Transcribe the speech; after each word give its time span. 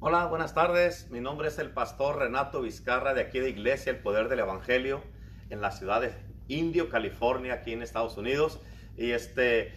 Hola, 0.00 0.26
buenas 0.26 0.52
tardes. 0.52 1.08
Mi 1.10 1.20
nombre 1.20 1.48
es 1.48 1.58
el 1.58 1.70
pastor 1.70 2.18
Renato 2.18 2.60
Vizcarra 2.60 3.14
de 3.14 3.22
aquí 3.22 3.38
de 3.38 3.48
Iglesia 3.48 3.90
El 3.90 4.00
Poder 4.00 4.28
del 4.28 4.40
Evangelio 4.40 5.02
en 5.48 5.62
la 5.62 5.70
ciudad 5.70 6.02
de 6.02 6.12
Indio, 6.48 6.90
California, 6.90 7.54
aquí 7.54 7.72
en 7.72 7.80
Estados 7.80 8.18
Unidos. 8.18 8.60
Y 8.98 9.12
este, 9.12 9.72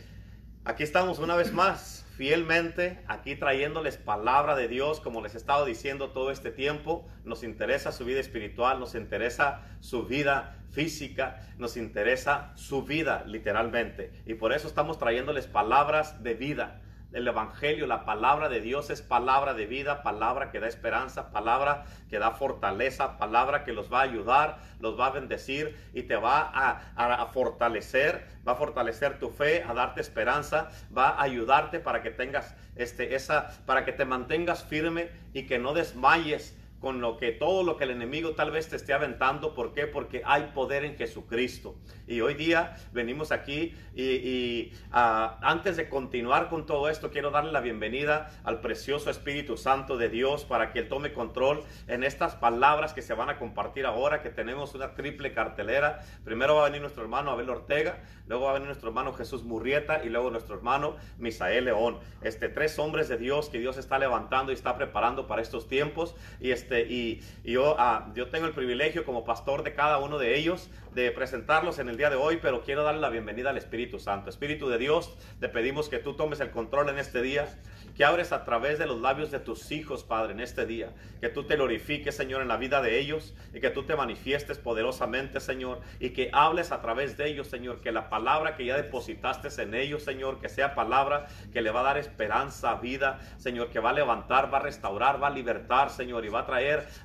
aquí 0.65 0.83
estamos 0.83 1.19
una 1.19 1.37
vez 1.37 1.53
más, 1.53 2.05
fielmente, 2.17 2.99
aquí 3.07 3.37
trayéndoles 3.37 3.95
palabra 3.95 4.57
de 4.57 4.67
Dios, 4.67 4.99
como 4.99 5.21
les 5.21 5.33
he 5.35 5.37
estado 5.37 5.63
diciendo 5.63 6.09
todo 6.09 6.31
este 6.31 6.51
tiempo. 6.51 7.07
Nos 7.23 7.43
interesa 7.43 7.93
su 7.93 8.03
vida 8.03 8.19
espiritual, 8.19 8.81
nos 8.81 8.95
interesa 8.95 9.61
su 9.79 10.07
vida 10.07 10.57
física, 10.71 11.47
nos 11.57 11.77
interesa 11.77 12.51
su 12.55 12.83
vida 12.83 13.23
literalmente. 13.25 14.11
Y 14.25 14.33
por 14.33 14.51
eso 14.51 14.67
estamos 14.67 14.97
trayéndoles 14.97 15.47
palabras 15.47 16.21
de 16.21 16.33
vida 16.33 16.81
el 17.13 17.27
Evangelio, 17.27 17.87
la 17.87 18.05
palabra 18.05 18.49
de 18.49 18.59
Dios 18.59 18.89
es 18.89 19.01
palabra 19.01 19.53
de 19.53 19.65
vida, 19.65 20.03
palabra 20.03 20.51
que 20.51 20.59
da 20.59 20.67
esperanza, 20.67 21.31
palabra 21.31 21.85
que 22.09 22.19
da 22.19 22.31
fortaleza, 22.31 23.17
palabra 23.17 23.63
que 23.63 23.73
los 23.73 23.91
va 23.91 23.99
a 23.99 24.03
ayudar, 24.03 24.59
los 24.79 24.99
va 24.99 25.07
a 25.07 25.11
bendecir 25.11 25.75
y 25.93 26.03
te 26.03 26.15
va 26.15 26.51
a, 26.53 27.25
fortalecer, 27.27 28.27
va 28.47 28.53
a 28.53 28.55
fortalecer 28.55 29.19
tu 29.19 29.29
fe, 29.29 29.63
a 29.63 29.73
darte 29.73 30.01
esperanza, 30.01 30.69
va 30.95 31.09
a 31.09 31.23
ayudarte 31.23 31.79
para 31.79 32.01
que 32.01 32.11
tengas 32.11 32.55
este, 32.75 33.15
esa, 33.15 33.49
para 33.65 33.85
que 33.85 33.93
te 33.93 34.05
mantengas 34.05 34.63
firme 34.63 35.09
y 35.33 35.45
que 35.45 35.59
no 35.59 35.73
desmayes 35.73 36.56
con 36.79 37.01
lo 37.01 37.17
que 37.17 37.31
todo 37.31 37.63
lo 37.63 37.77
que 37.77 37.85
el 37.85 37.91
enemigo 37.91 38.31
tal 38.31 38.51
vez 38.51 38.69
te 38.69 38.75
esté 38.75 38.93
aventando. 38.93 39.53
¿Por 39.53 39.73
qué? 39.73 39.87
Porque 39.87 40.21
hay 40.25 40.51
poder 40.53 40.85
en 40.85 40.95
Jesucristo. 40.97 41.75
Y 42.07 42.21
hoy 42.21 42.35
día 42.35 42.75
venimos 42.93 43.31
aquí 43.31 43.73
y, 43.95 44.71
ah, 44.91 45.37
antes 45.41 45.75
de 45.77 45.89
continuar 45.89 46.49
con 46.49 46.65
todo 46.65 46.89
esto, 46.89 47.11
quiero 47.11 47.31
darle 47.31 47.51
la 47.51 47.61
bienvenida 47.61 48.29
al 48.43 48.61
precioso 48.61 49.09
Espíritu 49.09 49.57
Santo 49.57 49.97
de 49.97 50.09
Dios 50.09 50.45
para 50.45 50.71
que 50.71 50.79
Él 50.79 50.87
tome 50.87 51.13
control 51.13 51.63
en 51.87 52.03
estas 52.03 52.35
palabras 52.35 52.93
que 52.93 53.01
se 53.01 53.13
van 53.13 53.29
a 53.29 53.37
compartir 53.37 53.85
ahora, 53.85 54.21
que 54.21 54.29
tenemos 54.29 54.75
una 54.75 54.93
triple 54.93 55.33
cartelera. 55.33 55.99
Primero 56.23 56.55
va 56.55 56.61
a 56.61 56.65
venir 56.65 56.81
nuestro 56.81 57.03
hermano 57.03 57.31
Abel 57.31 57.49
Ortega, 57.49 58.03
luego 58.27 58.45
va 58.45 58.51
a 58.51 58.53
venir 58.53 58.67
nuestro 58.67 58.89
hermano 58.89 59.13
Jesús 59.13 59.43
Murrieta 59.43 60.03
y 60.03 60.09
luego 60.09 60.29
nuestro 60.29 60.55
hermano 60.55 60.95
Misael 61.17 61.65
León. 61.65 61.99
Este, 62.21 62.49
tres 62.49 62.77
hombres 62.79 63.09
de 63.09 63.17
Dios 63.17 63.49
que 63.49 63.59
Dios 63.59 63.77
está 63.77 63.97
levantando 63.99 64.51
y 64.51 64.55
está 64.55 64.77
preparando 64.77 65.27
para 65.27 65.41
estos 65.41 65.67
tiempos. 65.67 66.15
Y 66.39 66.51
este, 66.51 66.66
este, 66.67 66.81
y, 66.91 67.21
yo, 67.45 67.75
ah, 67.79 68.11
yo 68.13 68.27
tengo 68.27 68.45
el 68.45 68.51
privilegio 68.51 69.05
como 69.05 69.23
pastor 69.23 69.63
de 69.63 69.73
cada 69.73 69.99
uno 69.99 70.17
de 70.17 70.37
ellos 70.37 70.69
de 70.93 71.11
presentarlos 71.11 71.79
en 71.79 71.89
el 71.89 71.95
día 71.97 72.09
de 72.09 72.15
hoy, 72.15 72.39
pero 72.41 72.63
quiero 72.63 72.83
darle 72.83 72.99
la 72.99 73.09
bienvenida 73.09 73.51
al 73.51 73.57
Espíritu 73.57 73.99
Santo. 73.99 74.29
Espíritu 74.29 74.67
de 74.67 74.79
Dios, 74.79 75.15
te 75.39 75.47
pedimos 75.47 75.89
que 75.89 75.99
tú 75.99 76.15
tomes 76.15 76.39
el 76.39 76.49
control 76.49 76.89
en 76.89 76.97
este 76.97 77.21
día, 77.21 77.47
que 77.95 78.03
abres 78.03 78.31
a 78.31 78.43
través 78.43 78.79
de 78.79 78.87
los 78.87 78.99
labios 78.99 79.29
de 79.29 79.39
tus 79.39 79.71
hijos, 79.71 80.03
Padre, 80.03 80.33
en 80.33 80.39
este 80.39 80.65
día, 80.65 80.91
que 81.21 81.29
tú 81.29 81.43
te 81.43 81.55
glorifiques, 81.55 82.15
Señor, 82.15 82.41
en 82.41 82.47
la 82.47 82.57
vida 82.57 82.81
de 82.81 82.99
ellos 82.99 83.35
y 83.53 83.59
que 83.59 83.69
tú 83.69 83.83
te 83.83 83.95
manifiestes 83.95 84.57
poderosamente, 84.57 85.39
Señor, 85.39 85.81
y 85.99 86.09
que 86.09 86.31
hables 86.33 86.71
a 86.71 86.81
través 86.81 87.15
de 87.15 87.27
ellos, 87.27 87.47
Señor, 87.47 87.79
que 87.81 87.91
la 87.91 88.09
palabra 88.09 88.55
que 88.55 88.65
ya 88.65 88.75
depositaste 88.75 89.49
en 89.61 89.75
ellos, 89.75 90.03
Señor, 90.03 90.39
que 90.39 90.49
sea 90.49 90.73
palabra 90.73 91.27
que 91.53 91.61
le 91.61 91.69
va 91.69 91.81
a 91.81 91.83
dar 91.83 91.97
esperanza, 91.97 92.73
vida, 92.75 93.19
Señor, 93.37 93.69
que 93.69 93.79
va 93.79 93.91
a 93.91 93.93
levantar, 93.93 94.51
va 94.51 94.57
a 94.57 94.61
restaurar, 94.61 95.21
va 95.21 95.27
a 95.27 95.31
libertar, 95.31 95.91
Señor, 95.91 96.25
y 96.25 96.29
va 96.29 96.39
a 96.39 96.45
traer 96.45 96.56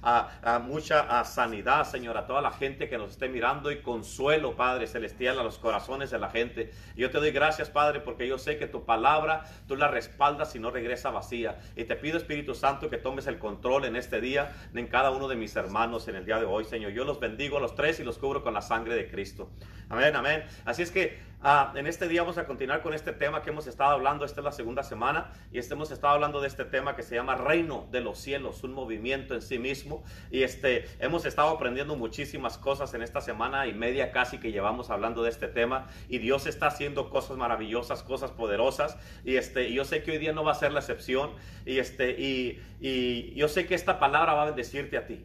a, 0.03 0.58
mucha 0.64 1.25
sanidad, 1.25 1.84
Señor, 1.84 2.17
a 2.17 2.27
toda 2.27 2.41
la 2.41 2.53
gente 2.53 2.89
que 2.89 2.98
nos 2.98 3.12
esté 3.12 3.28
mirando 3.28 3.70
y 3.70 3.83
consuelo, 3.83 4.56
Padre 4.56 4.86
Celestial, 4.86 5.39
a 5.39 5.42
los 5.42 5.58
corazones 5.58 6.11
de 6.11 6.19
la 6.19 6.31
gente. 6.31 6.72
yo 6.97 7.11
te 7.11 7.19
doy 7.19 7.31
gracias, 7.31 7.70
Padre, 7.70 8.00
porque 8.00 8.27
yo 8.27 8.39
sé 8.39 8.58
que 8.58 8.67
tu 8.67 8.84
palabra 8.84 9.45
tú 9.67 9.77
la 9.77 9.89
respaldas 9.89 10.55
y 10.55 10.58
no 10.58 10.70
regresa 10.70 11.11
vacía. 11.11 11.58
Y 11.77 11.84
te 11.84 11.97
pido, 11.97 12.19
Espíritu 12.19 12.55
Santo, 12.55 12.91
que 12.91 12.98
tomes 12.98 13.27
el 13.27 13.39
control 13.39 13.84
en 13.84 13.97
este 13.97 14.20
día, 14.20 14.53
en 14.75 14.86
cada 14.86 15.11
uno 15.11 15.28
de 15.28 15.36
mis 15.36 15.55
hermanos 15.56 16.08
en 16.08 16.17
el 16.17 16.25
día 16.25 16.39
de 16.39 16.45
hoy, 16.45 16.64
Señor. 16.64 16.92
Yo 16.92 17.05
los 17.05 17.20
bendigo 17.20 17.58
a 17.58 17.61
los 17.61 17.75
tres 17.75 18.00
y 18.00 18.05
los 18.05 18.19
cubro 18.19 18.42
con 18.42 18.55
la 18.55 18.62
sangre 18.62 18.95
de 18.95 19.08
Cristo. 19.08 19.50
Amén, 19.89 20.17
amén. 20.17 20.45
Así 20.64 20.83
es 20.83 20.91
que 20.91 21.18
ah, 21.42 21.73
en 21.77 21.86
este 21.86 22.08
día 22.08 22.23
vamos 22.23 22.39
a 22.39 22.47
continuar 22.47 22.83
con 22.83 22.95
este 22.95 23.13
tema 23.13 23.42
que 23.42 23.51
hemos 23.51 23.67
estado 23.67 23.91
hablando. 23.91 24.25
Esta 24.25 24.41
es 24.41 24.45
la 24.45 24.53
segunda 24.53 24.83
semana 24.83 25.33
y 25.51 25.58
este, 25.58 25.75
hemos 25.75 25.91
estado 25.91 26.14
hablando 26.14 26.41
de 26.41 26.48
este 26.48 26.64
tema 26.64 26.97
que 26.97 27.03
se 27.03 27.14
llama 27.14 27.35
Reino 27.35 27.89
de 27.91 28.01
los 28.01 28.19
Cielos, 28.19 28.63
un 28.64 28.73
movimiento 28.73 29.35
en 29.35 29.42
sí 29.42 29.58
mismo. 29.58 30.05
Y 30.30 30.42
este, 30.42 30.85
hemos 30.98 31.25
estado 31.25 31.51
aprendiendo 31.51 31.97
muchísimas 31.97 32.58
cosas 32.58 32.95
en 32.95 33.03
esta 33.03 33.20
semana 33.20 33.67
y 33.67 33.75
media 33.75 34.13
casi 34.13 34.39
que 34.39 34.53
llevamos 34.53 34.91
hablando 34.91 35.23
de 35.23 35.30
este 35.30 35.48
tema. 35.48 35.89
Y 36.08 36.19
Dios 36.19 36.47
está 36.47 36.67
haciendo 36.67 37.11
cosas 37.11 37.36
maravillosas, 37.36 38.03
cosas 38.03 38.30
poderosas. 38.30 38.97
Y 39.24 39.36
este, 39.36 39.73
yo 39.73 39.85
sé 39.85 40.03
que 40.03 40.13
hoy 40.13 40.19
día 40.19 40.33
no 40.33 40.45
va 40.45 40.53
a 40.53 40.57
ser 40.57 40.73
la 40.73 40.80
excepción. 40.80 41.30
Y, 41.67 41.79
este, 41.79 42.17
y 42.19 43.35
yo 43.35 43.48
sé 43.48 43.67
que 43.67 43.74
esta 43.74 43.98
palabra 43.98 44.35
va 44.35 44.42
a 44.42 44.47
bendecirte 44.47 44.97
a 44.97 45.07
ti. 45.07 45.24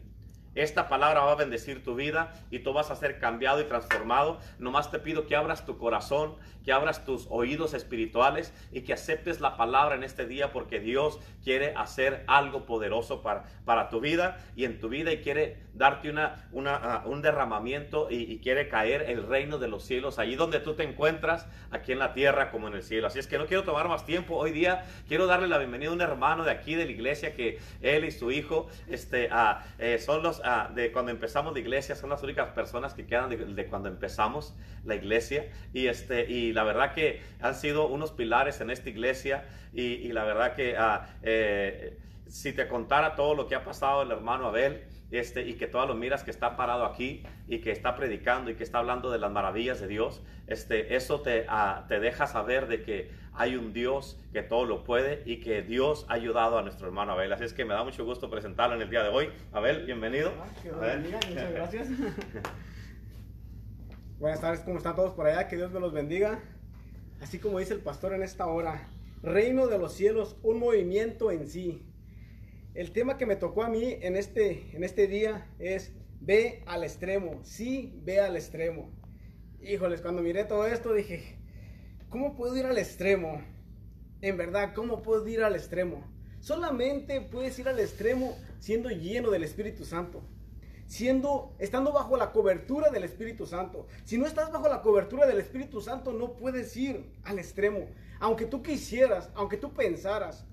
Esta 0.58 0.88
palabra 0.88 1.20
va 1.20 1.30
a 1.30 1.36
bendecir 1.36 1.84
tu 1.84 1.94
vida 1.94 2.34
y 2.50 2.58
tú 2.58 2.72
vas 2.72 2.90
a 2.90 2.96
ser 2.96 3.20
cambiado 3.20 3.60
y 3.60 3.64
transformado. 3.64 4.40
Nomás 4.58 4.90
te 4.90 4.98
pido 4.98 5.28
que 5.28 5.36
abras 5.36 5.64
tu 5.64 5.78
corazón, 5.78 6.34
que 6.64 6.72
abras 6.72 7.04
tus 7.04 7.28
oídos 7.30 7.74
espirituales 7.74 8.52
y 8.72 8.80
que 8.80 8.92
aceptes 8.92 9.40
la 9.40 9.56
palabra 9.56 9.94
en 9.94 10.02
este 10.02 10.26
día 10.26 10.50
porque 10.50 10.80
Dios 10.80 11.20
quiere 11.44 11.74
hacer 11.76 12.24
algo 12.26 12.66
poderoso 12.66 13.22
para, 13.22 13.44
para 13.64 13.88
tu 13.88 14.00
vida 14.00 14.36
y 14.56 14.64
en 14.64 14.80
tu 14.80 14.88
vida 14.88 15.12
y 15.12 15.18
quiere 15.18 15.68
darte 15.78 16.10
una, 16.10 16.48
una 16.50 17.02
uh, 17.04 17.08
un 17.08 17.22
derramamiento 17.22 18.08
y, 18.10 18.38
quiere 18.38 18.68
caer 18.68 19.02
el 19.08 19.26
reino 19.26 19.58
de 19.58 19.68
los 19.68 19.84
cielos 19.84 20.18
allí 20.18 20.36
donde 20.36 20.60
tú 20.60 20.74
te 20.74 20.82
encuentras, 20.82 21.46
aquí 21.70 21.92
en 21.92 21.98
la 21.98 22.12
tierra 22.12 22.50
como 22.50 22.68
en 22.68 22.74
el 22.74 22.82
cielo. 22.82 23.06
Así 23.06 23.18
es 23.18 23.26
que 23.26 23.38
no 23.38 23.46
quiero 23.46 23.64
tomar 23.64 23.88
más 23.88 24.04
tiempo. 24.04 24.36
Hoy 24.36 24.52
día 24.52 24.84
quiero 25.06 25.26
darle 25.26 25.48
la 25.48 25.58
bienvenida 25.58 25.90
a 25.90 25.94
un 25.94 26.00
hermano 26.00 26.44
de 26.44 26.50
aquí 26.50 26.74
de 26.74 26.84
la 26.84 26.90
iglesia 26.90 27.34
que 27.34 27.58
él 27.80 28.04
y 28.04 28.10
su 28.10 28.30
hijo 28.30 28.68
este, 28.88 29.28
uh, 29.32 29.98
son 30.00 30.22
los 30.22 30.40
de 30.74 30.92
cuando 30.92 31.10
empezamos 31.10 31.52
la 31.52 31.60
iglesia, 31.60 31.94
son 31.94 32.10
las 32.10 32.22
únicas 32.22 32.48
personas 32.50 32.94
que 32.94 33.06
quedan 33.06 33.30
de, 33.30 33.66
cuando 33.66 33.88
empezamos 33.88 34.54
la 34.84 34.94
iglesia. 34.94 35.50
Y, 35.72 35.86
este, 35.86 36.30
y 36.30 36.52
la 36.52 36.64
verdad 36.64 36.94
que 36.94 37.22
han 37.40 37.54
sido 37.54 37.88
unos 37.88 38.12
pilares 38.12 38.60
en 38.60 38.70
esta 38.70 38.88
iglesia. 38.88 39.44
Y, 39.72 40.12
la 40.12 40.24
verdad 40.24 40.54
que 40.54 40.76
ah, 40.78 41.08
eh, 41.22 41.98
si 42.26 42.52
te 42.52 42.68
contara 42.68 43.14
todo 43.14 43.34
lo 43.34 43.46
que 43.46 43.54
ha 43.54 43.64
pasado 43.64 44.02
el 44.02 44.10
hermano 44.10 44.46
Abel, 44.46 44.82
este, 45.10 45.42
y 45.42 45.54
que 45.54 45.66
todos 45.66 45.88
lo 45.88 45.94
miras 45.94 46.22
que 46.22 46.30
está 46.30 46.56
parado 46.56 46.84
aquí 46.84 47.22
y 47.46 47.60
que 47.60 47.72
está 47.72 47.94
predicando 47.94 48.50
y 48.50 48.54
que 48.56 48.62
está 48.62 48.78
hablando 48.78 49.10
de 49.10 49.18
las 49.18 49.30
maravillas 49.30 49.80
de 49.80 49.88
Dios, 49.88 50.22
este, 50.46 50.96
eso 50.96 51.20
te, 51.22 51.46
ah, 51.48 51.86
te 51.88 51.98
deja 51.98 52.26
saber 52.26 52.68
de 52.68 52.82
que 52.82 53.10
hay 53.38 53.54
un 53.54 53.72
Dios 53.72 54.18
que 54.32 54.42
todo 54.42 54.64
lo 54.64 54.82
puede 54.82 55.22
y 55.24 55.38
que 55.38 55.62
Dios 55.62 56.06
ha 56.08 56.14
ayudado 56.14 56.58
a 56.58 56.62
nuestro 56.62 56.88
hermano 56.88 57.12
Abel. 57.12 57.32
Así 57.32 57.44
es 57.44 57.52
que 57.52 57.64
me 57.64 57.72
da 57.72 57.84
mucho 57.84 58.04
gusto 58.04 58.28
presentarlo 58.28 58.74
en 58.74 58.82
el 58.82 58.90
día 58.90 59.04
de 59.04 59.10
hoy. 59.10 59.28
Abel, 59.52 59.86
bienvenido. 59.86 60.32
Ah, 60.40 60.98
muchas 61.00 61.52
gracias. 61.52 61.88
Buenas 64.18 64.40
tardes, 64.40 64.62
¿cómo 64.62 64.78
están 64.78 64.96
todos 64.96 65.12
por 65.12 65.28
allá? 65.28 65.46
Que 65.46 65.54
Dios 65.54 65.70
me 65.70 65.78
los 65.78 65.92
bendiga. 65.92 66.40
Así 67.20 67.38
como 67.38 67.60
dice 67.60 67.74
el 67.74 67.80
pastor 67.80 68.12
en 68.12 68.24
esta 68.24 68.48
hora, 68.48 68.88
reino 69.22 69.68
de 69.68 69.78
los 69.78 69.92
cielos, 69.92 70.36
un 70.42 70.58
movimiento 70.58 71.30
en 71.30 71.46
sí. 71.46 71.86
El 72.74 72.90
tema 72.90 73.18
que 73.18 73.26
me 73.26 73.36
tocó 73.36 73.62
a 73.62 73.68
mí 73.68 73.98
en 74.00 74.16
este, 74.16 74.68
en 74.74 74.82
este 74.82 75.06
día 75.06 75.46
es 75.60 75.94
ve 76.20 76.64
al 76.66 76.82
extremo, 76.82 77.38
sí, 77.44 78.00
ve 78.02 78.20
al 78.20 78.34
extremo. 78.34 78.90
Híjoles, 79.60 80.00
cuando 80.00 80.22
miré 80.22 80.44
todo 80.44 80.66
esto 80.66 80.92
dije, 80.92 81.38
¿Cómo 82.10 82.34
puedo 82.34 82.56
ir 82.56 82.64
al 82.64 82.78
extremo? 82.78 83.42
En 84.22 84.38
verdad, 84.38 84.72
¿cómo 84.74 85.02
puedo 85.02 85.28
ir 85.28 85.42
al 85.42 85.54
extremo? 85.54 86.02
Solamente 86.40 87.20
puedes 87.20 87.58
ir 87.58 87.68
al 87.68 87.78
extremo 87.78 88.34
siendo 88.60 88.88
lleno 88.88 89.30
del 89.30 89.44
Espíritu 89.44 89.84
Santo. 89.84 90.22
Siendo, 90.86 91.54
estando 91.58 91.92
bajo 91.92 92.16
la 92.16 92.32
cobertura 92.32 92.88
del 92.88 93.04
Espíritu 93.04 93.44
Santo. 93.44 93.86
Si 94.04 94.16
no 94.16 94.24
estás 94.24 94.50
bajo 94.50 94.70
la 94.70 94.80
cobertura 94.80 95.26
del 95.26 95.38
Espíritu 95.38 95.82
Santo, 95.82 96.14
no 96.14 96.32
puedes 96.32 96.74
ir 96.78 97.12
al 97.24 97.38
extremo. 97.38 97.90
Aunque 98.20 98.46
tú 98.46 98.62
quisieras, 98.62 99.28
aunque 99.34 99.58
tú 99.58 99.74
pensaras, 99.74 100.46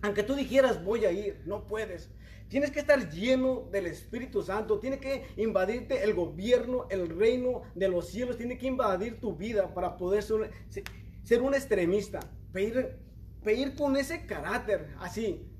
aunque 0.00 0.22
tú 0.22 0.34
dijeras 0.34 0.82
voy 0.82 1.04
a 1.04 1.12
ir, 1.12 1.42
no 1.44 1.66
puedes. 1.66 2.08
Tienes 2.48 2.70
que 2.70 2.78
estar 2.78 3.10
lleno 3.10 3.68
del 3.72 3.86
Espíritu 3.86 4.42
Santo. 4.42 4.78
Tiene 4.78 4.98
que 4.98 5.24
invadirte 5.36 6.04
el 6.04 6.14
gobierno, 6.14 6.86
el 6.90 7.08
reino 7.08 7.62
de 7.74 7.88
los 7.88 8.08
cielos. 8.08 8.36
Tiene 8.36 8.56
que 8.56 8.66
invadir 8.66 9.20
tu 9.20 9.34
vida 9.34 9.74
para 9.74 9.96
poder 9.96 10.22
ser, 10.22 11.42
un 11.42 11.54
extremista. 11.54 12.20
Pedir, 12.52 13.74
con 13.76 13.96
ese 13.96 14.26
carácter 14.26 14.94
así. 15.00 15.50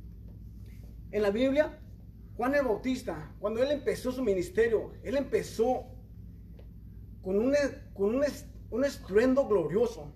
En 1.10 1.22
la 1.22 1.30
Biblia, 1.30 1.78
Juan 2.36 2.54
el 2.54 2.64
Bautista, 2.64 3.34
cuando 3.40 3.62
él 3.62 3.70
empezó 3.70 4.12
su 4.12 4.22
ministerio, 4.22 4.92
él 5.02 5.16
empezó 5.16 5.86
con 7.22 7.38
un, 7.38 7.54
un 8.70 8.84
estruendo 8.84 9.46
glorioso 9.48 10.12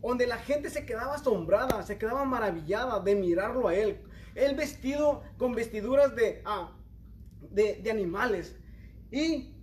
donde 0.00 0.26
la 0.26 0.36
gente 0.36 0.68
se 0.68 0.84
quedaba 0.84 1.14
asombrada, 1.14 1.82
se 1.82 1.96
quedaba 1.96 2.24
maravillada 2.24 3.00
de 3.00 3.14
mirarlo 3.14 3.68
a 3.68 3.74
él. 3.74 4.02
Él 4.34 4.54
vestido 4.54 5.22
con 5.38 5.54
vestiduras 5.54 6.14
de, 6.16 6.42
ah, 6.44 6.76
de, 7.50 7.90
animales. 7.90 8.56
Y 9.10 9.54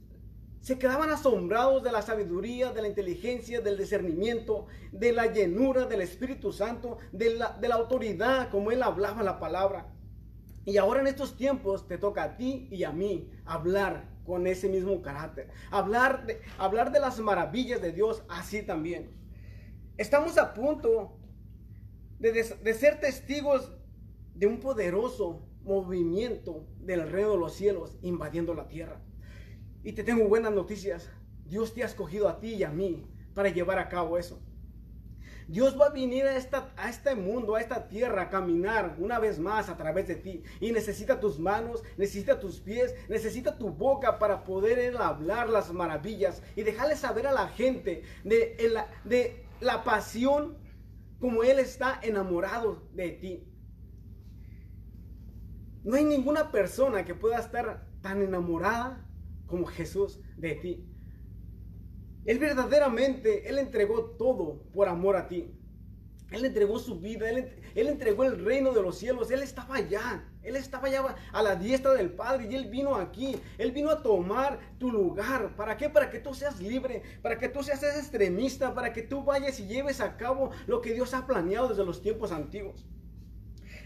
se 0.61 0.77
quedaban 0.77 1.09
asombrados 1.09 1.83
de 1.83 1.91
la 1.91 2.01
sabiduría, 2.01 2.71
de 2.71 2.81
la 2.81 2.87
inteligencia, 2.87 3.61
del 3.61 3.77
discernimiento, 3.77 4.67
de 4.91 5.11
la 5.11 5.27
llenura 5.27 5.85
del 5.85 6.01
Espíritu 6.01 6.53
Santo, 6.53 6.99
de 7.11 7.35
la, 7.35 7.57
de 7.59 7.67
la 7.67 7.75
autoridad 7.75 8.49
como 8.49 8.71
él 8.71 8.83
hablaba 8.83 9.23
la 9.23 9.39
palabra. 9.39 9.87
Y 10.65 10.77
ahora 10.77 11.01
en 11.01 11.07
estos 11.07 11.35
tiempos 11.35 11.87
te 11.87 11.97
toca 11.97 12.23
a 12.23 12.37
ti 12.37 12.67
y 12.71 12.83
a 12.83 12.91
mí 12.91 13.31
hablar 13.45 14.07
con 14.25 14.45
ese 14.45 14.69
mismo 14.69 15.01
carácter. 15.01 15.49
Hablar 15.71 16.27
de, 16.27 16.41
hablar 16.59 16.91
de 16.91 16.99
las 16.99 17.19
maravillas 17.19 17.81
de 17.81 17.91
Dios 17.91 18.23
así 18.29 18.61
también. 18.61 19.09
Estamos 19.97 20.37
a 20.37 20.53
punto 20.53 21.17
de, 22.19 22.31
de 22.31 22.73
ser 22.75 22.99
testigos 22.99 23.71
de 24.41 24.47
un 24.47 24.59
poderoso 24.59 25.39
movimiento 25.63 26.65
del 26.79 27.07
reino 27.11 27.33
de 27.33 27.37
los 27.37 27.53
cielos 27.53 27.95
invadiendo 28.01 28.55
la 28.55 28.67
tierra. 28.67 28.99
Y 29.83 29.93
te 29.93 30.03
tengo 30.03 30.27
buenas 30.27 30.51
noticias. 30.51 31.11
Dios 31.45 31.75
te 31.75 31.83
ha 31.83 31.85
escogido 31.85 32.27
a 32.27 32.39
ti 32.39 32.55
y 32.55 32.63
a 32.63 32.71
mí 32.71 33.05
para 33.35 33.49
llevar 33.49 33.77
a 33.77 33.87
cabo 33.87 34.17
eso. 34.17 34.41
Dios 35.47 35.79
va 35.79 35.85
a 35.85 35.89
venir 35.91 36.25
a, 36.25 36.37
esta, 36.37 36.73
a 36.75 36.89
este 36.89 37.13
mundo, 37.13 37.53
a 37.53 37.61
esta 37.61 37.87
tierra, 37.87 38.23
a 38.23 38.29
caminar 38.31 38.95
una 38.97 39.19
vez 39.19 39.37
más 39.37 39.69
a 39.69 39.77
través 39.77 40.07
de 40.07 40.15
ti. 40.15 40.41
Y 40.59 40.71
necesita 40.71 41.19
tus 41.19 41.37
manos, 41.37 41.83
necesita 41.97 42.39
tus 42.39 42.59
pies, 42.59 42.95
necesita 43.09 43.59
tu 43.59 43.69
boca 43.69 44.17
para 44.17 44.43
poder 44.43 44.97
hablar 44.97 45.49
las 45.49 45.71
maravillas 45.71 46.41
y 46.55 46.63
dejarle 46.63 46.95
saber 46.95 47.27
a 47.27 47.31
la 47.31 47.47
gente 47.49 48.01
de, 48.23 48.57
de 49.03 49.45
la 49.59 49.83
pasión 49.83 50.57
como 51.19 51.43
Él 51.43 51.59
está 51.59 51.99
enamorado 52.01 52.81
de 52.95 53.11
ti. 53.11 53.50
No 55.83 55.95
hay 55.95 56.03
ninguna 56.03 56.51
persona 56.51 57.05
que 57.05 57.15
pueda 57.15 57.39
estar 57.39 57.87
tan 58.01 58.21
enamorada 58.21 59.07
como 59.47 59.65
Jesús 59.65 60.19
de 60.37 60.55
ti. 60.55 60.85
Él 62.25 62.37
verdaderamente, 62.37 63.49
Él 63.49 63.57
entregó 63.57 64.11
todo 64.11 64.63
por 64.73 64.87
amor 64.87 65.15
a 65.15 65.27
ti. 65.27 65.57
Él 66.31 66.45
entregó 66.45 66.79
su 66.79 66.97
vida, 66.99 67.29
él, 67.29 67.51
entregó 67.75 68.23
el 68.23 68.43
reino 68.43 68.71
de 68.71 68.81
los 68.81 68.97
cielos, 68.97 69.29
Él 69.31 69.43
estaba 69.43 69.75
allá, 69.75 70.23
Él 70.43 70.55
estaba 70.55 70.87
allá 70.87 71.13
a 71.33 71.43
la 71.43 71.57
diestra 71.57 71.93
del 71.93 72.13
Padre 72.13 72.47
y 72.49 72.55
Él 72.55 72.69
vino 72.69 72.95
aquí, 72.95 73.35
Él 73.57 73.73
vino 73.73 73.89
a 73.89 74.01
tomar 74.01 74.57
tu 74.79 74.89
lugar. 74.89 75.57
¿Para 75.57 75.75
qué? 75.75 75.89
Para 75.89 76.09
que 76.09 76.19
tú 76.19 76.33
seas 76.33 76.61
libre, 76.61 77.03
para 77.21 77.37
que 77.37 77.49
tú 77.49 77.61
seas 77.63 77.83
extremista, 77.83 78.73
para 78.73 78.93
que 78.93 79.01
tú 79.01 79.25
vayas 79.25 79.59
y 79.59 79.67
lleves 79.67 79.99
a 79.99 80.15
cabo 80.15 80.51
lo 80.67 80.79
que 80.79 80.93
Dios 80.93 81.13
ha 81.13 81.27
planeado 81.27 81.67
desde 81.67 81.83
los 81.83 82.01
tiempos 82.01 82.31
antiguos. 82.31 82.85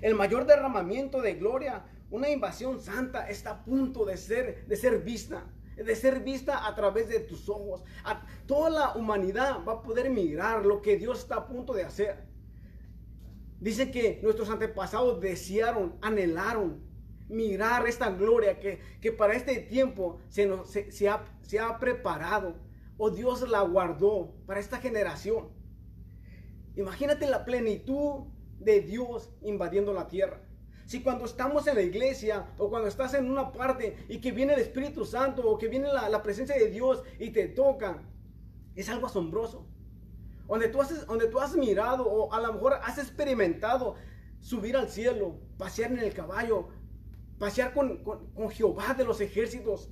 El 0.02 0.16
mayor 0.16 0.46
derramamiento 0.46 1.22
de 1.22 1.36
gloria, 1.36 1.86
una 2.12 2.30
invasión 2.30 2.80
santa 2.80 3.30
está 3.30 3.52
a 3.52 3.64
punto 3.64 4.06
de 4.06 4.18
ser, 4.18 4.66
de 4.68 4.76
ser 4.76 5.02
vista 5.02 5.46
de 5.76 5.96
ser 5.96 6.22
vista 6.22 6.68
a 6.68 6.76
través 6.76 7.10
de 7.10 7.20
tus 7.20 7.50
ojos. 7.50 7.84
Toda 8.46 8.70
la 8.70 8.96
humanidad 8.96 9.60
va 9.68 9.74
a 9.74 9.82
poder 9.82 10.10
mirar 10.10 10.66
lo 10.66 10.82
que 10.82 10.98
Dios 10.98 11.20
está 11.20 11.36
a 11.36 11.48
punto 11.48 11.74
de 11.74 11.84
hacer. 11.84 12.24
Dice 13.60 13.92
que 13.92 14.20
nuestros 14.22 14.50
antepasados 14.50 15.20
desearon, 15.20 15.98
anhelaron 16.02 16.84
mirar 17.28 17.88
esta 17.88 18.12
gloria 18.12 18.60
que, 18.60 18.80
que 19.02 19.12
para 19.12 19.34
este 19.34 19.58
tiempo 19.58 20.20
se, 20.30 20.46
nos, 20.46 20.70
se, 20.70 21.10
ha, 21.10 21.26
se 21.42 21.60
ha 21.60 21.80
preparado 21.80 22.56
o 22.98 23.10
Dios 23.10 23.48
la 23.50 23.62
guardó 23.62 24.36
para 24.46 24.60
esta 24.60 24.78
generación. 24.78 25.50
Imagínate 26.76 27.28
la 27.28 27.46
plenitud 27.46 28.26
de 28.66 28.82
Dios 28.82 29.30
invadiendo 29.42 29.94
la 29.94 30.08
tierra. 30.08 30.42
Si 30.86 31.02
cuando 31.02 31.26
estamos 31.26 31.66
en 31.68 31.76
la 31.76 31.82
iglesia 31.82 32.48
o 32.58 32.70
cuando 32.70 32.88
estás 32.88 33.14
en 33.14 33.30
una 33.30 33.52
parte 33.52 33.96
y 34.10 34.20
que 34.20 34.32
viene 34.32 34.54
el 34.54 34.60
Espíritu 34.60 35.06
Santo 35.06 35.48
o 35.48 35.58
que 35.58 35.68
viene 35.68 35.88
la, 35.92 36.22
presencia 36.22 36.56
de 36.56 36.70
Dios 36.70 37.04
y 37.20 37.30
te 37.32 37.48
toca, 37.48 38.04
es 38.76 38.90
algo 38.90 39.08
asombroso. 39.08 39.68
Donde 40.48 40.68
tú, 40.68 40.82
has, 40.82 41.08
donde 41.08 41.28
tú 41.28 41.40
has 41.40 41.56
mirado 41.56 42.06
o 42.06 42.32
a 42.32 42.40
lo 42.40 42.54
mejor 42.54 42.74
has 42.84 43.00
experimentado 43.00 43.96
subir 44.40 44.78
al 44.78 44.90
cielo, 44.90 45.40
pasear 45.58 45.92
en 45.92 46.00
el 46.00 46.14
caballo, 46.14 46.68
pasear 47.40 47.74
con, 47.74 48.04
con 48.04 48.50
Jehová 48.52 48.94
de 48.94 49.06
los 49.06 49.22
ejércitos. 49.22 49.90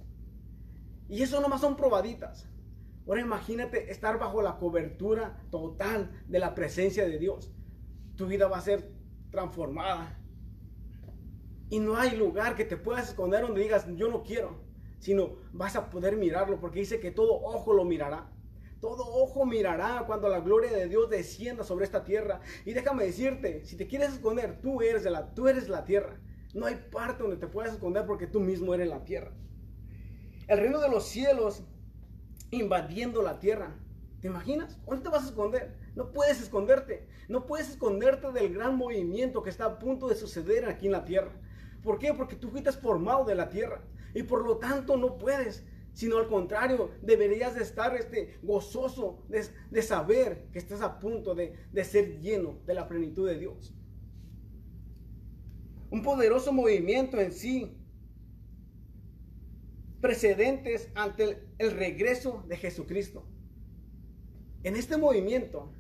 Y 1.10 1.24
eso 1.24 1.42
nomás 1.42 1.62
son 1.62 1.76
probaditas. 1.76 2.48
Ahora 3.08 3.22
imagínate 3.22 3.92
estar 3.92 4.20
bajo 4.20 4.44
la 4.44 4.58
cobertura 4.58 5.42
total 5.50 6.24
de 6.28 6.40
la 6.40 6.54
presencia 6.54 7.06
de 7.06 7.18
Dios. 7.18 7.52
Tu 8.24 8.30
vida 8.30 8.48
va 8.48 8.58
a 8.58 8.62
ser 8.62 8.90
transformada. 9.32 10.18
Y 11.70 11.80
no 11.80 11.98
hay 11.98 12.16
lugar 12.16 12.56
que 12.56 12.64
te 12.64 12.78
puedas 12.78 13.10
esconder 13.10 13.42
donde 13.42 13.60
digas, 13.60 13.86
yo 13.98 14.08
no 14.08 14.24
quiero, 14.24 14.62
sino 15.00 15.36
vas 15.52 15.76
a 15.76 15.90
poder 15.90 16.16
mirarlo, 16.16 16.58
porque 16.62 16.80
dice 16.80 17.02
que 17.02 17.12
todo 17.12 17.34
ojo 17.34 17.74
lo 17.74 17.84
mirará. 17.84 18.32
Todo 18.80 19.04
ojo 19.04 19.46
mirará 19.46 20.06
cuando 20.08 20.30
la 20.30 20.40
gloria 20.40 20.72
de 20.72 20.88
Dios 20.88 21.10
descienda 21.10 21.66
sobre 21.66 21.84
esta 21.84 22.06
tierra. 22.06 22.40
Y 22.64 22.72
déjame 22.72 23.04
decirte, 23.04 23.66
si 23.66 23.76
te 23.76 23.88
quieres 23.88 24.14
esconder, 24.14 24.62
tú 24.62 24.82
eres, 24.82 25.04
la, 25.04 25.34
tú 25.34 25.50
eres 25.50 25.68
la 25.68 25.84
tierra. 25.84 26.18
No 26.54 26.66
hay 26.66 26.76
parte 26.94 27.24
donde 27.24 27.36
te 27.36 27.48
puedas 27.48 27.74
esconder 27.74 28.06
porque 28.06 28.26
tú 28.26 28.40
mismo 28.40 28.74
eres 28.74 28.88
la 28.88 29.04
tierra. 29.04 29.34
El 30.48 30.60
reino 30.60 30.80
de 30.80 30.88
los 30.88 31.04
cielos 31.04 31.66
invadiendo 32.52 33.22
la 33.22 33.40
tierra. 33.40 33.76
¿Te 34.24 34.30
imaginas? 34.30 34.80
¿Dónde 34.86 35.04
te 35.04 35.10
vas 35.10 35.26
a 35.26 35.28
esconder? 35.28 35.76
No 35.96 36.14
puedes 36.14 36.42
esconderte. 36.42 37.06
No 37.28 37.46
puedes 37.46 37.68
esconderte 37.72 38.32
del 38.32 38.54
gran 38.54 38.78
movimiento 38.78 39.44
que 39.44 39.50
está 39.50 39.66
a 39.66 39.80
punto 39.80 40.08
de 40.08 40.16
suceder 40.16 40.64
aquí 40.64 40.86
en 40.86 40.94
la 40.94 41.04
tierra. 41.04 41.34
¿Por 41.84 42.00
qué? 42.00 42.14
Porque 42.14 42.38
tú 42.38 42.50
fuiste 42.50 42.72
formado 42.72 43.26
de 43.26 43.36
la 43.36 43.50
tierra 43.50 43.82
y 44.14 44.24
por 44.24 44.46
lo 44.46 44.60
tanto 44.60 44.96
no 44.96 45.18
puedes, 45.18 45.66
sino 45.92 46.20
al 46.20 46.30
contrario, 46.30 46.92
deberías 47.02 47.54
de 47.56 47.64
estar 47.64 47.98
este, 47.98 48.40
gozoso 48.42 49.26
de, 49.28 49.82
saber 49.82 50.48
que 50.54 50.60
estás 50.60 50.80
a 50.80 51.02
punto 51.02 51.36
de, 51.36 51.54
ser 51.84 52.22
lleno 52.22 52.62
de 52.66 52.76
la 52.76 52.88
plenitud 52.88 53.28
de 53.28 53.38
Dios. 53.38 53.76
Un 55.90 56.02
poderoso 56.02 56.54
movimiento 56.54 57.20
en 57.20 57.34
sí, 57.34 57.76
precedentes 60.00 60.90
ante 60.96 61.44
el 61.58 61.72
regreso 61.72 62.46
de 62.48 62.56
Jesucristo. 62.56 63.28
En 64.64 64.76
este 64.76 64.98
movimiento 64.98 65.74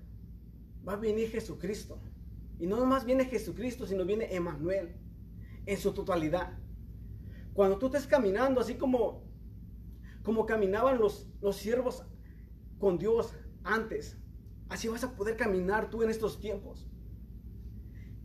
va 0.87 0.93
a 0.93 0.97
venir 0.97 1.29
Jesucristo. 1.29 1.99
Y 2.59 2.67
no 2.67 2.77
nomás 2.77 3.05
viene 3.05 3.25
Jesucristo, 3.25 3.85
sino 3.87 4.05
viene 4.05 4.33
Emanuel 4.35 4.95
en 5.65 5.77
su 5.77 5.93
totalidad. 5.93 6.57
Cuando 7.53 7.77
tú 7.77 7.87
estés 7.87 8.07
caminando, 8.07 8.59
así 8.59 8.75
como, 8.75 9.23
como 10.23 10.45
caminaban 10.45 10.99
los, 10.99 11.29
los 11.41 11.55
siervos 11.55 12.05
con 12.79 12.97
Dios 12.97 13.33
antes, 13.63 14.17
así 14.69 14.87
vas 14.87 15.03
a 15.03 15.15
poder 15.15 15.37
caminar 15.37 15.89
tú 15.89 16.03
en 16.03 16.09
estos 16.09 16.39
tiempos. 16.39 16.87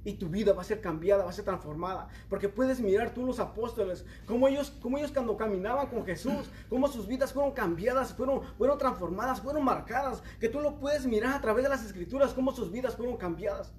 Y 0.09 0.15
tu 0.15 0.27
vida 0.31 0.55
va 0.55 0.63
a 0.63 0.65
ser 0.65 0.81
cambiada, 0.81 1.25
va 1.25 1.29
a 1.29 1.35
ser 1.35 1.45
transformada. 1.45 2.09
Porque 2.31 2.49
puedes 2.49 2.81
mirar 2.81 3.13
tú 3.13 3.27
los 3.27 3.39
apóstoles, 3.41 4.07
como 4.25 4.49
ellos, 4.49 4.71
como 4.81 4.97
ellos 4.97 5.13
cuando 5.13 5.37
caminaban 5.37 5.89
con 5.89 6.03
Jesús, 6.07 6.49
cómo 6.71 6.89
sus 6.89 7.07
vidas 7.07 7.31
fueron 7.31 7.53
cambiadas, 7.53 8.15
fueron, 8.15 8.41
fueron 8.57 8.79
transformadas, 8.79 9.43
fueron 9.43 9.67
marcadas. 9.67 10.23
Que 10.41 10.49
tú 10.49 10.61
lo 10.61 10.79
puedes 10.81 11.05
mirar 11.05 11.35
a 11.35 11.41
través 11.43 11.65
de 11.65 11.69
las 11.69 11.85
escrituras, 11.85 12.33
cómo 12.33 12.53
sus 12.53 12.73
vidas 12.73 12.97
fueron 12.97 13.19
cambiadas. 13.19 13.75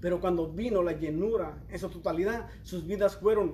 Pero 0.00 0.18
cuando 0.18 0.50
vino 0.50 0.82
la 0.82 0.92
llenura 0.92 1.62
en 1.68 1.78
su 1.78 1.90
totalidad, 1.90 2.48
sus 2.62 2.86
vidas 2.86 3.16
fueron 3.16 3.52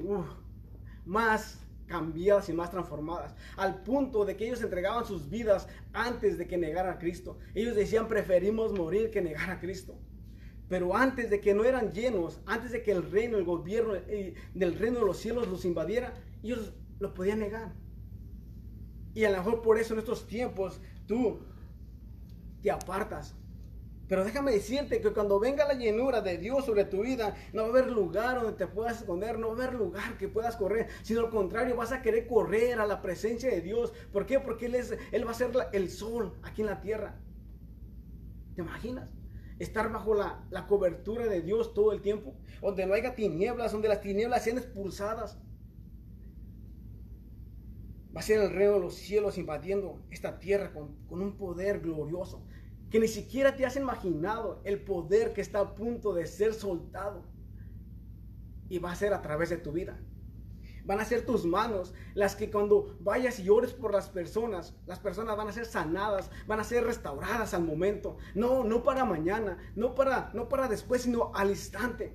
más 1.05 1.59
cambiadas 1.89 2.49
y 2.49 2.53
más 2.53 2.71
transformadas, 2.71 3.35
al 3.57 3.83
punto 3.83 4.25
de 4.25 4.37
que 4.37 4.47
ellos 4.47 4.63
entregaban 4.63 5.05
sus 5.05 5.29
vidas 5.29 5.67
antes 5.93 6.39
de 6.39 6.47
que 6.47 6.57
negara 6.57 6.93
a 6.93 6.99
Cristo. 7.01 7.37
Ellos 7.53 7.75
decían, 7.75 8.07
preferimos 8.07 8.73
morir 8.73 9.11
que 9.11 9.21
negar 9.21 9.51
a 9.51 9.59
Cristo. 9.59 9.99
Pero 10.69 10.97
antes 10.97 11.31
de 11.31 11.41
que 11.41 11.55
no 11.55 11.65
eran 11.65 11.93
llenos, 11.93 12.41
antes 12.47 12.73
de 12.73 12.83
que 12.83 12.93
el 12.93 13.11
reino, 13.11 13.37
el 13.37 13.45
gobierno 13.45 13.95
eh, 13.95 14.35
del 14.55 14.79
reino 14.79 15.01
de 15.01 15.07
los 15.07 15.19
cielos 15.19 15.49
los 15.49 15.65
invadiera, 15.65 16.15
ellos 16.43 16.73
lo 17.01 17.13
podían 17.13 17.41
negar. 17.41 17.73
Y 19.15 19.25
a 19.25 19.31
lo 19.31 19.39
mejor 19.39 19.63
por 19.63 19.79
eso 19.79 19.95
en 19.95 20.01
estos 20.01 20.27
tiempos 20.27 20.81
tú 21.07 21.41
te 22.63 22.71
apartas 22.71 23.35
pero 24.09 24.25
déjame 24.25 24.53
decirte 24.53 25.01
que 25.01 25.13
cuando 25.13 25.41
venga 25.41 25.67
la 25.67 25.75
llenura 25.75 26.21
de 26.21 26.37
Dios 26.37 26.67
sobre 26.67 26.85
tu 26.85 27.03
vida, 27.03 27.35
no 27.53 27.63
va 27.63 27.69
a 27.69 27.71
haber 27.71 27.91
lugar 27.91 28.43
donde 28.43 28.53
te 28.53 28.67
puedas 28.67 28.99
esconder, 28.99 29.39
no 29.39 29.49
va 29.49 29.65
a 29.65 29.67
haber 29.67 29.79
lugar 29.79 30.19
que 30.19 30.29
puedas 30.29 30.57
correr, 30.57 30.89
sino 31.03 31.21
al 31.21 31.31
contrario, 31.31 31.75
vas 31.75 31.93
a 31.93 32.03
querer 32.03 32.27
correr 32.27 32.79
a 32.81 32.87
la 32.87 33.01
presencia 33.01 33.51
de 33.51 33.63
Dios. 33.63 33.93
¿Por 34.13 34.27
qué? 34.27 34.41
Porque 34.41 34.67
Él, 34.67 34.75
es, 34.75 34.95
él 35.11 35.27
va 35.27 35.31
a 35.31 35.35
ser 35.35 35.51
el 35.73 35.91
sol 35.91 36.35
aquí 36.43 36.61
en 36.61 36.67
la 36.67 36.81
tierra. 36.81 37.17
¿Te 38.55 38.63
imaginas? 38.63 39.11
Estar 39.59 39.93
bajo 39.93 40.15
la, 40.15 40.45
la 40.51 40.67
cobertura 40.67 41.27
de 41.27 41.41
Dios 41.41 41.75
todo 41.75 41.93
el 41.93 42.03
tiempo, 42.03 42.35
donde 42.61 42.87
no 42.87 42.95
haya 42.95 43.15
tinieblas, 43.15 43.73
donde 43.73 43.89
las 43.89 44.01
tinieblas 44.01 44.45
sean 44.45 44.59
expulsadas. 44.59 45.39
Va 48.15 48.21
a 48.21 48.23
ser 48.23 48.41
el 48.41 48.51
rey 48.51 48.69
de 48.69 48.81
los 48.81 48.95
cielos 48.95 49.39
invadiendo 49.39 50.05
esta 50.11 50.39
tierra 50.39 50.73
con, 50.73 50.95
con 51.07 51.21
un 51.23 51.37
poder 51.37 51.81
glorioso 51.81 52.45
que 52.95 53.01
ni 53.01 53.09
siquiera 53.09 53.57
te 53.57 53.67
has 53.67 53.75
imaginado 53.75 54.61
el 54.63 54.81
poder 54.81 55.33
que 55.33 55.41
está 55.41 55.59
a 55.59 55.75
punto 55.75 56.15
de 56.15 56.27
ser 56.27 56.55
soltado. 56.55 57.25
Y 58.69 58.79
va 58.79 58.93
a 58.93 58.95
ser 58.95 59.13
a 59.13 59.21
través 59.21 59.51
de 59.51 59.57
tu 59.57 59.73
vida. 59.73 60.01
Van 60.85 61.01
a 61.01 61.05
ser 61.05 61.25
tus 61.25 61.47
manos 61.47 61.95
las 62.15 62.37
que 62.37 62.51
cuando 62.51 62.97
vayas 63.01 63.41
y 63.41 63.49
ores 63.49 63.73
por 63.73 63.93
las 63.93 64.11
personas, 64.11 64.75
las 64.87 64.99
personas 64.99 65.37
van 65.37 65.49
a 65.49 65.53
ser 65.53 65.65
sanadas, 65.65 66.31
van 66.47 66.61
a 66.61 66.65
ser 66.65 66.85
restauradas 66.85 67.55
al 67.55 67.65
momento. 67.65 68.19
No, 68.35 68.65
no 68.65 68.83
para 68.83 69.05
mañana, 69.07 69.57
no 69.77 69.95
para, 69.95 70.31
no 70.35 70.49
para 70.49 70.69
después, 70.69 71.03
sino 71.03 71.33
al 71.35 71.51
instante. 71.51 72.15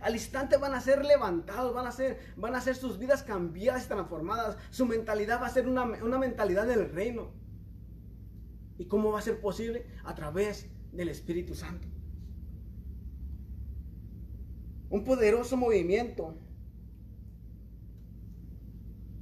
Al 0.00 0.14
instante 0.14 0.58
van 0.58 0.74
a 0.74 0.80
ser 0.82 1.04
levantados, 1.04 1.72
van 1.74 1.86
a 1.86 1.92
ser, 1.92 2.20
van 2.36 2.54
a 2.54 2.60
ser 2.60 2.76
sus 2.76 2.98
vidas 2.98 3.22
cambiadas 3.22 3.86
y 3.86 3.88
transformadas. 3.88 4.58
Su 4.70 4.84
mentalidad 4.84 5.40
va 5.40 5.46
a 5.46 5.50
ser 5.50 5.66
una, 5.66 5.84
una 5.84 6.18
mentalidad 6.18 6.66
del 6.66 6.90
reino. 6.90 7.32
¿Y 8.76 8.86
cómo 8.86 9.12
va 9.12 9.20
a 9.20 9.22
ser 9.22 9.40
posible? 9.40 9.86
A 10.04 10.14
través 10.14 10.68
del 10.92 11.08
Espíritu 11.08 11.54
Santo. 11.54 11.88
Un 14.90 15.04
poderoso 15.04 15.56
movimiento 15.56 16.38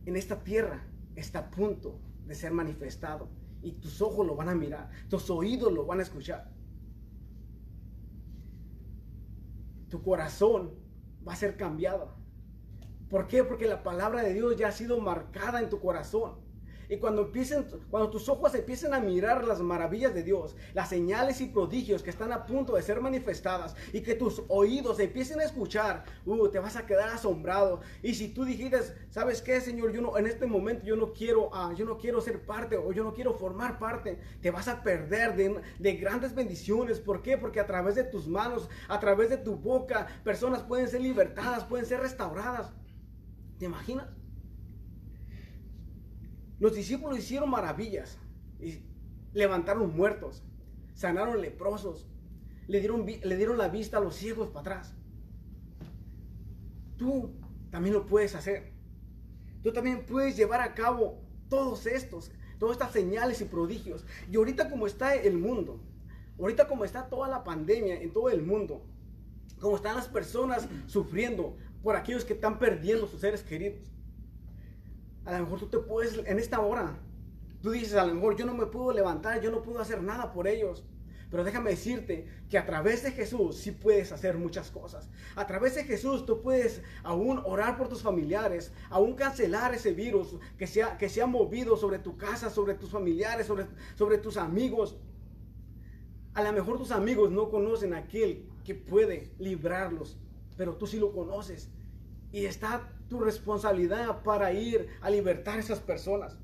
en 0.06 0.16
esta 0.16 0.42
tierra 0.42 0.86
está 1.14 1.38
a 1.40 1.50
punto 1.50 2.00
de 2.26 2.34
ser 2.34 2.52
manifestado 2.52 3.28
y 3.62 3.72
tus 3.72 4.02
ojos 4.02 4.26
lo 4.26 4.36
van 4.36 4.48
a 4.48 4.54
mirar, 4.54 4.90
tus 5.08 5.30
oídos 5.30 5.72
lo 5.72 5.86
van 5.86 6.00
a 6.00 6.02
escuchar. 6.02 6.50
Tu 9.88 10.02
corazón 10.02 10.74
va 11.26 11.32
a 11.32 11.36
ser 11.36 11.56
cambiado. 11.56 12.16
¿Por 13.08 13.26
qué? 13.26 13.44
Porque 13.44 13.66
la 13.66 13.82
palabra 13.82 14.22
de 14.22 14.34
Dios 14.34 14.56
ya 14.56 14.68
ha 14.68 14.72
sido 14.72 15.00
marcada 15.00 15.60
en 15.60 15.70
tu 15.70 15.80
corazón. 15.80 16.43
Y 16.88 16.98
cuando, 16.98 17.22
empiecen, 17.22 17.66
cuando 17.90 18.10
tus 18.10 18.28
ojos 18.28 18.54
empiecen 18.54 18.94
a 18.94 19.00
mirar 19.00 19.44
las 19.46 19.60
maravillas 19.60 20.14
de 20.14 20.22
Dios, 20.22 20.56
las 20.74 20.88
señales 20.88 21.40
y 21.40 21.46
prodigios 21.46 22.02
que 22.02 22.10
están 22.10 22.32
a 22.32 22.46
punto 22.46 22.74
de 22.74 22.82
ser 22.82 23.00
manifestadas 23.00 23.74
y 23.92 24.00
que 24.00 24.14
tus 24.14 24.42
oídos 24.48 25.00
empiecen 25.00 25.40
a 25.40 25.44
escuchar, 25.44 26.04
uh, 26.26 26.48
te 26.48 26.58
vas 26.58 26.76
a 26.76 26.86
quedar 26.86 27.08
asombrado. 27.08 27.80
Y 28.02 28.14
si 28.14 28.28
tú 28.28 28.44
dijiste, 28.44 28.78
¿sabes 29.10 29.42
qué, 29.42 29.60
Señor? 29.60 29.92
Yo 29.92 30.00
no, 30.00 30.16
en 30.18 30.26
este 30.26 30.46
momento 30.46 30.84
yo 30.84 30.96
no 30.96 31.12
quiero, 31.12 31.48
uh, 31.48 31.74
yo 31.74 31.84
no 31.84 31.98
quiero 31.98 32.20
ser 32.20 32.44
parte 32.44 32.76
o 32.76 32.92
yo 32.92 33.04
no 33.04 33.14
quiero 33.14 33.34
formar 33.34 33.78
parte, 33.78 34.18
te 34.40 34.50
vas 34.50 34.68
a 34.68 34.82
perder 34.82 35.36
de, 35.36 35.60
de 35.78 35.92
grandes 35.94 36.34
bendiciones. 36.34 37.00
¿Por 37.00 37.22
qué? 37.22 37.38
Porque 37.38 37.60
a 37.60 37.66
través 37.66 37.94
de 37.94 38.04
tus 38.04 38.26
manos, 38.28 38.68
a 38.88 39.00
través 39.00 39.30
de 39.30 39.36
tu 39.36 39.56
boca, 39.56 40.06
personas 40.24 40.62
pueden 40.62 40.88
ser 40.88 41.00
libertadas, 41.00 41.64
pueden 41.64 41.86
ser 41.86 42.00
restauradas. 42.00 42.72
¿Te 43.58 43.66
imaginas? 43.66 44.08
Los 46.58 46.74
discípulos 46.74 47.18
hicieron 47.18 47.50
maravillas. 47.50 48.18
Y 48.60 48.82
levantaron 49.34 49.94
muertos, 49.94 50.42
sanaron 50.94 51.42
leprosos, 51.42 52.06
le 52.68 52.80
dieron, 52.80 53.04
le 53.04 53.36
dieron 53.36 53.58
la 53.58 53.68
vista 53.68 53.98
a 53.98 54.00
los 54.00 54.14
ciegos 54.14 54.48
para 54.48 54.60
atrás. 54.60 54.94
Tú 56.96 57.34
también 57.70 57.94
lo 57.94 58.06
puedes 58.06 58.34
hacer. 58.34 58.72
Tú 59.62 59.72
también 59.72 60.06
puedes 60.06 60.36
llevar 60.36 60.60
a 60.60 60.74
cabo 60.74 61.20
todos 61.48 61.86
estos, 61.86 62.30
todas 62.58 62.76
estas 62.76 62.92
señales 62.92 63.40
y 63.40 63.44
prodigios. 63.44 64.06
Y 64.30 64.36
ahorita 64.36 64.70
como 64.70 64.86
está 64.86 65.14
el 65.14 65.36
mundo, 65.36 65.80
ahorita 66.38 66.68
como 66.68 66.84
está 66.84 67.08
toda 67.08 67.28
la 67.28 67.42
pandemia 67.42 68.00
en 68.00 68.12
todo 68.12 68.30
el 68.30 68.42
mundo, 68.42 68.86
como 69.58 69.76
están 69.76 69.96
las 69.96 70.08
personas 70.08 70.68
sufriendo 70.86 71.56
por 71.82 71.96
aquellos 71.96 72.24
que 72.24 72.34
están 72.34 72.58
perdiendo 72.58 73.06
sus 73.06 73.20
seres 73.20 73.42
queridos, 73.42 73.93
a 75.24 75.32
lo 75.32 75.44
mejor 75.44 75.60
tú 75.60 75.66
te 75.66 75.78
puedes, 75.78 76.18
en 76.26 76.38
esta 76.38 76.60
hora, 76.60 76.98
tú 77.62 77.70
dices, 77.70 77.94
a 77.94 78.04
lo 78.04 78.14
mejor 78.14 78.36
yo 78.36 78.44
no 78.46 78.54
me 78.54 78.66
puedo 78.66 78.92
levantar, 78.92 79.40
yo 79.40 79.50
no 79.50 79.62
puedo 79.62 79.80
hacer 79.80 80.02
nada 80.02 80.32
por 80.32 80.46
ellos. 80.46 80.84
Pero 81.30 81.42
déjame 81.42 81.70
decirte 81.70 82.28
que 82.48 82.58
a 82.58 82.64
través 82.64 83.02
de 83.02 83.10
Jesús 83.10 83.56
sí 83.56 83.72
puedes 83.72 84.12
hacer 84.12 84.38
muchas 84.38 84.70
cosas. 84.70 85.10
A 85.34 85.46
través 85.46 85.74
de 85.74 85.82
Jesús 85.82 86.26
tú 86.26 86.40
puedes 86.42 86.80
aún 87.02 87.40
orar 87.44 87.76
por 87.76 87.88
tus 87.88 88.02
familiares, 88.02 88.72
aún 88.88 89.14
cancelar 89.14 89.74
ese 89.74 89.92
virus 89.92 90.36
que 90.56 90.68
se 90.68 90.84
ha, 90.84 90.96
que 90.96 91.08
se 91.08 91.22
ha 91.22 91.26
movido 91.26 91.76
sobre 91.76 91.98
tu 91.98 92.16
casa, 92.16 92.50
sobre 92.50 92.74
tus 92.74 92.90
familiares, 92.90 93.48
sobre, 93.48 93.66
sobre 93.96 94.18
tus 94.18 94.36
amigos. 94.36 94.96
A 96.34 96.42
lo 96.44 96.52
mejor 96.52 96.78
tus 96.78 96.92
amigos 96.92 97.32
no 97.32 97.50
conocen 97.50 97.94
a 97.94 97.98
aquel 97.98 98.48
que 98.62 98.76
puede 98.76 99.32
librarlos, 99.40 100.16
pero 100.56 100.76
tú 100.76 100.86
sí 100.86 101.00
lo 101.00 101.12
conoces. 101.12 101.68
Y 102.30 102.44
está 102.44 102.92
tu 103.08 103.20
responsabilidad 103.20 104.22
para 104.22 104.52
ir 104.52 104.88
a 105.00 105.10
libertar 105.10 105.56
a 105.56 105.60
esas 105.60 105.80
personas. 105.80 106.36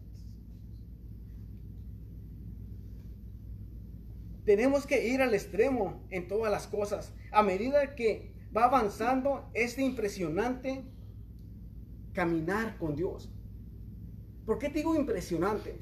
Tenemos 4.45 4.87
que 4.87 5.07
ir 5.07 5.23
al 5.23 5.35
extremo 5.35 6.02
en 6.11 6.26
todas 6.26 6.50
las 6.50 6.67
cosas. 6.67 7.12
A 7.31 7.43
medida 7.43 7.95
que 7.95 8.33
va 8.57 8.64
avanzando 8.64 9.49
este 9.55 9.83
impresionante 9.83 10.85
caminar 12.12 12.76
con 12.79 12.97
Dios. 12.97 13.31
¿Por 14.45 14.59
qué 14.59 14.69
te 14.69 14.79
digo 14.79 14.97
impresionante? 14.97 15.79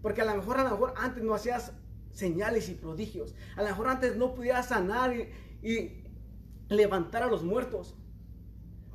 Porque 0.00 0.22
a 0.22 0.24
lo 0.24 0.34
mejor, 0.34 0.58
a 0.58 0.64
lo 0.64 0.70
mejor 0.70 0.94
antes 0.96 1.22
no 1.22 1.34
hacías 1.34 1.72
señales 2.12 2.68
y 2.68 2.74
prodigios. 2.74 3.34
A 3.56 3.62
lo 3.62 3.68
mejor 3.68 3.88
antes 3.88 4.16
no 4.16 4.34
pudieras 4.34 4.68
sanar 4.68 5.14
y 5.62 6.04
levantar 6.68 7.22
a 7.22 7.26
los 7.26 7.42
muertos. 7.42 7.96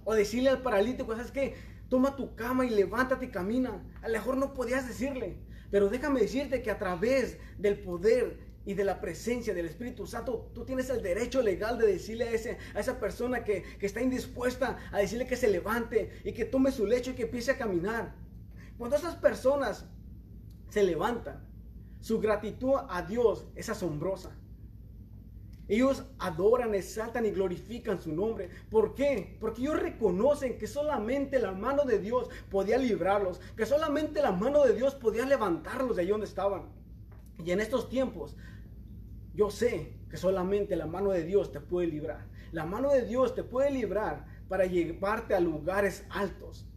O 0.05 0.13
decirle 0.13 0.50
al 0.50 0.62
paralítico, 0.62 1.13
¿sabes 1.13 1.31
qué? 1.31 1.55
Toma 1.89 2.15
tu 2.15 2.35
cama 2.35 2.65
y 2.65 2.69
levántate 2.69 3.25
y 3.25 3.29
camina. 3.29 3.83
A 4.01 4.07
lo 4.07 4.13
mejor 4.13 4.38
no 4.38 4.53
podías 4.53 4.88
decirle. 4.88 5.38
Pero 5.69 5.89
déjame 5.89 6.21
decirte 6.21 6.62
que 6.62 6.71
a 6.71 6.79
través 6.79 7.38
del 7.57 7.79
poder 7.81 8.39
y 8.65 8.75
de 8.75 8.83
la 8.83 9.01
presencia 9.01 9.53
del 9.53 9.65
Espíritu 9.65 10.07
Santo, 10.07 10.51
tú 10.53 10.63
tienes 10.63 10.89
el 10.89 11.01
derecho 11.01 11.41
legal 11.41 11.77
de 11.77 11.88
decirle 11.88 12.29
a 12.29 12.79
esa 12.79 13.00
persona 13.00 13.43
que, 13.43 13.63
que 13.79 13.85
está 13.85 14.01
indispuesta 14.01 14.77
a 14.91 15.00
decirle 15.00 15.27
que 15.27 15.35
se 15.35 15.50
levante 15.50 16.21
y 16.24 16.33
que 16.33 16.45
tome 16.45 16.71
su 16.71 16.85
lecho 16.85 17.12
y 17.12 17.15
que 17.15 17.24
empiece 17.24 17.51
a 17.51 17.57
caminar. 17.57 18.15
Cuando 18.77 18.95
esas 18.95 19.15
personas 19.15 19.85
se 20.69 20.83
levantan, 20.83 21.47
su 22.00 22.19
gratitud 22.19 22.74
a 22.89 23.01
Dios 23.01 23.47
es 23.55 23.69
asombrosa. 23.69 24.35
Ellos 25.67 26.03
adoran, 26.19 26.75
exaltan 26.75 27.25
y 27.25 27.31
glorifican 27.31 28.00
su 28.00 28.13
nombre. 28.13 28.50
¿Por 28.69 28.93
qué? 28.93 29.38
Porque 29.39 29.62
ellos 29.62 29.79
reconocen 29.79 30.57
que 30.57 30.67
solamente 30.67 31.39
la 31.39 31.53
mano 31.53 31.86
de 31.86 32.00
Dios 32.00 32.29
podía 32.50 32.77
librarlos, 32.77 33.41
que 33.57 33.65
solamente 33.65 34.22
la 34.22 34.31
mano 34.31 34.63
de 34.63 34.74
Dios 34.74 34.95
podía 34.95 35.25
levantarlos 35.25 35.95
de 35.95 36.03
allí 36.03 36.12
donde 36.12 36.27
estaban. 36.27 36.69
Y 37.43 37.51
en 37.51 37.60
estos 37.60 37.89
tiempos, 37.89 38.36
yo 39.34 39.50
sé 39.50 39.98
que 40.10 40.17
solamente 40.17 40.75
la 40.75 40.86
mano 40.86 41.12
de 41.12 41.24
Dios 41.24 41.51
te 41.51 41.60
puede 41.60 41.88
librar. 41.88 42.27
La 42.51 42.65
mano 42.65 42.91
de 42.91 43.05
Dios 43.05 43.34
te 43.34 43.43
puede 43.43 43.72
librar 43.72 44.25
para 44.48 44.65
llevarte 44.65 45.34
a 45.34 45.39
lugares 45.39 46.05
altos. 46.10 46.67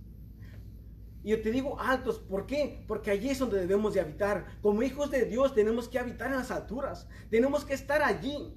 Y 1.23 1.31
yo 1.31 1.43
te 1.43 1.51
digo 1.51 1.79
altos, 1.79 2.19
¿por 2.19 2.47
qué? 2.47 2.85
Porque 2.89 3.11
allí 3.11 3.29
es 3.29 3.39
donde 3.39 3.61
debemos 3.61 3.93
de 3.93 4.01
habitar. 4.01 4.47
Como 4.63 4.83
hijos 4.83 5.11
de 5.11 5.27
Dios 5.27 5.55
tenemos 5.55 5.89
que 5.89 5.99
habitar 5.99 6.31
en 6.31 6.39
las 6.39 6.51
alturas. 6.51 7.09
Tenemos 7.31 7.65
que 7.65 7.75
estar 7.75 8.03
allí. 8.03 8.57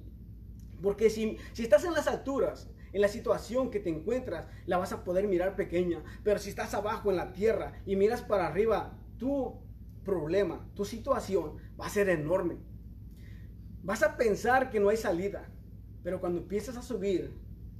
Porque 0.82 1.08
si, 1.08 1.38
si 1.52 1.62
estás 1.62 1.84
en 1.84 1.92
las 1.92 2.08
alturas, 2.08 2.68
en 2.92 3.00
la 3.00 3.08
situación 3.08 3.70
que 3.70 3.80
te 3.80 3.90
encuentras, 3.90 4.46
la 4.66 4.78
vas 4.78 4.92
a 4.92 5.04
poder 5.04 5.28
mirar 5.28 5.56
pequeña. 5.56 6.02
Pero 6.24 6.38
si 6.38 6.50
estás 6.50 6.74
abajo 6.74 7.10
en 7.10 7.16
la 7.16 7.32
tierra 7.32 7.80
y 7.86 7.96
miras 7.96 8.22
para 8.22 8.46
arriba, 8.46 8.98
tu 9.18 9.60
problema, 10.04 10.68
tu 10.74 10.84
situación 10.84 11.56
va 11.80 11.86
a 11.86 11.90
ser 11.90 12.08
enorme. 12.08 12.58
Vas 13.82 14.02
a 14.02 14.16
pensar 14.16 14.70
que 14.70 14.80
no 14.80 14.88
hay 14.88 14.96
salida. 14.96 15.48
Pero 16.02 16.20
cuando 16.20 16.40
empiezas 16.40 16.76
a 16.76 16.82
subir 16.82 17.32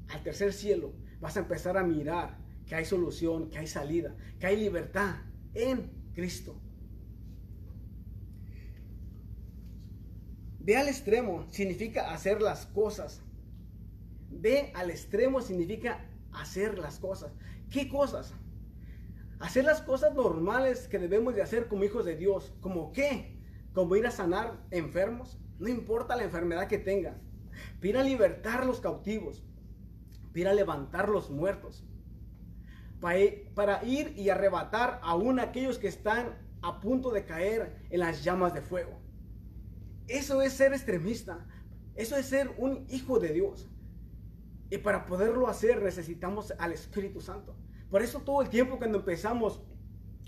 al 0.09 0.23
tercer 0.23 0.53
cielo, 0.53 0.95
vas 1.21 1.37
a 1.37 1.41
empezar 1.41 1.77
a 1.77 1.85
mirar 1.85 2.39
que 2.67 2.75
hay 2.75 2.85
solución, 2.85 3.51
que 3.51 3.59
hay 3.59 3.67
salida, 3.67 4.15
que 4.39 4.47
hay 4.47 4.57
libertad 4.57 5.17
en 5.55 5.91
Cristo. 6.15 6.61
Ve 10.65 10.77
al 10.77 10.87
extremo 10.87 11.45
significa 11.51 12.13
hacer 12.13 12.41
las 12.41 12.67
cosas. 12.67 13.21
Ve 14.31 14.71
al 14.77 14.91
extremo 14.91 15.41
significa 15.41 16.07
hacer 16.33 16.79
las 16.79 17.01
cosas. 17.01 17.33
¿Qué 17.69 17.89
cosas? 17.89 18.33
Hacer 19.41 19.65
las 19.65 19.83
cosas 19.83 20.15
normales 20.15 20.87
que 20.87 21.01
debemos 21.01 21.35
de 21.35 21.43
hacer 21.43 21.67
como 21.67 21.83
hijos 21.83 22.05
de 22.05 22.15
Dios. 22.15 22.53
¿Como 22.61 22.93
qué? 22.93 23.41
Como 23.75 23.97
ir 23.97 24.07
a 24.07 24.13
sanar 24.13 24.57
enfermos. 24.71 25.37
No 25.59 25.69
importa 25.69 26.15
la 26.15 26.23
enfermedad 26.23 26.69
que 26.69 26.79
tengan. 26.79 27.21
Ir 27.83 27.99
a 27.99 28.05
libertar 28.05 28.65
los 28.65 28.81
cautivos. 28.81 29.43
Ir 30.33 30.47
a 30.47 30.55
levantar 30.55 31.09
los 31.09 31.29
muertos. 31.29 31.85
Para 33.01 33.83
ir 33.83 34.15
y 34.17 34.29
arrebatar 34.29 35.01
aún 35.03 35.41
aquellos 35.41 35.81
que 35.81 35.89
están 35.89 36.39
a 36.63 36.79
punto 36.79 37.11
de 37.11 37.25
caer 37.25 37.85
en 37.91 37.99
las 37.99 38.23
llamas 38.23 38.55
de 38.55 38.63
fuego. 38.63 39.02
Eso 40.13 40.43
es 40.43 40.53
ser 40.53 40.75
extremista. 40.75 41.47
Eso 41.95 42.17
es 42.17 42.27
ser 42.27 42.55
un 42.59 42.85
hijo 42.91 43.19
de 43.19 43.33
Dios. 43.33 43.67
Y 44.69 44.77
para 44.77 45.07
poderlo 45.07 45.49
hacer 45.49 45.83
necesitamos 45.83 46.53
al 46.59 46.73
Espíritu 46.73 47.23
Santo. 47.23 47.57
Por 47.91 48.03
eso 48.03 48.21
todo 48.21 48.43
el 48.43 48.51
tiempo 48.51 48.77
cuando 48.77 48.99
empezamos 48.99 49.63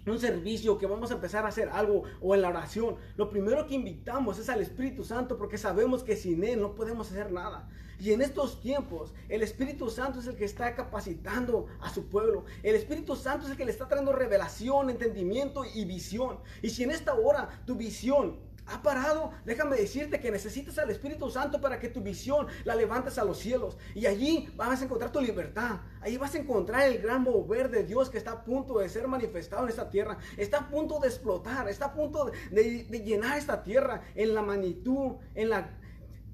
un 0.07 0.19
servicio, 0.19 0.79
que 0.79 0.87
vamos 0.87 1.11
a 1.11 1.15
empezar 1.15 1.45
a 1.45 1.49
hacer 1.49 1.69
algo 1.69 2.05
o 2.23 2.35
en 2.35 2.41
la 2.41 2.49
oración, 2.49 2.97
lo 3.17 3.29
primero 3.29 3.67
que 3.67 3.75
invitamos 3.75 4.39
es 4.39 4.49
al 4.49 4.63
Espíritu 4.63 5.05
Santo 5.05 5.37
porque 5.37 5.59
sabemos 5.59 6.03
que 6.03 6.17
sin 6.17 6.45
Él 6.45 6.63
no 6.63 6.75
podemos 6.75 7.11
hacer 7.11 7.31
nada. 7.31 7.69
Y 8.01 8.13
en 8.13 8.23
estos 8.23 8.63
tiempos, 8.63 9.13
el 9.29 9.43
Espíritu 9.43 9.91
Santo 9.91 10.21
es 10.21 10.27
el 10.27 10.37
que 10.37 10.47
está 10.47 10.75
capacitando 10.75 11.67
a 11.81 11.93
su 11.93 12.09
pueblo. 12.09 12.47
El 12.63 12.75
Espíritu 12.75 13.17
Santo 13.17 13.45
es 13.45 13.51
el 13.51 13.59
que 13.59 13.67
le 13.67 13.71
está 13.71 13.87
trayendo 13.87 14.13
revelación, 14.13 14.89
entendimiento 14.89 15.63
y 15.75 15.85
visión. 15.85 16.39
Y 16.63 16.71
si 16.71 16.85
en 16.85 16.91
esta 16.91 17.15
hora 17.15 17.63
tu 17.67 17.77
visión 17.77 18.54
Ha 18.67 18.83
parado. 18.83 19.33
Déjame 19.45 19.77
decirte 19.77 20.21
que 20.21 20.31
necesitas 20.31 20.79
al 20.79 20.91
Espíritu 20.91 21.31
Santo 21.31 21.61
para 21.61 21.79
que 21.79 21.89
tu 21.89 22.01
visión 22.01 22.47
la 22.65 22.75
levantes 22.75 23.19
a 23.19 23.25
los 23.25 23.39
cielos. 23.39 23.77
Y 23.95 24.07
allí 24.07 24.49
vas 24.57 24.81
a 24.81 24.85
encontrar 24.85 25.13
tu 25.13 25.21
libertad. 25.21 25.81
Ahí 26.01 26.17
vas 26.17 26.35
a 26.35 26.39
encontrar 26.39 26.89
el 26.89 26.99
gran 26.99 27.23
mover 27.23 27.71
de 27.71 27.85
Dios 27.85 28.09
que 28.09 28.19
está 28.19 28.33
a 28.33 28.45
punto 28.45 28.79
de 28.79 28.89
ser 28.89 29.07
manifestado 29.07 29.65
en 29.65 29.69
esta 29.69 29.91
tierra. 29.91 30.19
Está 30.37 30.59
a 30.59 30.69
punto 30.69 30.99
de 30.99 31.09
explotar. 31.09 31.69
Está 31.69 31.87
a 31.87 31.93
punto 31.93 32.31
de, 32.51 32.85
de 32.85 33.01
llenar 33.01 33.37
esta 33.37 33.63
tierra 33.63 34.03
en 34.15 34.35
la 34.35 34.43
magnitud, 34.43 35.17
en 35.35 35.51
la... 35.51 35.79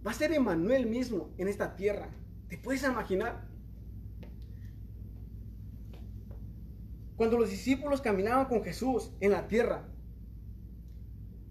Va 0.06 0.12
a 0.12 0.14
ser 0.14 0.32
Emanuel 0.32 0.86
mismo 0.86 1.34
en 1.36 1.48
esta 1.48 1.74
tierra. 1.74 2.08
¿Te 2.48 2.58
puedes 2.58 2.82
imaginar? 2.84 3.48
Cuando 7.16 7.36
los 7.36 7.50
discípulos 7.50 8.00
caminaban 8.00 8.46
con 8.46 8.64
Jesús 8.64 9.12
en 9.20 9.32
la 9.32 9.46
tierra, 9.46 9.86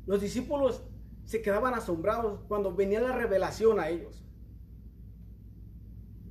los 0.10 0.22
discípulos 0.22 0.82
se 1.24 1.44
quedaban 1.44 1.75
asombrados 1.75 2.42
cuando 2.48 2.74
venía 2.74 3.00
la 3.00 3.16
revelación 3.16 3.80
a 3.80 3.89
ellos. 3.89 4.25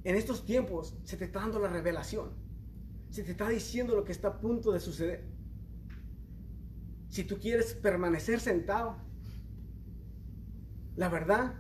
En 0.02 0.16
estos 0.16 0.44
tiempos 0.44 0.99
se 1.04 1.16
te 1.16 1.26
está 1.26 1.38
dando 1.38 1.61
la 1.61 1.68
revelación. 1.68 2.30
Se 3.11 3.23
te 3.23 3.30
está 3.30 3.49
diciendo 3.49 3.94
lo 3.94 4.02
que 4.02 4.11
está 4.11 4.26
a 4.26 4.40
punto 4.40 4.73
de 4.73 4.80
suceder. 4.80 5.28
Si 7.08 7.23
tú 7.23 7.38
quieres 7.38 7.73
permanecer 7.73 8.40
sentado, 8.40 8.97
la 10.97 11.08
verdad, 11.08 11.54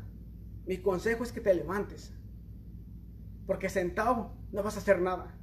mi 0.66 0.78
consejo 0.78 1.22
es 1.22 1.30
que 1.30 1.40
te 1.40 1.54
levantes. 1.54 2.12
Porque 3.46 3.68
sentado 3.68 4.32
no 4.50 4.64
vas 4.64 4.74
a 4.74 4.80
hacer 4.80 5.00
nada. 5.00 5.38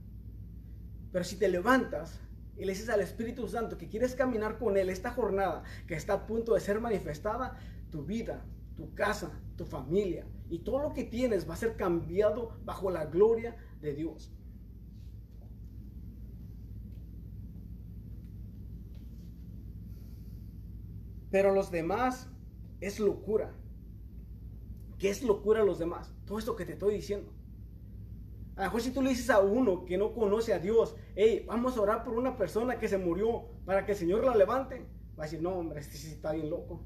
Pero 1.13 1.23
si 1.23 1.37
te 1.37 1.47
levantas 1.47 2.19
y 2.57 2.65
le 2.65 2.73
dices 2.73 2.89
al 2.89 3.01
Espíritu 3.01 3.47
Santo 3.47 3.77
que 3.77 3.89
quieres 3.89 4.15
caminar 4.15 4.57
con 4.57 4.77
Él 4.77 4.89
esta 4.89 5.11
jornada 5.11 5.63
que 5.87 5.95
está 5.95 6.13
a 6.13 6.25
punto 6.25 6.53
de 6.53 6.61
ser 6.61 6.79
manifestada, 6.79 7.57
tu 7.91 8.03
vida, 8.03 8.45
tu 8.75 8.93
casa, 8.93 9.31
tu 9.57 9.65
familia 9.65 10.25
y 10.49 10.59
todo 10.59 10.79
lo 10.79 10.93
que 10.93 11.03
tienes 11.03 11.49
va 11.49 11.53
a 11.53 11.57
ser 11.57 11.75
cambiado 11.75 12.57
bajo 12.63 12.89
la 12.91 13.05
gloria 13.05 13.55
de 13.81 13.93
Dios. 13.93 14.31
Pero 21.31 21.53
los 21.53 21.69
demás 21.69 22.29
es 22.79 22.99
locura. 22.99 23.53
¿Qué 24.97 25.09
es 25.09 25.21
locura 25.21 25.61
a 25.61 25.65
los 25.65 25.79
demás? 25.79 26.13
Todo 26.25 26.39
esto 26.39 26.55
que 26.55 26.65
te 26.65 26.73
estoy 26.73 26.95
diciendo. 26.95 27.33
A 28.55 28.59
lo 28.59 28.65
mejor 28.67 28.81
si 28.81 28.91
tú 28.91 29.01
le 29.01 29.09
dices 29.09 29.29
a 29.29 29.39
uno 29.39 29.83
que 29.83 29.97
no 29.97 30.13
conoce 30.13 30.53
a 30.53 30.59
Dios, 30.59 30.95
hey, 31.15 31.45
vamos 31.47 31.77
a 31.77 31.81
orar 31.81 32.03
por 32.03 32.13
una 32.13 32.37
persona 32.37 32.77
que 32.77 32.87
se 32.87 32.97
murió 32.97 33.45
para 33.65 33.85
que 33.85 33.93
el 33.93 33.97
Señor 33.97 34.23
la 34.23 34.35
levante, 34.35 34.85
va 35.17 35.23
a 35.23 35.27
decir, 35.27 35.41
no, 35.41 35.51
hombre, 35.51 35.79
este 35.79 35.97
sí 35.97 36.11
está 36.11 36.33
bien 36.33 36.49
loco. 36.49 36.83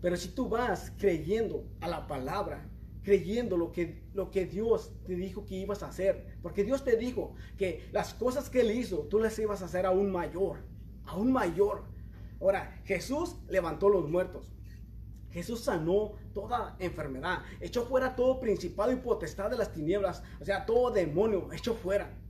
Pero 0.00 0.16
si 0.16 0.30
tú 0.30 0.48
vas 0.48 0.92
creyendo 0.98 1.68
a 1.80 1.88
la 1.88 2.06
palabra, 2.06 2.68
creyendo 3.02 3.56
lo 3.56 3.70
que, 3.70 4.02
lo 4.14 4.30
que 4.30 4.46
Dios 4.46 4.92
te 5.06 5.14
dijo 5.14 5.44
que 5.44 5.56
ibas 5.56 5.82
a 5.82 5.88
hacer, 5.88 6.38
porque 6.42 6.64
Dios 6.64 6.84
te 6.84 6.96
dijo 6.96 7.34
que 7.56 7.88
las 7.92 8.14
cosas 8.14 8.48
que 8.48 8.60
Él 8.62 8.70
hizo, 8.70 9.00
tú 9.08 9.18
las 9.18 9.38
ibas 9.38 9.62
a 9.62 9.66
hacer 9.66 9.86
aún 9.86 10.10
mayor, 10.10 10.64
aún 11.04 11.32
mayor. 11.32 11.84
Ahora, 12.40 12.80
Jesús 12.84 13.36
levantó 13.48 13.88
los 13.88 14.08
muertos. 14.08 14.52
Jesús 15.30 15.60
sanó 15.60 16.12
toda 16.34 16.76
enfermedad, 16.78 17.42
echó 17.60 17.84
fuera 17.86 18.14
todo 18.14 18.38
principado 18.38 18.92
y 18.92 18.96
potestad 18.96 19.50
de 19.50 19.56
las 19.56 19.72
tinieblas, 19.72 20.22
o 20.40 20.44
sea, 20.44 20.66
todo 20.66 20.90
demonio, 20.90 21.50
echó 21.52 21.74
fuera. 21.74 22.21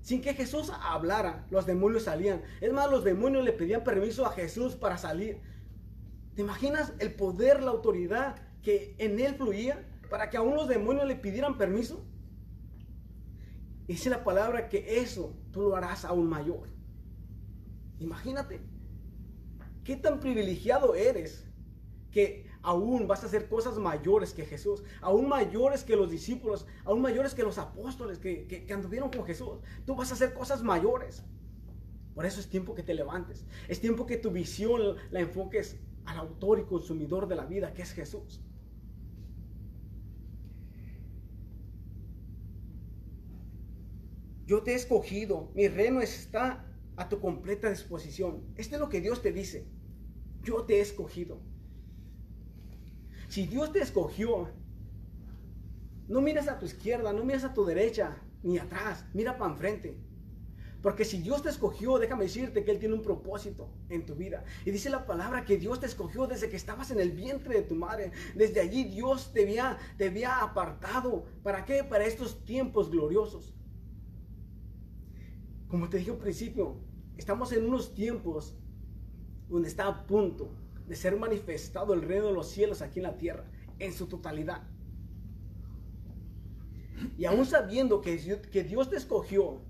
Sin 0.00 0.22
que 0.22 0.34
Jesús 0.34 0.72
hablara, 0.82 1.46
los 1.50 1.66
demonios 1.66 2.04
salían. 2.04 2.42
Es 2.60 2.72
más, 2.72 2.90
los 2.90 3.04
demonios 3.04 3.44
le 3.44 3.52
pedían 3.52 3.84
permiso 3.84 4.26
a 4.26 4.32
Jesús 4.32 4.74
para 4.74 4.98
salir. 4.98 5.40
¿Te 6.34 6.42
imaginas 6.42 6.94
el 6.98 7.14
poder, 7.14 7.62
la 7.62 7.70
autoridad 7.70 8.36
que 8.62 8.94
en 8.98 9.18
él 9.20 9.34
fluía 9.34 9.86
para 10.08 10.30
que 10.30 10.36
aún 10.36 10.54
los 10.54 10.68
demonios 10.68 11.06
le 11.06 11.16
pidieran 11.16 11.58
permiso? 11.58 12.04
Dice 13.86 14.08
la 14.08 14.24
palabra 14.24 14.68
que 14.68 15.00
eso 15.00 15.36
tú 15.52 15.62
lo 15.62 15.76
harás 15.76 16.04
aún 16.04 16.28
mayor. 16.28 16.68
Imagínate, 17.98 18.60
qué 19.84 19.96
tan 19.96 20.20
privilegiado 20.20 20.94
eres 20.94 21.46
que 22.10 22.49
aún 22.62 23.06
vas 23.06 23.22
a 23.22 23.26
hacer 23.26 23.48
cosas 23.48 23.78
mayores 23.78 24.32
que 24.32 24.44
Jesús, 24.44 24.82
aún 25.00 25.28
mayores 25.28 25.84
que 25.84 25.96
los 25.96 26.10
discípulos, 26.10 26.66
aún 26.84 27.00
mayores 27.00 27.34
que 27.34 27.42
los 27.42 27.58
apóstoles 27.58 28.18
que, 28.18 28.66
anduvieron 28.72 29.10
con 29.10 29.24
Jesús. 29.24 29.60
Tú 29.86 29.94
vas 29.94 30.10
a 30.10 30.14
hacer 30.14 30.34
cosas 30.34 30.62
mayores. 30.62 31.24
Por 32.14 32.26
eso 32.26 32.40
es 32.40 32.48
tiempo 32.48 32.74
que 32.74 32.82
te 32.82 32.94
levantes. 32.94 33.46
Es 33.68 33.80
tiempo 33.80 34.06
que 34.06 34.16
tu 34.16 34.30
visión 34.30 34.96
la 35.10 35.20
enfoques 35.20 35.78
al 36.04 36.18
autor 36.18 36.58
y 36.58 36.64
consumidor 36.64 37.28
de 37.28 37.36
la 37.36 37.46
vida, 37.46 37.72
que 37.72 37.82
es 37.82 37.92
Jesús. 37.92 38.42
Yo 44.46 44.64
te 44.64 44.72
he 44.72 44.74
escogido, 44.74 45.48
mi 45.54 45.68
reino 45.68 46.00
está 46.00 46.66
a 46.96 47.08
tu 47.08 47.20
completa 47.20 47.70
disposición. 47.70 48.42
Este 48.56 48.74
es 48.74 48.80
lo 48.80 48.88
que 48.88 49.00
Dios 49.00 49.22
te 49.22 49.32
dice. 49.32 49.68
Yo 50.42 50.64
te 50.64 50.78
he 50.78 50.80
escogido. 50.80 51.40
Si 53.30 53.46
Dios 53.46 53.72
te 53.72 53.78
escogió, 53.78 54.50
no 56.08 56.20
miras 56.20 56.48
a 56.48 56.58
tu 56.58 56.66
izquierda, 56.66 57.12
no 57.12 57.24
miras 57.24 57.44
a 57.44 57.54
tu 57.54 57.64
derecha, 57.64 58.16
ni 58.42 58.58
atrás, 58.58 59.04
mira 59.14 59.38
para 59.38 59.52
enfrente. 59.52 59.96
Porque 60.82 61.04
si 61.04 61.22
Dios 61.22 61.40
te 61.40 61.48
escogió, 61.48 62.00
déjame 62.00 62.24
decirte 62.24 62.64
que 62.64 62.72
Él 62.72 62.80
tiene 62.80 62.96
un 62.96 63.02
propósito 63.02 63.70
en 63.88 64.04
tu 64.04 64.16
vida. 64.16 64.42
Y 64.64 64.72
dice 64.72 64.90
la 64.90 65.06
palabra 65.06 65.44
que 65.44 65.58
Dios 65.58 65.78
te 65.78 65.86
escogió 65.86 66.26
desde 66.26 66.50
que 66.50 66.56
estabas 66.56 66.90
en 66.90 66.98
el 66.98 67.12
vientre 67.12 67.54
de 67.54 67.62
tu 67.62 67.76
madre. 67.76 68.10
Desde 68.34 68.58
allí 68.58 68.82
Dios 68.82 69.32
te 69.32 69.42
había, 69.42 69.78
te 69.96 70.26
apartado. 70.26 71.24
¿Para 71.44 71.64
qué? 71.64 71.84
Para 71.84 72.06
estos 72.06 72.44
tiempos 72.44 72.90
gloriosos. 72.90 73.54
Como 75.68 75.88
te 75.88 75.98
dije 75.98 76.10
al 76.10 76.18
principio, 76.18 76.80
estamos 77.16 77.52
en 77.52 77.64
unos 77.64 77.94
tiempos 77.94 78.56
donde 79.48 79.68
está 79.68 79.86
a 79.86 80.04
punto 80.04 80.50
de 80.90 80.96
ser 80.96 81.16
manifestado 81.16 81.94
el 81.94 82.02
reino 82.02 82.26
de 82.26 82.32
los 82.32 82.50
cielos 82.50 82.82
aquí 82.82 82.98
en 82.98 83.04
la 83.04 83.16
tierra, 83.16 83.44
en 83.78 83.92
su 83.92 84.08
totalidad. 84.08 84.62
Y 87.16 87.26
aún 87.26 87.46
sabiendo 87.46 88.00
que, 88.00 88.40
que 88.50 88.64
Dios 88.64 88.90
te 88.90 88.96
escogió, 88.96 89.60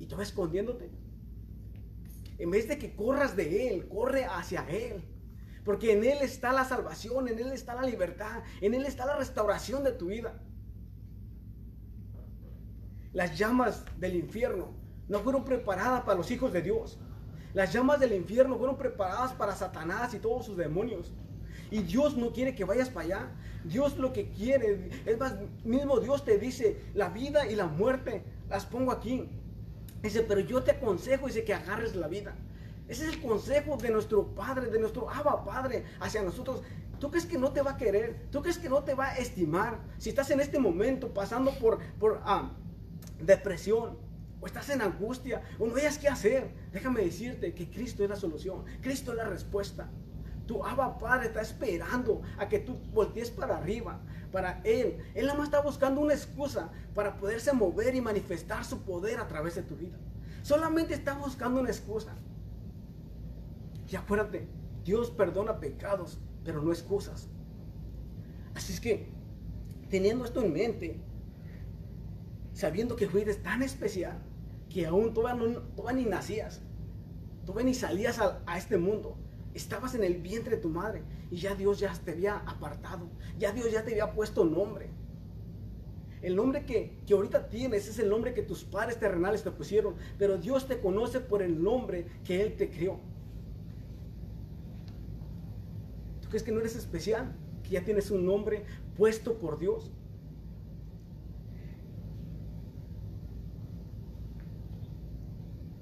y 0.00 0.06
tú 0.06 0.20
escondiéndote, 0.20 0.90
en 2.36 2.50
vez 2.50 2.66
de 2.66 2.78
que 2.78 2.96
corras 2.96 3.36
de 3.36 3.68
Él, 3.68 3.86
corre 3.86 4.24
hacia 4.24 4.68
Él. 4.68 5.04
Porque 5.64 5.92
en 5.92 6.02
Él 6.02 6.18
está 6.20 6.52
la 6.52 6.64
salvación, 6.64 7.28
en 7.28 7.38
Él 7.38 7.52
está 7.52 7.76
la 7.76 7.82
libertad, 7.82 8.42
en 8.60 8.74
Él 8.74 8.84
está 8.86 9.06
la 9.06 9.18
restauración 9.18 9.84
de 9.84 9.92
tu 9.92 10.06
vida. 10.06 10.42
Las 13.12 13.38
llamas 13.38 13.84
del 14.00 14.16
infierno 14.16 14.74
no 15.06 15.20
fueron 15.20 15.44
preparadas 15.44 16.02
para 16.02 16.16
los 16.16 16.28
hijos 16.32 16.52
de 16.52 16.62
Dios. 16.62 16.98
Las 17.58 17.72
llamas 17.72 17.98
del 17.98 18.12
infierno 18.12 18.56
fueron 18.56 18.76
preparadas 18.76 19.32
para 19.32 19.52
Satanás 19.52 20.14
y 20.14 20.20
todos 20.20 20.46
sus 20.46 20.56
demonios. 20.56 21.10
Y 21.72 21.82
Dios 21.82 22.16
no 22.16 22.32
quiere 22.32 22.54
que 22.54 22.64
vayas 22.64 22.88
para 22.88 23.06
allá. 23.06 23.30
Dios 23.64 23.98
lo 23.98 24.12
que 24.12 24.30
quiere, 24.30 24.88
es 25.04 25.18
más, 25.18 25.34
mismo 25.64 25.98
Dios 25.98 26.24
te 26.24 26.38
dice, 26.38 26.80
la 26.94 27.08
vida 27.08 27.50
y 27.50 27.56
la 27.56 27.66
muerte 27.66 28.22
las 28.48 28.64
pongo 28.64 28.92
aquí. 28.92 29.28
Dice, 30.00 30.20
pero 30.20 30.38
yo 30.38 30.62
te 30.62 30.70
aconsejo, 30.70 31.26
dice, 31.26 31.42
que 31.42 31.52
agarres 31.52 31.96
la 31.96 32.06
vida. 32.06 32.36
Ese 32.86 33.08
es 33.08 33.14
el 33.14 33.20
consejo 33.20 33.76
de 33.76 33.90
nuestro 33.90 34.28
Padre, 34.36 34.70
de 34.70 34.78
nuestro 34.78 35.10
Abba 35.10 35.44
Padre 35.44 35.82
hacia 35.98 36.22
nosotros. 36.22 36.62
¿Tú 37.00 37.10
crees 37.10 37.26
que 37.26 37.38
no 37.38 37.50
te 37.50 37.62
va 37.62 37.72
a 37.72 37.76
querer? 37.76 38.28
¿Tú 38.30 38.40
crees 38.40 38.58
que 38.58 38.68
no 38.68 38.84
te 38.84 38.94
va 38.94 39.08
a 39.08 39.16
estimar? 39.16 39.80
Si 39.98 40.10
estás 40.10 40.30
en 40.30 40.38
este 40.38 40.60
momento 40.60 41.12
pasando 41.12 41.50
por, 41.58 41.80
por 41.98 42.20
ah, 42.22 42.52
depresión, 43.20 43.98
o 44.40 44.46
estás 44.46 44.70
en 44.70 44.82
angustia, 44.82 45.42
o 45.58 45.66
no 45.66 45.76
hayas 45.76 45.98
qué 45.98 46.08
hacer, 46.08 46.50
déjame 46.72 47.02
decirte 47.02 47.54
que 47.54 47.68
Cristo 47.70 48.04
es 48.04 48.10
la 48.10 48.16
solución, 48.16 48.64
Cristo 48.80 49.12
es 49.12 49.16
la 49.16 49.24
respuesta. 49.24 49.90
Tu 50.46 50.64
Abba 50.64 50.98
Padre 50.98 51.26
está 51.26 51.42
esperando 51.42 52.22
a 52.38 52.48
que 52.48 52.60
tú 52.60 52.78
voltees 52.92 53.30
para 53.30 53.58
arriba, 53.58 54.00
para 54.32 54.60
Él. 54.64 54.98
Él 55.14 55.26
nada 55.26 55.38
más 55.38 55.48
está 55.48 55.60
buscando 55.60 56.00
una 56.00 56.14
excusa 56.14 56.70
para 56.94 57.16
poderse 57.18 57.52
mover 57.52 57.94
y 57.94 58.00
manifestar 58.00 58.64
su 58.64 58.82
poder 58.82 59.18
a 59.18 59.28
través 59.28 59.56
de 59.56 59.62
tu 59.62 59.76
vida. 59.76 59.98
Solamente 60.42 60.94
está 60.94 61.14
buscando 61.14 61.60
una 61.60 61.68
excusa. 61.68 62.14
Y 63.90 63.96
acuérdate, 63.96 64.48
Dios 64.84 65.10
perdona 65.10 65.60
pecados, 65.60 66.18
pero 66.44 66.62
no 66.62 66.72
excusas. 66.72 67.28
Así 68.54 68.72
es 68.72 68.80
que, 68.80 69.12
teniendo 69.90 70.24
esto 70.24 70.42
en 70.42 70.52
mente, 70.52 71.00
sabiendo 72.54 72.96
que 72.96 73.06
fuiste 73.06 73.34
tan 73.34 73.62
especial, 73.62 74.18
que 74.68 74.86
aún 74.86 75.14
todavía, 75.14 75.46
no, 75.46 75.92
ni 75.92 76.04
nacías, 76.04 76.62
todavía 77.44 77.66
ni 77.66 77.74
salías 77.74 78.18
a, 78.18 78.58
este 78.58 78.76
mundo. 78.76 79.16
Estabas 79.54 79.94
en 79.94 80.04
el 80.04 80.18
vientre 80.20 80.56
de 80.56 80.62
tu 80.62 80.68
madre 80.68 81.02
y 81.30 81.36
ya 81.36 81.54
Dios 81.54 81.80
ya 81.80 81.92
te 81.92 82.12
había 82.12 82.36
apartado, 82.38 83.08
ya 83.38 83.52
Dios 83.52 83.72
ya 83.72 83.84
te 83.84 83.92
había 83.92 84.12
puesto 84.12 84.44
nombre. 84.44 84.90
El 86.20 86.36
nombre 86.36 86.64
que, 86.66 87.00
que, 87.06 87.14
ahorita 87.14 87.48
tienes 87.48 87.88
es 87.88 87.98
el 87.98 88.08
nombre 88.08 88.34
que 88.34 88.42
tus 88.42 88.64
padres 88.64 88.98
terrenales 88.98 89.42
te 89.44 89.50
pusieron, 89.50 89.94
pero 90.18 90.36
Dios 90.36 90.66
te 90.66 90.80
conoce 90.80 91.20
por 91.20 91.42
el 91.42 91.62
nombre 91.62 92.06
que 92.24 92.42
Él 92.42 92.56
te 92.56 92.70
creó. 92.70 93.00
¿Tú 96.20 96.28
crees 96.28 96.42
que 96.42 96.52
no 96.52 96.60
eres 96.60 96.76
especial? 96.76 97.34
¿Que 97.62 97.70
ya 97.70 97.84
tienes 97.84 98.10
un 98.10 98.26
nombre 98.26 98.64
puesto 98.96 99.38
por 99.38 99.58
Dios? 99.58 99.92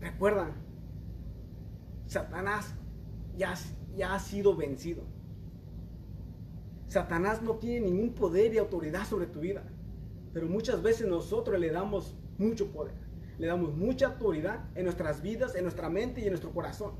Recuerda, 0.00 0.50
Satanás 2.06 2.74
ya, 3.36 3.54
ya 3.94 4.14
ha 4.14 4.18
sido 4.20 4.56
vencido. 4.56 5.02
Satanás 6.86 7.42
no 7.42 7.56
tiene 7.56 7.90
ningún 7.90 8.14
poder 8.14 8.54
y 8.54 8.58
autoridad 8.58 9.06
sobre 9.06 9.26
tu 9.26 9.40
vida. 9.40 9.64
Pero 10.32 10.48
muchas 10.48 10.82
veces 10.82 11.08
nosotros 11.08 11.58
le 11.58 11.70
damos 11.70 12.14
mucho 12.38 12.70
poder. 12.70 12.94
Le 13.38 13.46
damos 13.46 13.74
mucha 13.74 14.06
autoridad 14.06 14.64
en 14.74 14.84
nuestras 14.84 15.20
vidas, 15.22 15.54
en 15.54 15.64
nuestra 15.64 15.88
mente 15.88 16.20
y 16.20 16.24
en 16.24 16.30
nuestro 16.30 16.52
corazón. 16.52 16.92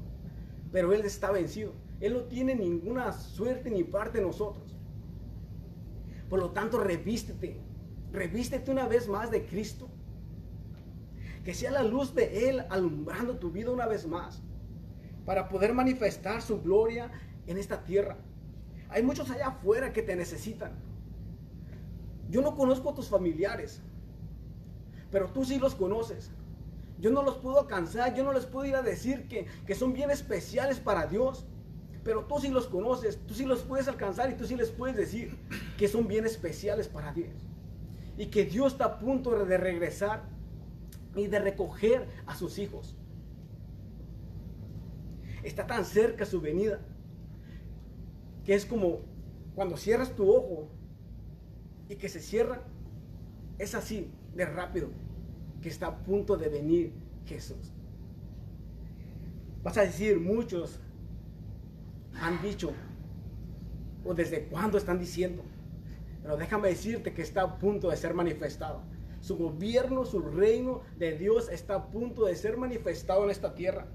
Pero 0.73 0.93
Él 0.93 1.05
está 1.05 1.31
vencido. 1.31 1.73
Él 2.01 2.15
no 2.15 2.25
tiene 2.25 2.55
ninguna 2.55 3.13
suerte 3.13 3.71
ni 3.71 3.85
parte 3.85 4.19
de 4.19 4.25
nosotros. 4.25 4.77
Por 6.29 6.41
lo 6.41 6.51
tanto, 6.51 6.79
revístete. 6.79 7.61
Revístete 8.13 8.71
una 8.71 8.89
vez 8.89 9.09
más 9.09 9.31
de 9.31 9.47
Cristo. 9.47 9.89
Que 11.47 11.55
sea 11.55 11.71
la 11.71 11.85
luz 11.85 12.13
de 12.13 12.49
Él 12.49 12.67
alumbrando 12.71 13.39
tu 13.39 13.53
vida 13.53 13.71
una 13.71 13.87
vez 13.87 14.05
más. 14.05 14.43
Para 15.25 15.49
poder 15.49 15.75
manifestar 15.75 16.43
su 16.43 16.61
gloria 16.61 17.13
en 17.47 17.57
esta 17.57 17.85
tierra. 17.85 18.17
Hay 18.89 19.05
muchos 19.05 19.31
allá 19.31 19.47
afuera 19.47 19.93
que 19.93 20.03
te 20.03 20.17
necesitan. 20.17 20.73
Yo 22.29 22.43
no 22.43 22.57
conozco 22.57 22.91
a 22.91 22.95
tus 22.97 23.09
familiares, 23.09 23.81
pero 25.13 25.29
tú 25.29 25.45
sí 25.45 25.61
los 25.61 25.77
conoces. 25.77 26.33
Yo 26.99 27.13
no 27.13 27.23
los 27.23 27.37
puedo 27.37 27.61
alcanzar, 27.61 28.13
yo 28.17 28.25
no 28.25 28.33
les 28.33 28.45
puedo 28.45 28.67
ir 28.67 28.75
a 28.75 28.83
decir 28.83 29.29
que, 29.29 29.47
que 29.69 29.77
son 29.77 29.93
bien 29.93 30.11
especiales 30.11 30.81
para 30.81 31.07
Dios, 31.07 31.47
pero 32.03 32.25
tú 32.25 32.41
sí 32.41 32.49
los 32.49 32.67
conoces, 32.67 33.25
tú 33.25 33.35
sí 33.35 33.45
los 33.45 33.63
puedes 33.63 33.87
alcanzar 33.87 34.31
y 34.31 34.35
tú 34.35 34.47
sí 34.47 34.57
les 34.57 34.73
puedes 34.73 34.97
decir 34.97 35.39
que 35.79 35.87
son 35.87 36.09
bien 36.09 36.27
especiales 36.27 36.89
para 36.89 37.13
Dios. 37.13 37.37
Y 38.19 38.27
que 38.27 38.47
Dios 38.47 38.73
está 38.73 38.85
a 38.87 38.99
punto 38.99 39.45
de 39.45 39.59
regresar 39.59 40.35
y 41.17 41.27
de 41.27 41.39
recoger 41.39 42.07
a 42.27 42.35
sus 42.35 42.59
hijos. 42.59 42.97
Está 45.43 45.67
tan 45.67 45.85
cerca 45.85 46.27
su 46.27 46.41
venida 46.41 46.81
que 48.45 48.55
es 48.55 48.65
como 48.65 49.01
cuando 49.55 49.77
cierras 49.77 50.15
tu 50.15 50.31
ojo 50.31 50.69
y 51.89 51.97
que 51.97 52.09
se 52.09 52.21
cierra, 52.21 52.63
es 53.59 53.75
así 53.75 54.11
de 54.35 54.45
rápido 54.45 54.89
que 55.63 55.69
está 55.69 55.87
a 55.87 55.99
punto 56.05 56.37
de 56.37 56.49
venir 56.49 56.93
Jesús. 57.25 57.73
Vas 59.63 59.79
a 59.79 59.83
decir, 59.83 60.21
muchos 60.21 60.79
han 62.21 62.41
dicho, 62.43 62.73
o 64.05 64.15
desde 64.15 64.45
cuándo 64.45 64.79
están 64.79 64.99
diciendo, 64.99 65.43
pero 66.23 66.37
déjame 66.37 66.69
decirte 66.69 67.13
que 67.13 67.23
está 67.23 67.43
a 67.43 67.59
punto 67.59 67.91
de 67.91 67.97
ser 67.97 68.15
manifestado. 68.15 68.83
Su 69.27 69.37
gobierno, 69.37 70.05
su 70.05 70.21
reino 70.21 70.83
de 70.99 71.19
Dios 71.19 71.49
está 71.49 71.75
a 71.75 71.91
punto 71.91 72.27
de 72.27 72.37
ser 72.37 72.57
manifestado 72.57 73.25
en 73.25 73.31
esta 73.31 73.57
tierra. 73.57 73.89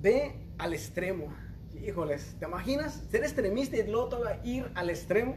Ve 0.00 0.32
al 0.56 0.72
extremo. 0.72 1.26
Híjoles, 1.86 2.36
¿te 2.38 2.46
imaginas 2.46 3.04
ser 3.10 3.22
extremista 3.22 3.76
y 3.76 3.86
luego 3.86 4.18
ir 4.44 4.70
al 4.74 4.88
extremo? 4.88 5.36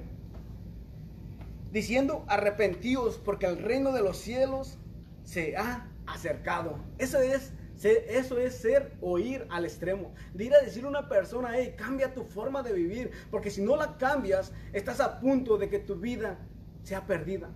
Diciendo, 1.73 2.23
arrepentidos 2.29 3.17
porque 3.17 3.47
el 3.47 3.57
reino 3.57 3.91
de 3.91 4.03
los 4.03 4.15
cielos 4.15 4.77
se 5.25 5.57
ha 5.57 5.91
acercado. 6.05 6.77
Eso 6.97 7.19
es, 7.19 7.51
eso 7.81 8.37
es 8.37 8.55
ser 8.55 8.93
o 9.01 9.19
ir 9.19 9.45
al 9.49 9.65
extremo. 9.65 10.13
De 10.33 10.45
ir 10.45 10.53
a 10.53 10.61
decir 10.61 10.85
a 10.85 10.87
una 10.87 11.09
persona, 11.09 11.51
hey, 11.53 11.75
cambia 11.77 12.13
tu 12.13 12.23
forma 12.23 12.63
de 12.63 12.73
vivir, 12.73 13.11
porque 13.31 13.49
si 13.49 13.61
no 13.61 13.75
la 13.75 13.97
cambias, 13.97 14.53
estás 14.71 14.99
a 14.99 15.19
punto 15.19 15.57
de 15.57 15.69
que 15.69 15.79
tu 15.79 15.95
vida 15.95 16.39
sea 16.83 17.05
perdida. 17.05 17.49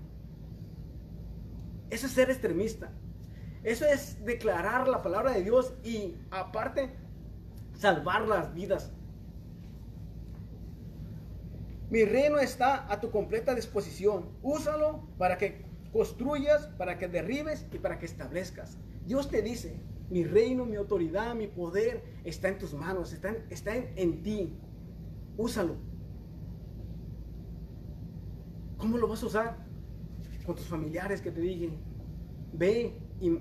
Eso 1.90 2.08
es 2.08 2.14
ser 2.14 2.30
extremista. 2.30 2.92
Eso 3.64 3.86
es 3.86 4.24
declarar 4.24 4.88
la 4.88 5.02
palabra 5.02 5.32
de 5.32 5.44
Dios 5.44 5.74
y 5.84 6.16
aparte 6.32 6.92
salvar 7.74 8.28
las 8.28 8.54
vidas. 8.54 8.92
Mi 11.90 12.04
reino 12.04 12.38
está 12.40 12.92
a 12.92 13.00
tu 13.00 13.12
completa 13.12 13.56
disposición. 13.56 14.30
Úsalo 14.42 15.08
para 15.18 15.38
que 15.38 15.66
construyas, 15.94 16.68
para 16.78 16.98
que 16.98 17.08
derribes 17.08 17.66
y 17.72 17.80
para 17.80 17.98
que 17.98 18.06
establezcas. 18.06 18.78
Dios 19.06 19.30
te 19.30 19.42
dice, 19.42 19.80
mi 20.10 20.24
reino, 20.24 20.66
mi 20.66 20.76
autoridad, 20.76 21.36
mi 21.36 21.48
poder 21.48 22.02
está 22.24 22.48
en 22.48 22.58
tus 22.58 22.74
manos, 22.74 23.12
está 23.14 23.30
en, 23.30 23.46
está 23.50 23.76
en, 23.76 24.24
ti. 24.24 24.54
Úsalo. 25.38 25.76
¿Cómo 28.78 28.98
lo 28.98 29.08
vas 29.08 29.24
a 29.24 29.26
usar? 29.26 29.58
Con 30.46 30.56
tus 30.56 30.68
familiares 30.68 31.22
que 31.22 31.32
te 31.32 31.42
digan, 31.42 31.78
ve 32.54 32.94
y 33.20 33.40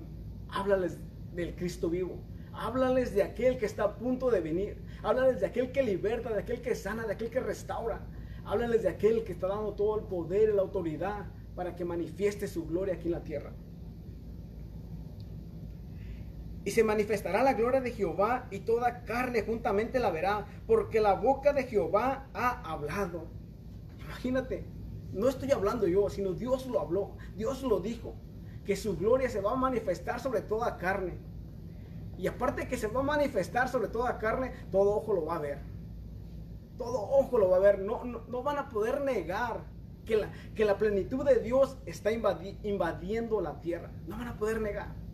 háblales 0.49 0.99
del 1.33 1.55
Cristo 1.55 1.89
vivo. 1.89 2.21
Háblales 2.53 3.13
de 3.13 3.23
aquel 3.23 3.57
que 3.57 3.65
está 3.65 3.83
a 3.83 3.95
punto 3.95 4.29
de 4.29 4.41
venir. 4.41 4.81
Háblales 5.03 5.39
de 5.39 5.45
aquel 5.45 5.71
que 5.71 5.83
liberta, 5.83 6.33
de 6.33 6.39
aquel 6.39 6.61
que 6.61 6.75
sana, 6.75 7.05
de 7.05 7.13
aquel 7.13 7.29
que 7.29 7.39
restaura. 7.39 8.01
Háblales 8.45 8.81
de 8.81 8.89
aquel 8.89 9.23
que 9.23 9.31
está 9.31 9.47
dando 9.47 9.73
todo 9.73 9.99
el 9.99 10.05
poder 10.05 10.49
y 10.49 10.55
la 10.55 10.63
autoridad 10.63 11.27
para 11.55 11.75
que 11.75 11.85
manifieste 11.85 12.47
su 12.47 12.65
gloria 12.65 12.95
aquí 12.95 13.07
en 13.07 13.11
la 13.11 13.23
tierra. 13.23 13.53
Y 16.67 16.71
se 16.71 16.83
manifestará 16.83 17.43
la 17.43 17.53
gloria 17.53 17.79
de 17.79 17.93
Jehová 17.93 18.49
y 18.51 18.59
toda 18.59 19.05
carne 19.05 19.41
juntamente 19.41 19.99
la 19.99 20.11
verá, 20.11 20.45
porque 20.67 20.99
la 20.99 21.13
boca 21.13 21.53
de 21.53 21.63
Jehová 21.63 22.27
ha 22.33 22.59
hablado. 22.69 23.23
Imagínate, 24.03 24.65
no 25.13 25.29
estoy 25.29 25.53
hablando 25.53 25.87
yo, 25.87 26.09
sino 26.09 26.33
Dios 26.33 26.67
lo 26.67 26.81
habló, 26.81 27.15
Dios 27.37 27.63
lo 27.63 27.79
dijo, 27.79 28.15
que 28.65 28.75
su 28.75 28.97
gloria 28.97 29.29
se 29.29 29.39
va 29.39 29.53
a 29.53 29.55
manifestar 29.55 30.19
sobre 30.19 30.41
toda 30.41 30.75
carne. 30.75 31.17
Y 32.17 32.27
aparte 32.27 32.67
que 32.67 32.75
se 32.75 32.87
va 32.87 32.99
a 32.99 33.03
manifestar 33.03 33.69
sobre 33.69 33.87
toda 33.87 34.17
carne, 34.17 34.51
todo 34.69 34.93
ojo 34.97 35.13
lo 35.13 35.25
va 35.25 35.37
a 35.37 35.39
ver. 35.39 35.59
Todo 36.77 37.01
ojo 37.01 37.37
lo 37.37 37.49
va 37.49 37.55
a 37.55 37.61
ver. 37.61 37.79
No, 37.79 38.03
no, 38.03 38.43
van 38.43 38.57
a 38.57 38.67
poder 38.67 39.05
negar 39.05 39.61
que 40.05 40.17
la, 40.17 40.33
que 40.53 40.65
la 40.65 40.77
plenitud 40.77 41.23
de 41.23 41.39
Dios 41.39 41.77
está 41.85 42.11
invadiendo 42.11 43.39
la 43.39 43.61
tierra. 43.61 43.89
No 44.05 44.17
van 44.17 44.27
a 44.27 44.37
poder 44.37 44.59
negar. 44.59 45.06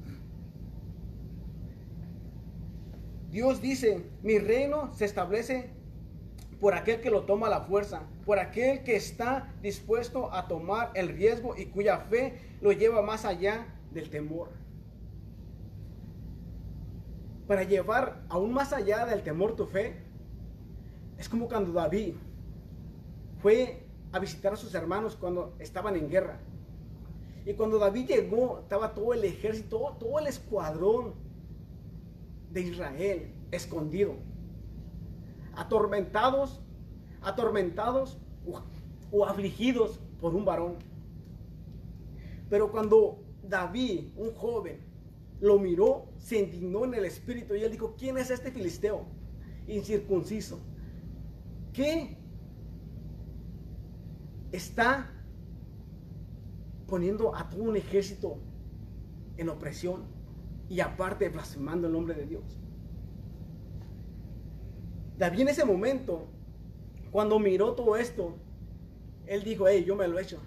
Dios 3.34 3.62
dice, 3.62 4.10
mi 4.22 4.40
reino 4.40 4.94
se 4.94 5.04
establece 5.04 5.72
por 6.62 6.74
aquel 6.74 7.02
que 7.02 7.10
lo 7.10 7.24
toma 7.24 7.48
a 7.48 7.50
la 7.50 7.62
fuerza, 7.62 8.04
por 8.26 8.40
aquel 8.40 8.84
que 8.84 8.96
está 8.96 9.54
dispuesto 9.62 10.34
a 10.34 10.48
tomar 10.48 10.92
el 10.94 11.10
riesgo 11.10 11.58
y 11.58 11.66
cuya 11.66 11.98
fe 11.98 12.40
lo 12.62 12.72
lleva 12.72 13.02
más 13.02 13.26
allá 13.26 13.68
del 13.92 14.10
temor 14.10 14.64
para 17.48 17.64
llevar 17.64 18.24
aún 18.30 18.54
más 18.54 18.74
allá 18.74 19.06
del 19.06 19.22
temor 19.22 19.56
tu 19.56 19.66
fe, 19.66 19.96
es 21.18 21.28
como 21.28 21.48
cuando 21.48 21.74
David 21.74 22.16
fue 23.42 23.84
a 24.12 24.20
visitar 24.20 24.54
a 24.54 24.56
sus 24.56 24.74
hermanos 24.74 25.16
cuando 25.16 25.54
estaban 25.60 25.96
en 25.96 26.10
guerra. 26.10 26.40
Y 27.46 27.54
cuando 27.54 27.78
David 27.78 28.08
llegó, 28.08 28.60
estaba 28.60 28.94
todo 28.94 29.14
el 29.14 29.24
ejército, 29.26 29.98
todo, 30.00 30.20
el 30.20 30.28
escuadrón 30.28 31.14
de 32.54 32.62
Israel 32.62 33.34
escondido, 33.52 34.16
atormentados, 35.56 36.62
atormentados 37.22 38.18
o, 39.12 39.26
afligidos 39.26 40.00
por 40.22 40.36
un 40.36 40.46
varón. 40.46 40.76
Pero 42.50 42.72
cuando 42.72 43.24
David, 43.42 44.10
un 44.16 44.34
joven, 44.34 44.80
lo 45.42 45.60
miró, 45.60 46.06
se 46.18 46.40
indignó 46.40 46.86
en 46.86 46.94
el 46.94 47.06
espíritu 47.06 47.56
y 47.56 47.64
él 47.64 47.72
dijo, 47.72 47.96
¿quién 47.98 48.18
es 48.18 48.30
este 48.30 48.52
filisteo? 48.52 49.06
Incircunciso. 49.68 50.60
¿Qué 51.74 52.18
está 54.52 55.12
poniendo 56.88 57.36
a 57.36 57.50
todo 57.50 57.64
un 57.64 57.76
ejército 57.76 58.38
en 59.38 59.50
opresión 59.50 60.04
y 60.70 60.80
aparte 60.80 61.30
blasfemando 61.30 61.88
el 61.88 61.94
nombre 61.94 62.16
de 62.16 62.26
Dios? 62.26 62.44
David 65.18 65.42
en 65.42 65.48
ese 65.50 65.66
momento, 65.66 66.28
cuando 67.12 67.40
miró 67.40 67.74
todo 67.74 67.96
esto, 67.96 68.36
él 69.28 69.44
dijo, 69.44 69.68
hey, 69.68 69.84
yo 69.86 69.96
me 69.96 70.08
lo 70.08 70.20
he 70.20 70.24
hecho. 70.24 70.40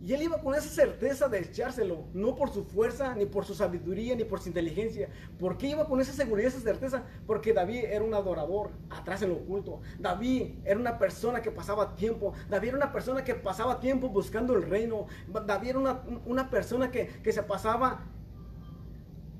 Y 0.00 0.12
él 0.12 0.22
iba 0.22 0.40
con 0.40 0.54
esa 0.54 0.68
certeza 0.68 1.28
de 1.28 1.40
echárselo, 1.40 2.04
no 2.12 2.36
por 2.36 2.52
su 2.52 2.64
fuerza, 2.64 3.14
ni 3.14 3.24
por 3.24 3.44
su 3.44 3.54
sabiduría, 3.54 4.14
ni 4.14 4.24
por 4.24 4.40
su 4.40 4.48
inteligencia. 4.48 5.08
¿Por 5.38 5.56
qué 5.56 5.68
iba 5.68 5.86
con 5.86 6.00
esa 6.00 6.12
seguridad, 6.12 6.48
esa 6.48 6.60
certeza? 6.60 7.04
Porque 7.26 7.54
David 7.54 7.84
era 7.86 8.04
un 8.04 8.12
adorador, 8.12 8.70
atrás 8.90 9.22
en 9.22 9.30
lo 9.30 9.36
oculto. 9.36 9.80
David 9.98 10.58
era 10.64 10.78
una 10.78 10.98
persona 10.98 11.40
que 11.40 11.50
pasaba 11.50 11.96
tiempo. 11.96 12.34
David 12.48 12.68
era 12.68 12.76
una 12.76 12.92
persona 12.92 13.24
que 13.24 13.34
pasaba 13.34 13.80
tiempo 13.80 14.08
buscando 14.08 14.54
el 14.54 14.62
reino. 14.62 15.06
David 15.46 15.68
era 15.70 15.78
una, 16.26 16.50
persona 16.50 16.90
que, 16.90 17.06
que 17.22 17.32
se 17.32 17.42
pasaba 17.42 18.04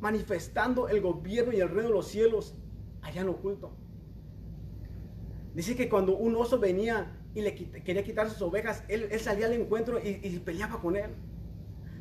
manifestando 0.01 0.89
el 0.89 1.01
gobierno 1.01 1.53
y 1.53 1.61
el 1.61 1.69
reino 1.69 1.89
de 1.89 1.95
los 1.95 2.09
cielos 2.09 2.55
allá 3.03 3.23
en 3.23 3.29
oculto. 3.29 3.73
Dice 5.55 5.75
que 5.75 5.89
cuando 5.89 6.17
un 6.17 6.37
oso 6.37 6.59
venía 6.59 7.17
y 7.35 7.41
le 7.41 7.55
quería 7.55 8.05
quitar 8.05 8.29
sus 8.29 8.43
ovejas, 8.43 8.85
él, 8.89 9.09
salía 9.21 9.47
al 9.47 9.55
encuentro 9.55 9.99
y, 9.99 10.21
y 10.23 10.39
peleaba 10.41 10.81
con 10.81 10.97
él. 10.97 11.11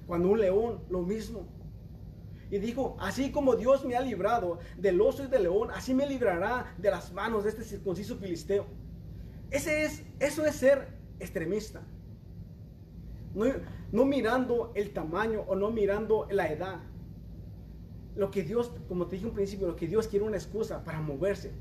Cuando 0.08 0.30
un 0.30 0.40
león, 0.40 0.82
lo 0.90 1.02
mismo. 1.02 1.48
Y 2.52 2.60
dijo, 2.60 2.96
así 3.00 3.32
como 3.32 3.56
Dios 3.56 3.86
me 3.86 3.96
ha 3.96 4.02
librado 4.02 4.60
del 4.78 5.02
oso 5.02 5.24
y 5.24 5.28
del 5.28 5.44
león, 5.44 5.70
así 5.72 5.94
me 5.94 6.08
librará 6.08 6.76
de 6.78 6.92
las 6.92 7.12
manos 7.12 7.44
de 7.44 7.50
este 7.50 7.64
circunciso 7.64 8.18
filisteo. 8.18 8.66
Ese 9.50 9.84
es, 9.84 10.04
eso 10.20 10.46
es 10.46 10.56
ser 10.56 10.88
extremista. 11.20 11.82
No, 13.34 13.46
no 13.92 14.06
mirando 14.06 14.72
el 14.76 14.92
tamaño 14.92 15.42
o 15.48 15.56
no 15.56 15.72
mirando 15.72 16.28
la 16.30 16.48
edad. 16.52 16.80
Lo 18.16 18.32
que 18.32 18.44
Dios, 18.44 18.72
como 18.88 19.08
te 19.08 19.16
dije 19.16 19.28
un 19.28 19.34
principio, 19.34 19.68
lo 19.68 19.76
que 19.76 19.88
Dios 19.88 20.08
quiere 20.08 20.26
una 20.26 20.38
excusa 20.38 20.84
para 20.84 21.02
moverse. 21.02 21.52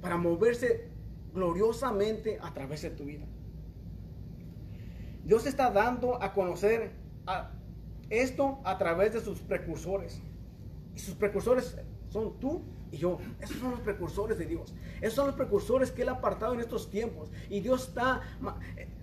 Para 0.00 0.16
moverse 0.16 0.88
gloriosamente 1.34 2.38
a 2.40 2.52
través 2.54 2.82
de 2.82 2.90
tu 2.90 3.04
vida. 3.04 3.26
Dios 5.24 5.46
está 5.46 5.70
dando 5.70 6.22
a 6.22 6.32
conocer 6.32 6.92
esto 8.08 8.60
a 8.64 8.78
través 8.78 9.12
de 9.12 9.20
sus 9.20 9.40
precursores. 9.40 10.22
Y 10.94 10.98
sus 10.98 11.14
precursores 11.14 11.76
son 12.08 12.38
tú 12.40 12.62
y 12.90 12.96
yo. 12.96 13.18
Esos 13.40 13.58
son 13.58 13.72
los 13.72 13.80
precursores 13.80 14.38
de 14.38 14.46
Dios. 14.46 14.74
Esos 15.00 15.14
son 15.14 15.26
los 15.26 15.36
precursores 15.36 15.92
que 15.92 16.02
Él 16.02 16.08
ha 16.08 16.12
apartado 16.12 16.54
en 16.54 16.60
estos 16.60 16.90
tiempos. 16.90 17.30
Y 17.50 17.60
Dios 17.60 17.88
está, 17.88 18.22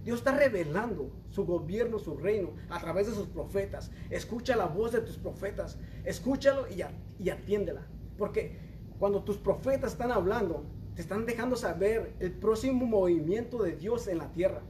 Dios 0.06 0.20
está 0.20 0.38
revelando 0.38 1.12
su 1.30 1.46
gobierno, 1.46 2.00
su 2.00 2.16
reino, 2.16 2.54
a 2.70 2.80
través 2.80 3.08
de 3.08 3.14
sus 3.14 3.28
profetas. 3.28 3.92
Escucha 4.10 4.56
la 4.56 4.68
voz 4.68 4.92
de 4.92 5.02
tus 5.02 5.18
profetas. 5.18 5.78
Escúchalo 6.06 6.68
y, 6.70 7.30
atiéndela. 7.30 7.88
Porque 8.18 8.58
cuando 9.00 9.24
tus 9.24 9.38
profetas 9.38 9.94
están 9.94 10.12
hablando, 10.12 10.64
te 10.96 11.02
están 11.02 11.26
dejando 11.26 11.56
saber 11.58 12.14
el 12.20 12.32
próximo 12.32 12.86
movimiento 12.86 13.62
de 13.64 13.76
Dios 13.76 14.08
en 14.08 14.20
la 14.20 14.32
tierra. 14.32 14.62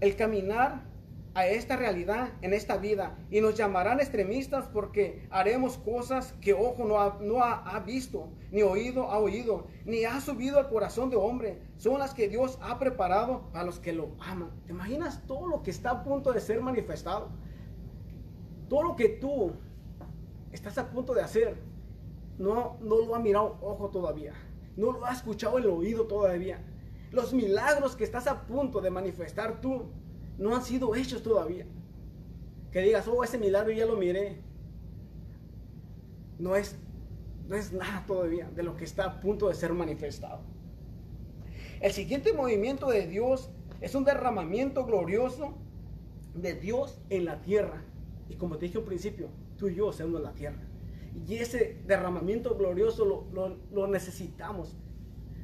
el 0.00 0.16
caminar 0.16 0.87
a 1.38 1.46
esta 1.46 1.76
realidad 1.76 2.30
en 2.42 2.52
esta 2.52 2.78
vida 2.78 3.16
y 3.30 3.40
nos 3.40 3.54
llamarán 3.54 4.00
extremistas 4.00 4.66
porque 4.66 5.28
haremos 5.30 5.78
cosas 5.78 6.32
que 6.40 6.52
ojo 6.52 6.84
no 6.84 6.98
ha, 6.98 7.16
no 7.20 7.44
ha, 7.44 7.78
visto, 7.78 8.32
ni 8.50 8.62
oído 8.62 9.04
ha 9.04 9.20
oído, 9.20 9.68
ni 9.84 10.04
ha 10.04 10.20
subido 10.20 10.58
al 10.58 10.68
corazón 10.68 11.10
de 11.10 11.16
hombre. 11.16 11.62
Son 11.76 12.00
las 12.00 12.12
que 12.12 12.28
Dios 12.28 12.58
ha 12.60 12.80
preparado 12.80 13.52
para 13.52 13.64
los 13.64 13.78
que 13.78 13.92
lo 13.92 14.16
aman. 14.18 14.50
¿Te 14.66 14.72
imaginas 14.72 15.24
todo 15.28 15.46
lo 15.46 15.62
que 15.62 15.70
está 15.70 15.90
a 15.90 16.02
punto 16.02 16.32
de 16.32 16.40
ser 16.40 16.60
manifestado? 16.60 17.28
Todo 18.68 18.82
lo 18.82 18.96
que 18.96 19.08
tú 19.08 19.52
estás 20.50 20.76
a 20.76 20.90
punto 20.90 21.14
de 21.14 21.22
hacer, 21.22 21.62
no, 22.36 22.78
no 22.80 22.98
lo 22.98 23.14
ha 23.14 23.20
mirado 23.20 23.58
ojo 23.62 23.90
todavía, 23.90 24.32
no 24.76 24.90
lo 24.90 25.04
ha 25.04 25.12
escuchado 25.12 25.58
el 25.58 25.66
oído 25.66 26.08
todavía. 26.08 26.64
Los 27.12 27.32
milagros 27.32 27.94
que 27.94 28.02
estás 28.02 28.26
a 28.26 28.44
punto 28.44 28.80
de 28.80 28.90
manifestar 28.90 29.60
tú 29.60 29.92
no 30.38 30.54
han 30.54 30.62
sido 30.62 30.94
hechos 30.94 31.22
todavía. 31.22 31.66
Que 32.70 32.80
digas, 32.80 33.08
oh, 33.08 33.24
ese 33.24 33.38
milagro 33.38 33.72
ya 33.72 33.86
lo 33.86 33.96
miré. 33.96 34.40
No 36.38 36.54
es, 36.54 36.76
no 37.48 37.56
es 37.56 37.72
nada 37.72 38.04
todavía 38.06 38.48
de 38.54 38.62
lo 38.62 38.76
que 38.76 38.84
está 38.84 39.04
a 39.04 39.20
punto 39.20 39.48
de 39.48 39.54
ser 39.54 39.72
manifestado. 39.72 40.40
El 41.80 41.92
siguiente 41.92 42.32
movimiento 42.32 42.88
de 42.88 43.06
Dios 43.06 43.50
es 43.80 43.94
un 43.94 44.04
derramamiento 44.04 44.84
glorioso 44.84 45.54
de 46.34 46.54
Dios 46.54 47.00
en 47.10 47.24
la 47.24 47.42
tierra. 47.42 47.82
Y 48.28 48.36
como 48.36 48.58
te 48.58 48.66
dije 48.66 48.78
al 48.78 48.84
principio, 48.84 49.28
tú 49.56 49.68
y 49.68 49.74
yo 49.74 49.92
somos 49.92 50.20
la 50.20 50.32
tierra. 50.32 50.62
Y 51.26 51.36
ese 51.36 51.80
derramamiento 51.86 52.56
glorioso 52.56 53.04
lo, 53.32 53.56
lo 53.72 53.86
necesitamos 53.88 54.76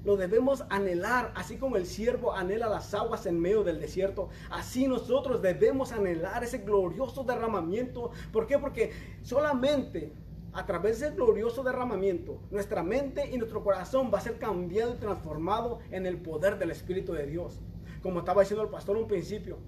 lo 0.04 0.16
debemos 0.16 0.64
anhelar, 0.68 1.32
así 1.34 1.56
como 1.56 1.76
el 1.76 1.86
siervo 1.86 2.34
anhela 2.34 2.68
las 2.68 2.92
aguas 2.94 3.26
en 3.26 3.40
medio 3.40 3.64
del 3.64 3.80
desierto. 3.80 4.28
Así 4.50 4.86
nosotros 4.86 5.40
debemos 5.40 5.92
anhelar 5.92 6.44
ese 6.44 6.58
glorioso 6.58 7.24
derramamiento. 7.24 8.10
¿Por 8.32 8.46
qué? 8.46 8.58
Porque 8.58 8.92
solamente 9.22 10.12
a 10.52 10.66
través 10.66 11.00
del 11.00 11.14
glorioso 11.14 11.64
derramamiento, 11.64 12.38
nuestra 12.50 12.82
mente 12.82 13.28
y 13.32 13.38
nuestro 13.38 13.64
corazón 13.64 14.10
va 14.12 14.18
a 14.18 14.22
ser 14.22 14.38
cambiado 14.38 14.94
y 14.94 14.98
transformado 14.98 15.80
en 15.90 16.06
el 16.06 16.18
poder 16.18 16.58
del 16.58 16.70
Espíritu 16.70 17.12
de 17.12 17.26
Dios. 17.26 17.60
Como 18.02 18.20
estaba 18.20 18.42
diciendo 18.42 18.62
el 18.62 18.70
pastor 18.70 18.96
un 18.96 19.08
principio, 19.08 19.58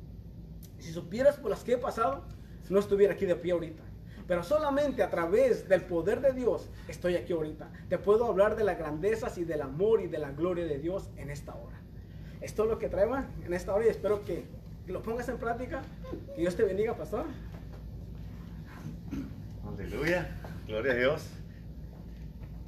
si 0.79 0.93
supieras 0.93 1.39
por 1.39 1.51
las 1.51 1.65
que 1.65 1.73
he 1.73 1.79
pasado, 1.79 2.23
no 2.69 2.79
estuviera 2.79 3.15
aquí 3.15 3.27
de 3.27 3.37
pie 3.37 3.53
ahorita. 3.53 3.83
Pero 4.27 4.43
solamente 4.43 5.03
a 5.03 5.11
través 5.11 5.69
del 5.69 5.83
poder 5.83 6.21
de 6.21 6.33
Dios 6.33 6.69
estoy 6.89 7.15
aquí 7.17 7.33
ahorita. 7.33 7.71
Te 7.89 7.99
puedo 7.99 8.27
hablar 8.27 8.57
de 8.57 8.65
las 8.65 8.77
grandezas 8.79 9.39
y 9.39 9.45
del 9.45 9.63
amor 9.63 10.01
y 10.01 10.09
de 10.09 10.19
la 10.19 10.33
gloria 10.33 10.65
de 10.67 10.79
Dios 10.79 11.11
en 11.17 11.31
esta 11.31 11.55
hora. 11.55 11.81
Esto 12.41 12.65
es 12.65 12.71
lo 12.71 12.79
que 12.79 12.89
traigo 12.89 13.17
en 13.17 13.55
esta 13.55 13.75
hora 13.75 13.87
y 13.87 13.89
espero 13.89 14.25
que 14.25 14.45
lo 14.89 15.03
pongas 15.03 15.29
en 15.29 15.39
práctica. 15.39 15.83
Que 16.35 16.41
Dios 16.41 16.57
te 16.57 16.65
bendiga, 16.65 16.97
pastor. 16.97 17.27
Aleluya. 19.67 20.29
Gloria 20.67 20.93
a 20.93 20.97
Dios. 20.97 21.29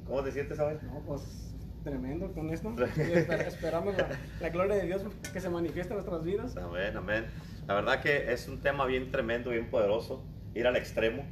¿Cómo 0.07 0.23
te 0.23 0.31
sientes 0.31 0.59
hoy? 0.59 0.75
No, 0.83 1.01
pues 1.01 1.49
tremendo 1.83 2.31
con 2.31 2.49
esto. 2.51 2.73
esperamos 3.47 3.95
la, 4.39 4.49
gloria 4.49 4.75
de 4.75 4.85
Dios 4.85 5.01
que 5.31 5.39
se 5.41 5.49
manifieste 5.49 5.93
en 5.93 5.97
nuestras 5.97 6.23
vidas. 6.23 6.55
Amén, 6.55 6.95
amén. 6.95 7.25
La 7.67 7.75
verdad 7.75 8.01
que 8.01 8.31
es 8.31 8.47
un 8.47 8.61
tema 8.61 8.85
bien 8.85 9.11
tremendo, 9.11 9.51
bien 9.51 9.69
poderoso 9.69 10.23
ir 10.55 10.67
al 10.67 10.75
extremo. 10.75 11.25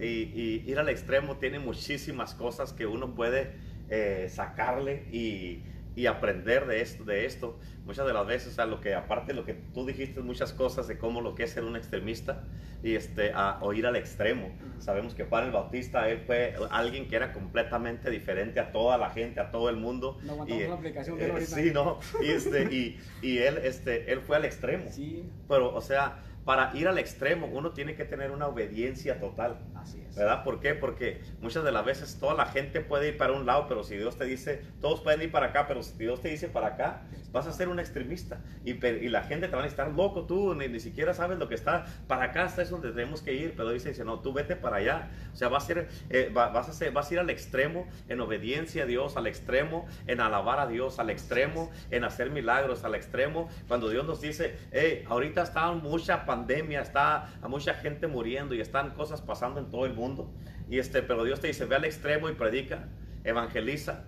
Y, 0.00 0.62
ir 0.66 0.78
al 0.78 0.88
extremo 0.88 1.36
tiene 1.36 1.58
muchísimas 1.58 2.34
cosas 2.34 2.72
que 2.72 2.86
uno 2.86 3.14
puede 3.14 3.52
eh, 3.88 4.28
sacarle 4.30 5.04
y, 5.12 5.64
aprender 6.06 6.66
de 6.66 6.80
esto, 6.80 7.04
de 7.04 7.26
esto. 7.26 7.58
Muchas 7.84 8.06
de 8.06 8.12
las 8.12 8.24
veces, 8.24 8.56
o 8.56 8.66
lo 8.66 8.80
que 8.80 8.94
aparte 8.94 9.34
lo 9.34 9.44
que 9.44 9.54
tú 9.54 9.84
dijiste, 9.84 10.20
muchas 10.20 10.52
cosas 10.52 10.86
de 10.86 10.96
cómo 10.96 11.20
lo 11.20 11.34
que 11.34 11.42
es 11.42 11.50
ser 11.50 11.64
un 11.64 11.74
extremista 11.74 12.44
y 12.84 12.94
este, 12.94 13.32
a, 13.34 13.58
o 13.62 13.72
ir 13.72 13.84
al 13.84 13.96
extremo. 13.96 14.50
Sabemos 14.78 15.14
que 15.14 15.24
para 15.24 15.46
el 15.46 15.52
Bautista 15.52 16.08
él 16.08 16.20
fue 16.24 16.54
alguien 16.70 17.08
que 17.08 17.16
era 17.16 17.32
completamente 17.32 18.10
diferente 18.10 18.60
a 18.60 18.70
toda 18.70 18.96
la 18.96 19.10
gente, 19.10 19.40
a 19.40 19.50
todo 19.50 19.68
el 19.70 19.76
mundo. 19.76 20.18
No 20.22 20.46
y, 20.46 20.68
la 20.68 20.74
aplicación 20.74 21.18
de 21.18 21.26
eh, 21.26 21.40
Sí, 21.40 21.70
no. 21.72 21.98
Y, 22.22 22.30
este, 22.30 22.62
y, 22.72 23.00
y, 23.20 23.38
él, 23.38 23.58
este, 23.64 24.12
él 24.12 24.20
fue 24.20 24.36
al 24.36 24.44
extremo. 24.44 24.84
Sí. 24.90 25.28
Pero, 25.48 25.74
o 25.74 25.80
sea, 25.80 26.22
para 26.44 26.74
ir 26.74 26.88
al 26.88 26.98
extremo 26.98 27.46
uno 27.46 27.72
tiene 27.72 27.94
que 27.94 28.04
tener 28.04 28.30
una 28.30 28.46
obediencia 28.46 29.20
total. 29.20 29.58
Así 29.74 30.02
es. 30.06 30.16
¿Verdad? 30.16 30.44
¿Por 30.44 30.60
qué? 30.60 30.74
Porque 30.74 31.20
muchas 31.40 31.64
de 31.64 31.72
las 31.72 31.84
veces 31.84 32.18
toda 32.18 32.34
la 32.34 32.46
gente 32.46 32.80
puede 32.80 33.08
ir 33.08 33.16
para 33.16 33.32
un 33.32 33.46
lado, 33.46 33.66
pero 33.68 33.84
si 33.84 33.96
Dios 33.96 34.16
te 34.16 34.24
dice, 34.24 34.62
todos 34.80 35.00
pueden 35.00 35.22
ir 35.22 35.30
para 35.30 35.46
acá, 35.46 35.66
pero 35.66 35.82
si 35.82 35.96
Dios 35.98 36.20
te 36.20 36.28
dice 36.28 36.48
para 36.48 36.68
acá, 36.68 37.02
vas 37.32 37.46
a 37.46 37.52
ser 37.52 37.68
un 37.68 37.78
extremista. 37.78 38.40
Y, 38.64 38.84
y 38.84 39.08
la 39.08 39.22
gente 39.22 39.48
te 39.48 39.56
va 39.56 39.62
a 39.62 39.66
estar 39.66 39.90
loco, 39.92 40.24
tú 40.24 40.54
ni, 40.54 40.68
ni, 40.68 40.80
siquiera 40.80 41.14
sabes 41.14 41.38
lo 41.38 41.48
que 41.48 41.54
está. 41.54 41.86
Para 42.06 42.24
acá 42.24 42.46
está 42.46 42.62
es 42.62 42.70
donde 42.70 42.90
tenemos 42.90 43.22
que 43.22 43.34
ir, 43.34 43.54
pero 43.56 43.70
dice, 43.70 43.90
dice 43.90 44.04
no, 44.04 44.20
tú 44.20 44.32
vete 44.32 44.56
para 44.56 44.76
allá. 44.76 45.10
O 45.32 45.36
sea, 45.36 45.48
vas 45.48 45.64
a, 45.64 45.66
ser, 45.66 45.88
eh, 46.10 46.30
vas, 46.32 46.68
a 46.68 46.72
ser, 46.72 46.92
vas 46.92 47.10
a 47.10 47.14
ir 47.14 47.20
al 47.20 47.30
extremo 47.30 47.86
en 48.08 48.20
obediencia 48.20 48.84
a 48.84 48.86
Dios, 48.86 49.16
al 49.16 49.26
extremo 49.26 49.86
en 50.06 50.20
alabar 50.20 50.60
a 50.60 50.66
Dios, 50.66 50.98
al 50.98 51.10
extremo 51.10 51.70
en 51.90 52.04
hacer 52.04 52.30
milagros, 52.30 52.84
al 52.84 52.94
extremo 52.94 53.48
cuando 53.66 53.88
Dios 53.88 54.06
nos 54.06 54.20
dice, 54.20 54.56
hey, 54.72 55.04
ahorita 55.08 55.42
está 55.42 55.70
mucha 55.72 56.24
pandemia, 56.24 56.37
está 56.80 57.32
a 57.40 57.48
mucha 57.48 57.74
gente 57.74 58.06
muriendo 58.06 58.54
y 58.54 58.60
están 58.60 58.90
cosas 58.90 59.20
pasando 59.22 59.60
en 59.60 59.70
todo 59.70 59.86
el 59.86 59.94
mundo. 59.94 60.32
Y 60.68 60.78
este, 60.78 61.02
pero 61.02 61.24
Dios 61.24 61.40
te 61.40 61.48
dice, 61.48 61.64
ve 61.64 61.76
al 61.76 61.84
extremo 61.84 62.28
y 62.28 62.34
predica, 62.34 62.88
evangeliza, 63.24 64.04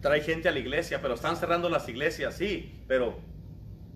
trae 0.00 0.20
gente 0.20 0.48
a 0.48 0.52
la 0.52 0.58
iglesia, 0.58 1.00
pero 1.02 1.14
están 1.14 1.36
cerrando 1.36 1.68
las 1.68 1.88
iglesias, 1.88 2.36
sí, 2.36 2.82
pero 2.86 3.18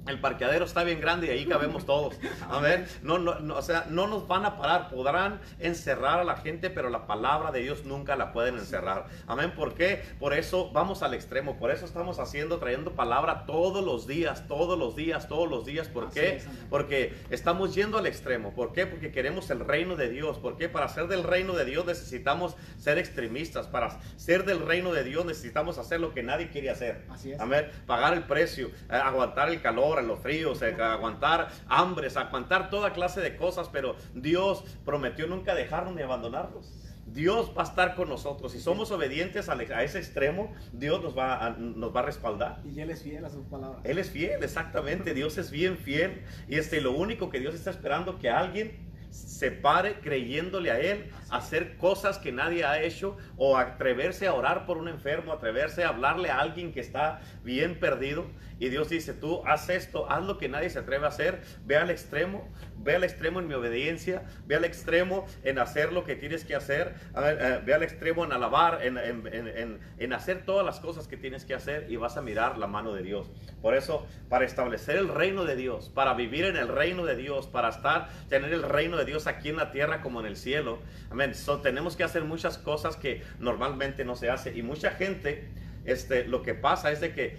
el 0.07 0.21
parqueadero 0.21 0.65
está 0.65 0.83
bien 0.83 1.01
grande 1.01 1.27
y 1.27 1.31
ahí 1.31 1.47
cabemos 1.47 1.85
todos. 1.85 2.15
Amén. 2.49 2.87
No, 3.03 3.19
no, 3.19 3.55
o 3.55 3.63
sea, 3.63 3.87
no 3.91 4.07
nos 4.07 4.27
van 4.27 4.45
a 4.45 4.57
parar. 4.57 4.91
Podrán 4.91 5.41
encerrar 5.59 6.21
a 6.21 6.25
la 6.25 6.37
gente, 6.37 6.71
pero 6.71 6.91
la 6.91 7.07
palabra 7.07 7.53
de 7.53 7.61
Dios 7.61 7.85
nunca 7.85 8.17
la 8.17 8.33
pueden 8.33 8.57
encerrar. 8.57 9.07
Amén. 9.27 9.53
¿Por 9.55 9.75
qué? 9.75 10.03
Por 10.19 10.33
eso 10.33 10.71
vamos 10.73 11.03
al 11.03 11.15
extremo. 11.15 11.59
Por 11.59 11.71
eso 11.71 11.85
estamos 11.85 12.19
haciendo, 12.19 12.59
trayendo 12.59 12.93
palabra 12.93 13.45
todos 13.47 13.85
los 13.85 14.07
días, 14.07 14.47
todos 14.49 14.79
los 14.79 14.97
días, 14.97 15.29
todos 15.29 15.49
los 15.49 15.65
días. 15.65 15.89
¿Por 15.89 16.11
qué? 16.11 16.43
Porque 16.69 17.15
estamos 17.31 17.75
yendo 17.75 17.99
al 17.99 18.07
extremo. 18.07 18.53
¿Por 18.55 18.73
qué? 18.73 18.87
Porque 18.87 19.13
queremos 19.13 19.51
el 19.51 19.61
reino 19.61 19.97
de 19.97 20.09
Dios. 20.09 20.39
¿Por 20.39 20.57
qué? 20.57 20.69
Para 20.69 20.89
ser 20.89 21.09
del 21.09 21.25
reino 21.25 21.53
de 21.53 21.65
Dios 21.65 21.85
necesitamos 21.87 22.57
ser 22.79 22.99
extremistas. 22.99 23.67
Para 23.67 24.01
ser 24.17 24.45
del 24.45 24.67
reino 24.67 24.93
de 24.93 25.05
Dios 25.05 25.25
necesitamos 25.25 25.79
hacer 25.79 26.01
lo 26.01 26.15
que 26.15 26.23
nadie 26.23 26.49
quiere 26.49 26.71
hacer. 26.71 27.05
Así 27.11 27.33
es. 27.33 27.41
Amén. 27.41 27.69
Pagar 27.87 28.15
el 28.15 28.25
precio, 28.25 28.69
eh, 28.69 28.95
aguantar 28.95 29.49
el 29.51 29.61
calor 29.61 29.90
en 29.99 30.09
los 30.09 30.21
fríos, 30.21 30.63
aguantar 30.63 31.49
hambres, 31.69 32.17
aguantar 32.17 32.71
toda 32.71 32.93
clase 32.93 33.21
de 33.21 33.37
cosas, 33.37 33.69
pero 33.69 33.97
Dios 34.15 34.65
prometió 34.85 35.27
nunca 35.27 35.55
dejarnos 35.55 35.95
ni 35.95 36.03
abandonarnos. 36.03 36.73
Dios 37.13 37.53
va 37.57 37.63
a 37.63 37.65
estar 37.65 37.97
con 37.97 38.09
nosotros. 38.09 38.53
Si 38.53 38.61
somos 38.61 38.91
obedientes 38.93 39.49
a, 39.49 39.83
ese 39.83 39.99
extremo, 39.99 40.55
Dios 40.73 41.03
nos 41.03 41.17
va, 41.17 41.45
a, 41.45 41.51
nos 41.51 41.95
va 41.95 42.01
a 42.01 42.03
respaldar. 42.05 42.61
Y 42.65 42.81
Él 42.81 42.91
es 42.91 43.03
fiel 43.03 43.25
a 43.25 43.31
sus 43.31 43.45
palabras. 43.47 43.81
Él 43.85 43.99
es 43.99 44.11
fiel, 44.11 44.43
exactamente. 44.43 45.13
Dios 45.13 45.37
es 45.39 45.51
bien 45.51 45.77
fiel. 45.77 46.23
Y 46.49 46.57
este, 46.57 46.81
lo 46.81 46.93
único 46.93 47.29
que 47.31 47.41
Dios 47.41 47.55
está 47.55 47.71
esperando 47.71 48.19
que 48.19 48.31
alguien 48.31 48.89
se 49.11 49.51
pare 49.51 50.01
creyéndole 50.01 50.71
a 50.71 50.79
Él, 50.79 51.11
hacer 51.31 51.77
cosas 51.77 52.19
que 52.19 52.31
nadie 52.31 52.65
ha 52.65 52.81
hecho 52.81 53.17
o 53.37 53.57
atreverse 53.57 54.29
a 54.29 54.35
orar 54.35 54.67
por 54.67 54.79
un 54.79 54.87
enfermo, 54.87 55.33
atreverse 55.33 55.83
a 55.83 55.89
hablarle 55.89 56.31
a 56.31 56.39
alguien 56.39 56.73
que 56.73 56.81
está 56.81 57.21
bien 57.43 57.81
perdido. 57.81 58.27
Y 58.61 58.69
Dios 58.69 58.91
dice, 58.91 59.15
tú 59.15 59.43
haz 59.47 59.71
esto, 59.71 60.09
haz 60.11 60.23
lo 60.25 60.37
que 60.37 60.49
nadie 60.49 60.69
se 60.69 60.79
atreve 60.79 61.07
a 61.07 61.09
hacer, 61.09 61.41
ve 61.65 61.77
al 61.77 61.91
extremo, 61.91 62.47
ve 62.77 62.95
al 62.95 63.05
extremo 63.05 63.41
en 63.41 63.49
mi 63.49 63.55
obediencia, 63.55 64.23
ve 64.47 64.57
al 64.57 64.65
extremo 64.65 65.27
en 65.45 65.59
hacer 65.59 65.93
lo 65.93 66.05
que 66.05 66.15
tienes 66.15 66.45
que 66.45 66.55
hacer, 66.55 66.95
eh, 67.17 67.61
ve 67.65 67.73
al 67.73 67.83
extremo 67.83 68.23
en 68.23 68.33
alabar, 68.33 68.85
en, 68.85 68.99
en, 68.99 69.81
en, 69.99 70.13
hacer 70.13 70.45
todas 70.45 70.65
las 70.65 70.79
cosas 70.79 71.09
que 71.09 71.17
tienes 71.17 71.47
que 71.47 71.55
hacer 71.55 71.91
y 71.91 71.97
vas 71.97 72.19
a 72.19 72.23
mirar 72.23 72.59
la 72.59 72.67
mano 72.67 72.93
de 72.93 73.03
Dios. 73.03 73.31
Por 73.63 73.75
eso, 73.75 74.07
para 74.29 74.45
establecer 74.45 74.97
el 74.97 75.09
reino 75.09 75.47
de 75.47 75.57
Dios, 75.57 75.89
para 75.89 76.13
vivir 76.13 76.45
en 76.45 76.57
el 76.57 76.69
reino 76.69 77.07
de 77.07 77.17
Dios, 77.17 77.47
para 77.47 77.71
estar, 77.71 78.11
tener 78.29 78.53
el 78.53 78.63
reino 78.63 78.99
de 78.99 79.07
Dios 79.07 79.27
aquí 79.27 79.49
en 79.49 79.57
la 79.57 79.73
tierra 79.73 80.03
como 80.03 80.21
en 80.21 80.27
el 80.27 80.37
cielo, 80.37 80.81
amén. 81.11 81.33
tenemos 81.63 81.97
que 81.97 82.05
hacer 82.05 82.25
muchas 82.25 82.59
cosas 82.59 82.97
que 82.97 83.23
normalmente 83.39 84.05
no 84.05 84.17
se 84.17 84.29
hace 84.29 84.55
y 84.55 84.63
mucha 84.63 84.91
gente, 84.91 85.49
este, 85.87 86.25
lo 86.25 86.43
que 86.43 86.53
pasa 86.53 86.93
es 86.93 87.01
de 87.01 87.15
que 87.15 87.39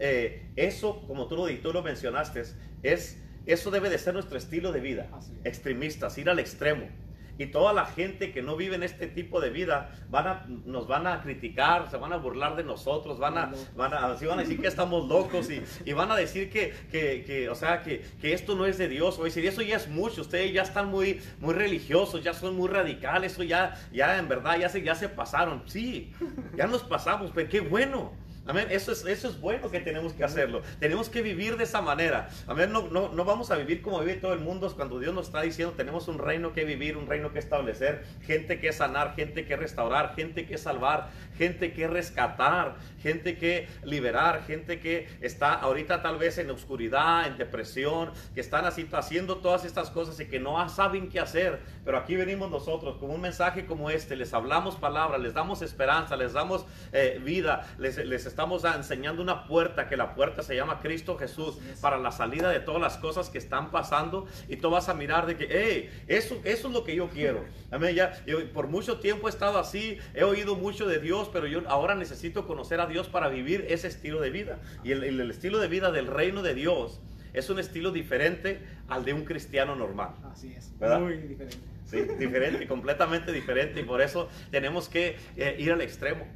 eh, 0.00 0.50
eso, 0.56 1.02
como 1.06 1.28
tú 1.28 1.36
lo, 1.36 1.46
tú 1.58 1.72
lo 1.72 1.82
mencionaste, 1.82 2.42
es, 2.82 3.22
eso 3.46 3.70
debe 3.70 3.90
de 3.90 3.98
ser 3.98 4.14
nuestro 4.14 4.38
estilo 4.38 4.72
de 4.72 4.80
vida. 4.80 5.08
Extremistas, 5.44 6.16
ir 6.18 6.30
al 6.30 6.38
extremo. 6.38 6.88
Y 7.36 7.46
toda 7.46 7.72
la 7.72 7.86
gente 7.86 8.32
que 8.32 8.42
no 8.42 8.54
vive 8.54 8.76
en 8.76 8.82
este 8.82 9.06
tipo 9.06 9.40
de 9.40 9.48
vida 9.48 9.92
van 10.10 10.26
a, 10.26 10.46
nos 10.66 10.86
van 10.86 11.06
a 11.06 11.22
criticar, 11.22 11.90
se 11.90 11.96
van 11.96 12.12
a 12.12 12.18
burlar 12.18 12.54
de 12.54 12.64
nosotros, 12.64 13.18
van 13.18 13.38
a, 13.38 13.52
van 13.76 13.94
a, 13.94 14.08
van 14.08 14.38
a 14.38 14.42
decir 14.42 14.60
que 14.60 14.66
estamos 14.66 15.08
locos 15.08 15.50
y, 15.50 15.62
y 15.86 15.94
van 15.94 16.10
a 16.10 16.16
decir 16.16 16.50
que, 16.50 16.74
que, 16.90 17.24
que 17.24 17.48
o 17.48 17.54
sea, 17.54 17.82
que, 17.82 18.04
que, 18.20 18.34
esto 18.34 18.56
no 18.56 18.66
es 18.66 18.76
de 18.76 18.88
Dios. 18.88 19.18
O 19.18 19.24
decir, 19.24 19.46
eso 19.46 19.62
ya 19.62 19.76
es 19.76 19.88
mucho, 19.88 20.20
ustedes 20.20 20.52
ya 20.52 20.62
están 20.62 20.90
muy, 20.90 21.22
muy 21.40 21.54
religiosos, 21.54 22.22
ya 22.22 22.34
son 22.34 22.56
muy 22.56 22.68
radicales, 22.68 23.32
eso 23.32 23.42
ya, 23.42 23.74
ya 23.90 24.18
en 24.18 24.28
verdad 24.28 24.58
ya 24.58 24.68
se, 24.68 24.82
ya 24.82 24.94
se 24.94 25.08
pasaron. 25.08 25.62
Sí, 25.66 26.12
ya 26.56 26.66
nos 26.66 26.82
pasamos, 26.82 27.30
pero 27.34 27.48
qué 27.48 27.60
bueno. 27.60 28.12
Amén. 28.50 28.66
Eso 28.70 28.90
es, 28.90 29.06
eso 29.06 29.28
es 29.28 29.40
bueno 29.40 29.70
que 29.70 29.78
tenemos 29.78 30.12
que 30.12 30.24
hacerlo. 30.24 30.62
Tenemos 30.80 31.08
que 31.08 31.22
vivir 31.22 31.56
de 31.56 31.62
esa 31.62 31.80
manera. 31.80 32.28
Amén. 32.48 32.72
No, 32.72 32.88
no, 32.88 33.08
no 33.10 33.24
vamos 33.24 33.52
a 33.52 33.56
vivir 33.56 33.80
como 33.80 34.00
vive 34.00 34.14
todo 34.14 34.32
el 34.32 34.40
mundo 34.40 34.72
cuando 34.74 34.98
Dios 34.98 35.14
nos 35.14 35.26
está 35.28 35.42
diciendo 35.42 35.74
tenemos 35.76 36.08
un 36.08 36.18
reino 36.18 36.52
que 36.52 36.64
vivir, 36.64 36.96
un 36.96 37.06
reino 37.06 37.32
que 37.32 37.38
establecer, 37.38 38.04
gente 38.22 38.58
que 38.58 38.72
sanar, 38.72 39.14
gente 39.14 39.46
que 39.46 39.54
restaurar, 39.54 40.16
gente 40.16 40.46
que 40.46 40.58
salvar, 40.58 41.10
gente 41.38 41.72
que 41.72 41.86
rescatar, 41.86 42.74
gente 43.00 43.38
que 43.38 43.68
liberar, 43.82 44.44
gente 44.46 44.80
que 44.80 45.08
está 45.20 45.54
ahorita 45.54 46.02
tal 46.02 46.18
vez 46.18 46.38
en 46.38 46.50
oscuridad, 46.50 47.26
en 47.26 47.38
depresión, 47.38 48.10
que 48.34 48.40
están 48.40 48.64
así 48.64 48.88
haciendo 48.92 49.38
todas 49.38 49.64
estas 49.64 49.90
cosas 49.90 50.18
y 50.20 50.26
que 50.26 50.38
no 50.38 50.68
saben 50.68 51.08
qué 51.08 51.20
hacer. 51.20 51.60
Pero 51.84 51.98
aquí 51.98 52.16
venimos 52.16 52.50
nosotros 52.50 52.96
con 52.98 53.10
un 53.10 53.20
mensaje 53.20 53.66
como 53.66 53.90
este, 53.90 54.16
les 54.16 54.34
hablamos 54.34 54.76
palabras, 54.76 55.20
les 55.20 55.34
damos 55.34 55.62
esperanza, 55.62 56.16
les 56.16 56.32
damos 56.32 56.66
eh, 56.92 57.20
vida, 57.22 57.66
les, 57.78 57.96
les 57.96 58.26
estamos 58.26 58.64
enseñando 58.64 59.22
una 59.22 59.44
puerta, 59.46 59.88
que 59.88 59.96
la 59.96 60.14
puerta 60.14 60.42
se 60.42 60.54
llama 60.54 60.80
Cristo 60.80 61.16
Jesús, 61.16 61.58
para 61.80 61.98
la 61.98 62.12
salida 62.12 62.50
de 62.50 62.60
todas 62.60 62.80
las 62.80 62.96
cosas 62.98 63.30
que 63.30 63.38
están 63.38 63.70
pasando. 63.70 64.26
Y 64.48 64.56
tú 64.56 64.70
vas 64.70 64.88
a 64.88 64.94
mirar 64.94 65.26
de 65.26 65.36
que, 65.36 65.48
hey, 65.50 66.04
eso, 66.06 66.40
eso 66.44 66.68
es 66.68 66.74
lo 66.74 66.84
que 66.84 66.94
yo 66.94 67.08
quiero. 67.08 67.44
Amén. 67.70 67.94
Ya, 67.94 68.12
por 68.52 68.66
mucho 68.68 69.00
tiempo 69.00 69.28
he 69.28 69.30
estado 69.30 69.58
así, 69.58 69.98
he 70.14 70.24
oído 70.24 70.56
mucho 70.56 70.86
de 70.86 70.98
Dios, 70.98 71.30
pero 71.32 71.46
yo 71.46 71.62
ahora 71.68 71.94
necesito 71.94 72.46
conocer 72.46 72.80
a 72.80 72.86
Dios 72.90 73.08
para 73.08 73.28
vivir 73.28 73.64
ese 73.68 73.88
estilo 73.88 74.20
de 74.20 74.28
vida. 74.28 74.58
Y 74.84 74.92
el, 74.92 75.02
el 75.02 75.30
estilo 75.30 75.58
de 75.58 75.68
vida 75.68 75.90
del 75.90 76.06
reino 76.06 76.42
de 76.42 76.54
Dios 76.54 77.00
es 77.32 77.50
un 77.50 77.58
estilo 77.58 77.92
diferente 77.92 78.60
al 78.88 79.04
de 79.04 79.12
un 79.12 79.24
cristiano 79.24 79.76
normal. 79.76 80.10
Así 80.30 80.52
es, 80.56 80.72
muy 81.00 81.16
diferente. 81.16 81.56
Sí, 81.84 82.02
diferente, 82.18 82.66
completamente 82.68 83.32
diferente. 83.32 83.80
Y 83.80 83.84
por 83.84 84.00
eso 84.00 84.28
tenemos 84.50 84.88
que 84.88 85.16
eh, 85.36 85.56
ir 85.58 85.72
al 85.72 85.80
extremo. 85.80 86.26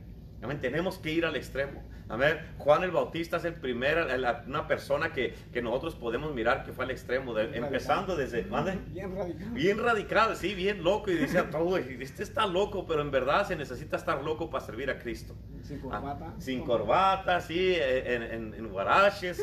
Tenemos 0.61 0.99
que 0.99 1.13
ir 1.13 1.25
al 1.25 1.37
extremo. 1.37 1.83
Amén. 2.09 2.39
Juan 2.59 2.83
el 2.85 2.91
Bautista 2.91 3.39
es 3.39 3.45
el 3.45 3.55
primer, 3.55 4.07
una 4.47 4.69
persona 4.69 5.13
que, 5.13 5.35
que 5.53 5.63
nosotros 5.63 5.95
podemos 5.95 6.35
mirar 6.35 6.65
que 6.65 6.73
fue 6.73 6.85
al 6.85 6.91
extremo, 6.91 7.39
empezando 7.39 8.17
desde... 8.17 8.43
Bien 8.91 9.17
radical. 9.17 9.51
Bien 9.51 9.79
radical, 9.79 10.37
sí, 10.37 10.55
bien 10.55 10.85
loco. 10.85 11.11
Y 11.11 11.15
decía 11.15 11.51
todo, 11.51 11.77
este 11.79 12.23
está 12.23 12.47
loco, 12.47 12.87
pero 12.87 13.01
en 13.01 13.11
verdad 13.11 13.47
se 13.47 13.57
necesita 13.57 13.97
estar 13.97 14.23
loco 14.23 14.51
para 14.51 14.65
servir 14.65 14.91
a 14.91 14.99
Cristo. 14.99 15.35
Sin 15.63 15.79
corbata. 15.81 16.35
sin 16.39 16.63
corbata, 16.63 17.41
sí, 17.41 17.75
en, 17.75 18.23
en, 18.23 18.55
en 18.55 18.69
guaraches, 18.69 19.43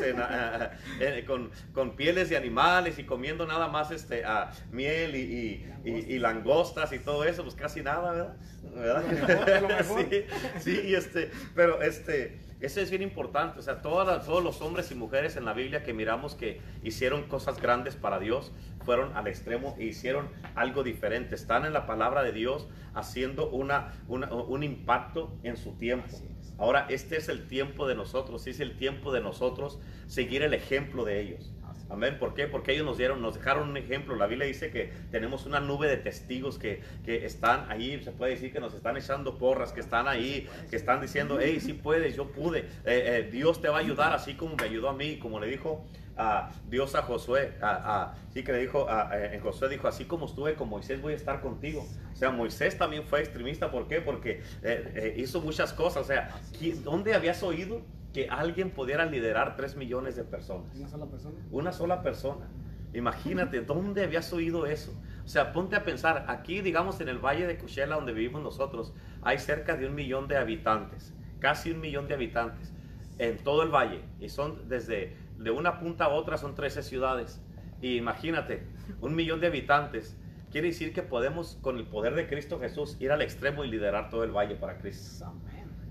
con, 1.26 1.50
con, 1.74 1.96
pieles 1.96 2.28
de 2.30 2.36
animales 2.36 3.00
y 3.00 3.04
comiendo 3.04 3.44
nada 3.44 3.66
más 3.66 3.90
este, 3.90 4.22
miel 4.70 5.16
y, 5.16 5.66
y, 5.84 5.90
y, 5.90 6.18
langostas 6.20 6.92
y 6.92 7.00
todo 7.00 7.24
eso, 7.24 7.42
pues 7.42 7.56
casi 7.56 7.82
nada, 7.82 8.12
¿verdad? 8.12 8.36
¿Verdad? 8.74 9.84
sí, 9.94 10.24
sí, 10.60 10.94
este, 10.94 11.30
pero 11.54 11.82
este 11.82 12.40
eso 12.62 12.80
es 12.80 12.90
bien 12.90 13.02
importante. 13.02 13.58
O 13.58 13.62
sea, 13.62 13.82
todos 13.82 14.44
los 14.44 14.62
hombres 14.62 14.90
y 14.92 14.94
mujeres 14.94 15.36
en 15.36 15.44
la 15.44 15.52
Biblia 15.52 15.82
que 15.82 15.92
miramos 15.92 16.36
que 16.36 16.60
hicieron 16.84 17.24
cosas 17.24 17.60
grandes 17.60 17.96
para 17.96 18.20
Dios, 18.20 18.52
fueron 18.84 19.16
al 19.16 19.26
extremo 19.26 19.74
e 19.78 19.86
hicieron 19.86 20.28
algo 20.54 20.84
diferente. 20.84 21.34
Están 21.34 21.64
en 21.64 21.72
la 21.72 21.86
palabra 21.86 22.22
de 22.22 22.30
Dios 22.30 22.68
haciendo 22.94 23.50
una, 23.50 23.92
un 24.06 24.62
impacto 24.62 25.36
en 25.42 25.56
su 25.56 25.72
tiempo. 25.72 26.16
Ahora, 26.56 26.86
este 26.88 27.16
es 27.16 27.28
el 27.28 27.48
tiempo 27.48 27.88
de 27.88 27.96
nosotros, 27.96 28.46
es 28.46 28.60
el 28.60 28.76
tiempo 28.76 29.12
de 29.12 29.20
nosotros 29.20 29.80
seguir 30.06 30.42
el 30.42 30.54
ejemplo 30.54 31.04
de 31.04 31.20
ellos. 31.20 31.52
Amén. 31.92 32.16
¿Por 32.18 32.32
qué? 32.32 32.46
Porque 32.46 32.72
ellos 32.72 32.86
nos 32.86 32.96
dieron, 32.96 33.20
nos 33.20 33.34
dejaron 33.34 33.68
un 33.68 33.76
ejemplo. 33.76 34.16
La 34.16 34.26
Biblia 34.26 34.46
dice 34.46 34.70
que 34.70 34.90
tenemos 35.10 35.44
una 35.44 35.60
nube 35.60 35.88
de 35.88 35.98
testigos 35.98 36.58
que, 36.58 36.80
que 37.04 37.26
están 37.26 37.70
ahí. 37.70 38.02
Se 38.02 38.12
puede 38.12 38.32
decir 38.32 38.52
que 38.52 38.60
nos 38.60 38.72
están 38.72 38.96
echando 38.96 39.36
porras, 39.36 39.72
que 39.72 39.80
están 39.80 40.08
ahí, 40.08 40.48
que 40.70 40.76
están 40.76 41.00
diciendo, 41.00 41.38
hey, 41.40 41.60
sí 41.60 41.74
puedes, 41.74 42.16
yo 42.16 42.32
pude. 42.32 42.60
Eh, 42.60 42.64
eh, 42.86 43.28
Dios 43.30 43.60
te 43.60 43.68
va 43.68 43.76
a 43.76 43.80
ayudar 43.80 44.14
así 44.14 44.34
como 44.34 44.56
me 44.56 44.64
ayudó 44.64 44.88
a 44.88 44.94
mí, 44.94 45.18
como 45.18 45.38
le 45.38 45.48
dijo 45.48 45.84
a 46.16 46.50
Dios 46.68 46.94
a 46.94 47.02
Josué. 47.02 47.52
A, 47.60 48.14
sí 48.32 48.42
que 48.42 48.52
le 48.52 48.60
dijo, 48.60 48.86
en 49.12 49.40
Josué 49.40 49.68
dijo, 49.68 49.86
así 49.86 50.04
como 50.06 50.26
estuve 50.26 50.54
con 50.54 50.68
Moisés, 50.68 51.00
voy 51.00 51.12
a 51.12 51.16
estar 51.16 51.40
contigo. 51.40 51.86
O 52.12 52.16
sea, 52.16 52.30
Moisés 52.30 52.78
también 52.78 53.04
fue 53.04 53.20
extremista. 53.20 53.70
¿Por 53.70 53.88
qué? 53.88 54.00
Porque 54.00 54.42
eh, 54.62 55.14
hizo 55.18 55.40
muchas 55.40 55.72
cosas. 55.72 56.04
O 56.04 56.06
sea, 56.06 56.40
¿dónde 56.82 57.14
habías 57.14 57.42
oído? 57.42 57.82
Que 58.12 58.28
alguien 58.28 58.70
pudiera 58.70 59.06
liderar 59.06 59.56
3 59.56 59.76
millones 59.76 60.16
de 60.16 60.24
personas. 60.24 60.76
¿Una 60.76 60.88
sola 60.88 61.06
persona? 61.06 61.36
Una 61.50 61.72
sola 61.72 62.02
persona. 62.02 62.48
Imagínate, 62.92 63.60
¿dónde 63.64 64.04
habías 64.04 64.32
oído 64.32 64.66
eso? 64.66 64.92
O 65.24 65.28
sea, 65.28 65.52
ponte 65.52 65.76
a 65.76 65.84
pensar, 65.84 66.26
aquí 66.28 66.60
digamos 66.60 67.00
en 67.00 67.08
el 67.08 67.18
Valle 67.18 67.46
de 67.46 67.56
Coachella 67.56 67.94
donde 67.94 68.12
vivimos 68.12 68.42
nosotros, 68.42 68.92
hay 69.22 69.38
cerca 69.38 69.76
de 69.76 69.86
un 69.86 69.94
millón 69.94 70.28
de 70.28 70.36
habitantes, 70.36 71.14
casi 71.38 71.70
un 71.70 71.80
millón 71.80 72.08
de 72.08 72.14
habitantes 72.14 72.72
en 73.18 73.38
todo 73.38 73.62
el 73.62 73.70
valle. 73.70 74.02
Y 74.20 74.28
son 74.28 74.68
desde 74.68 75.16
de 75.38 75.50
una 75.50 75.78
punta 75.78 76.04
a 76.04 76.08
otra 76.08 76.36
son 76.36 76.54
13 76.54 76.82
ciudades. 76.82 77.40
Y 77.80 77.96
imagínate, 77.96 78.66
un 79.00 79.14
millón 79.14 79.40
de 79.40 79.48
habitantes. 79.48 80.16
Quiere 80.50 80.68
decir 80.68 80.92
que 80.92 81.02
podemos, 81.02 81.58
con 81.62 81.78
el 81.78 81.86
poder 81.86 82.14
de 82.14 82.28
Cristo 82.28 82.60
Jesús, 82.60 82.96
ir 83.00 83.10
al 83.10 83.22
extremo 83.22 83.64
y 83.64 83.70
liderar 83.70 84.10
todo 84.10 84.22
el 84.22 84.32
valle 84.32 84.54
para 84.54 84.78
Cristo. 84.78 85.32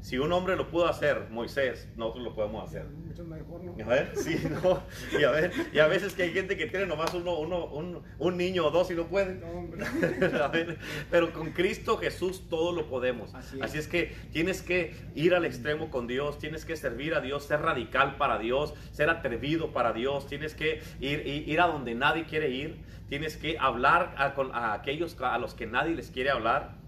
Si 0.02 0.18
un 0.18 0.32
hombre 0.32 0.56
lo 0.56 0.68
pudo 0.68 0.88
hacer, 0.88 1.28
Moisés, 1.30 1.88
nosotros 1.96 2.24
lo 2.24 2.34
podemos 2.34 2.68
hacer. 2.68 2.86
Mucho 2.86 3.24
mejor, 3.24 3.64
¿no? 3.64 3.76
A 3.86 3.88
ver, 3.88 4.12
sí, 4.16 4.36
no. 4.50 4.82
Y 5.18 5.24
a 5.24 5.30
ver, 5.30 5.52
y 5.72 5.78
a 5.78 5.86
veces 5.86 6.14
que 6.14 6.24
hay 6.24 6.32
gente 6.32 6.58
que 6.58 6.66
tiene 6.66 6.88
nomás 6.88 7.14
uno, 7.14 7.38
uno, 7.38 7.66
un, 7.66 8.02
un 8.18 8.38
niño 8.38 8.66
o 8.66 8.72
dos 8.72 8.90
y 8.90 8.96
no 8.96 9.06
puede. 9.06 9.36
No, 9.36 10.38
a 10.44 10.48
ver, 10.48 10.80
pero 11.12 11.32
con 11.32 11.52
Cristo 11.52 11.98
Jesús 11.98 12.50
todo 12.50 12.72
lo 12.72 12.88
podemos. 12.88 13.36
Así 13.36 13.78
es. 13.78 13.88
que 13.88 14.16
tienes 14.32 14.64
que 14.64 14.96
ir 15.14 15.36
al 15.36 15.46
extremo 15.46 15.92
con 15.92 16.08
Dios, 16.08 16.40
tienes 16.40 16.66
que 16.66 16.76
servir 16.76 17.14
a 17.14 17.22
Dios, 17.22 17.46
ser 17.46 17.62
radical 17.62 18.18
para 18.18 18.40
Dios, 18.40 18.74
ser 18.92 19.12
atrevido 19.12 19.72
para 19.72 19.94
Dios, 19.94 20.26
tienes 20.26 20.56
que 20.56 20.82
ir, 21.00 21.28
ir 21.28 21.62
a 21.62 21.68
donde 21.68 21.94
nadie 21.94 22.26
quiere 22.26 22.50
ir, 22.50 22.80
tienes 23.08 23.38
que 23.38 23.60
hablar 23.60 24.16
a, 24.18 24.34
a 24.54 24.74
aquellos 24.74 25.16
a 25.22 25.38
los 25.38 25.54
que 25.54 25.68
nadie 25.68 25.94
les 25.94 26.10
quiere 26.10 26.32
hablar 26.32 26.81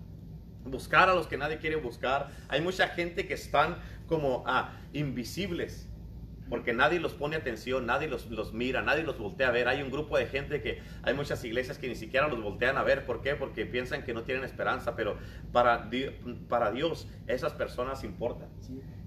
buscar 0.66 1.09
a 1.09 1.16
los 1.16 1.28
que 1.28 1.38
nadie 1.38 1.57
quiere 1.57 1.76
buscar. 1.76 2.32
Hay 2.47 2.61
mucha 2.61 2.88
gente 2.89 3.28
que 3.28 3.34
están 3.34 3.78
como 4.07 4.43
ah, 4.45 4.72
invisibles 4.93 5.88
porque 6.49 6.73
nadie 6.73 6.99
los 6.99 7.13
pone 7.13 7.35
atención, 7.35 7.85
nadie 7.85 8.07
los, 8.07 8.29
los, 8.29 8.53
mira, 8.53 8.81
nadie 8.81 9.03
los 9.03 9.17
voltea 9.17 9.47
a 9.47 9.51
ver. 9.51 9.67
Hay 9.67 9.81
un 9.81 9.89
grupo 9.91 10.17
de 10.17 10.25
gente 10.27 10.61
que 10.61 10.81
hay 11.01 11.13
muchas 11.13 11.43
iglesias 11.43 11.77
que 11.77 11.87
ni 11.87 11.95
siquiera 11.95 12.27
los 12.27 12.41
voltean 12.41 12.77
a 12.77 12.83
ver. 12.83 13.05
¿Por 13.05 13.21
qué? 13.21 13.35
Porque 13.35 13.65
piensan 13.65 14.03
que 14.03 14.13
no 14.13 14.23
tienen 14.23 14.43
esperanza, 14.43 14.95
pero 14.95 15.17
para, 15.51 15.89
para 16.49 16.71
Dios 16.71 17.07
esas 17.27 17.53
personas 17.53 18.03
importan. 18.03 18.49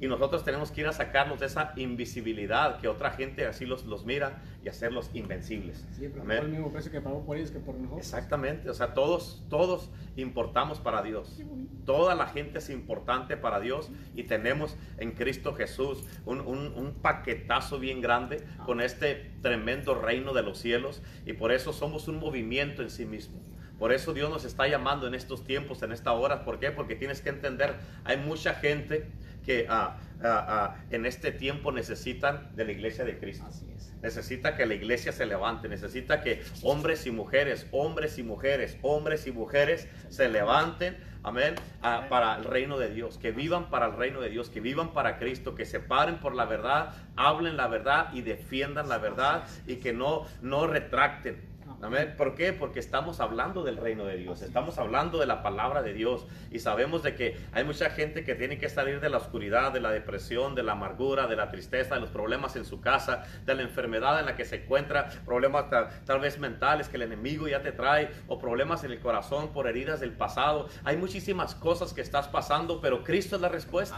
Y 0.01 0.09
nosotros 0.09 0.45
tenemos 0.45 0.70
que 0.70 0.82
ir 0.82 0.87
a 0.89 0.93
sacarnos 0.93 1.41
de 1.41 1.47
esa 1.47 1.72
invisibilidad 1.76 2.78
que 2.80 2.89
otra 2.89 3.11
gente 3.11 3.47
así 3.47 3.64
los, 3.64 3.84
los 3.87 4.05
mira 4.05 4.43
y 4.62 4.68
hacerlos 4.68 5.11
invencibles. 5.14 5.87
Sí, 5.93 6.09
pero 6.12 6.43
el 6.43 6.49
mismo 6.51 6.70
precio 6.72 6.91
que 6.93 7.01
pagó 7.01 7.24
por 7.24 7.37
ellos 7.37 7.51
que 7.51 7.59
por 7.61 7.74
nosotros. 7.76 7.99
Exactamente, 8.01 8.68
o 8.68 8.74
sea, 8.74 8.93
todos, 8.95 9.45
todos 9.49 9.91
importamos 10.16 10.80
para 10.80 11.03
Dios. 11.03 11.41
Toda 11.87 12.14
la 12.14 12.26
gente 12.26 12.59
es 12.59 12.68
importante 12.70 13.37
para 13.37 13.61
Dios 13.61 13.91
y 14.14 14.24
tenemos 14.24 14.76
en 14.99 15.12
Cristo 15.12 15.55
Jesús 15.55 16.05
un, 16.24 16.41
un- 16.41 16.72
un 16.74 16.95
paquetazo 17.27 17.81
bien 17.81 18.01
grande 18.01 18.45
con 18.64 18.81
este 18.81 19.33
tremendo 19.43 19.97
reino 19.97 20.33
de 20.33 20.45
los 20.45 20.59
cielos 20.59 21.03
y 21.27 21.33
por 21.33 21.51
eso 21.51 21.72
somos 21.72 22.07
un 22.07 22.20
movimiento 22.20 22.83
en 22.83 22.91
sí 22.91 23.05
mismo. 23.05 23.43
Por 23.81 23.93
eso 23.93 24.14
Dios 24.14 24.31
nos 24.31 24.45
está 24.45 24.68
llamando 24.68 25.09
en 25.09 25.14
estos 25.14 25.45
tiempos, 25.45 25.83
en 25.83 25.91
esta 25.91 26.12
hora. 26.12 26.45
¿Por 26.45 26.61
qué? 26.61 26.70
Porque 26.70 26.95
tienes 26.95 27.20
que 27.20 27.31
entender, 27.31 27.74
hay 28.05 28.16
mucha 28.16 28.55
gente 28.55 29.11
que 29.47 29.67
ah, 29.71 29.97
ah, 30.23 30.47
ah, 30.49 30.77
en 30.91 31.07
este 31.07 31.31
tiempo 31.31 31.73
necesitan 31.73 32.55
de 32.57 32.65
la 32.65 32.73
iglesia 32.73 33.05
de 33.05 33.17
Cristo. 33.19 33.47
Así 33.49 33.67
es. 33.75 33.95
Necesita 34.03 34.57
que 34.57 34.67
la 34.67 34.75
iglesia 34.75 35.13
se 35.13 35.25
levante, 35.25 35.69
necesita 35.69 36.21
que 36.21 36.43
hombres 36.63 37.07
y 37.07 37.11
mujeres, 37.11 37.67
hombres 37.71 38.19
y 38.19 38.23
mujeres, 38.23 38.77
hombres 38.83 39.27
y 39.27 39.33
mujeres 39.33 39.89
se 40.11 40.29
levanten, 40.29 40.97
amén, 41.23 41.55
para 41.81 42.37
el 42.37 42.45
reino 42.45 42.79
de 42.79 42.91
Dios, 42.91 43.17
que 43.19 43.31
vivan 43.31 43.71
para 43.71 43.87
el 43.87 43.97
reino 43.97 44.21
de 44.21 44.29
Dios, 44.29 44.51
que 44.51 44.61
vivan 44.61 44.93
para 44.93 45.19
Cristo, 45.19 45.55
que 45.55 45.65
se 45.65 45.81
paren 45.81 46.19
por 46.19 46.35
la 46.35 46.45
verdad, 46.45 46.95
hablen 47.17 47.57
la 47.57 47.69
verdad 47.69 48.13
y 48.13 48.21
defiendan 48.21 48.89
la 48.89 48.99
verdad 48.99 49.45
y 49.67 49.77
que 49.77 49.93
no, 49.93 50.27
no 50.43 50.67
retracten. 50.67 51.56
Amén. 51.83 52.14
¿Por 52.16 52.35
qué? 52.35 52.55
Porque 52.55 52.79
estamos 52.81 53.20
hablando 53.20 53.62
del 53.62 53.77
reino 53.77 54.07
de 54.07 54.16
Dios, 54.16 54.41
estamos 54.41 54.79
hablando 54.79 55.18
de 55.18 55.27
la 55.27 55.43
palabra 55.43 55.83
de 55.83 55.93
Dios 55.93 56.27
y 56.51 56.59
sabemos 56.59 57.03
de 57.03 57.14
que 57.14 57.37
hay 57.53 57.64
mucha 57.64 57.91
gente 57.91 58.24
que 58.24 58.35
tiene 58.35 58.59
que 58.59 58.68
salir 58.70 58.99
de 58.99 59.11
la 59.11 59.18
oscuridad, 59.18 59.72
de 59.72 59.81
la 59.81 59.91
depresión, 59.91 60.55
de 60.55 60.62
la 60.62 60.72
amargura, 60.72 61.27
de 61.27 61.37
la 61.37 61.51
tristeza, 61.51 61.95
de 61.97 62.01
los 62.01 62.09
problemas 62.11 62.57
en 62.57 62.64
su 62.64 62.81
casa, 62.81 63.24
de 63.45 63.55
la 63.55 63.62
enfermedad 63.62 64.18
en 64.18 64.27
la 64.27 64.37
que 64.37 64.47
se 64.47 64.64
encuentra, 64.64 65.09
problemas 65.27 65.68
ta- 65.68 65.91
tal 66.07 66.20
vez 66.20 66.39
mentales 66.39 66.89
que 66.89 66.97
el 66.97 67.03
enemigo 67.03 67.47
ya 67.47 67.61
te 67.62 67.72
trae 67.72 68.11
o 68.27 68.39
problemas 68.39 68.83
en 68.85 68.93
el 68.93 68.99
corazón 69.01 69.53
por 69.53 69.66
heridas 69.66 70.01
del 70.01 70.12
pasado. 70.12 70.68
Hay 70.83 70.97
muchísimas 70.97 71.55
cosas 71.55 71.93
que 71.93 72.01
estás 72.01 72.27
pasando, 72.27 72.81
pero 72.81 73.05
Cristo 73.05 73.37
es 73.37 73.43
la 73.43 73.51
respuesta. 73.51 73.97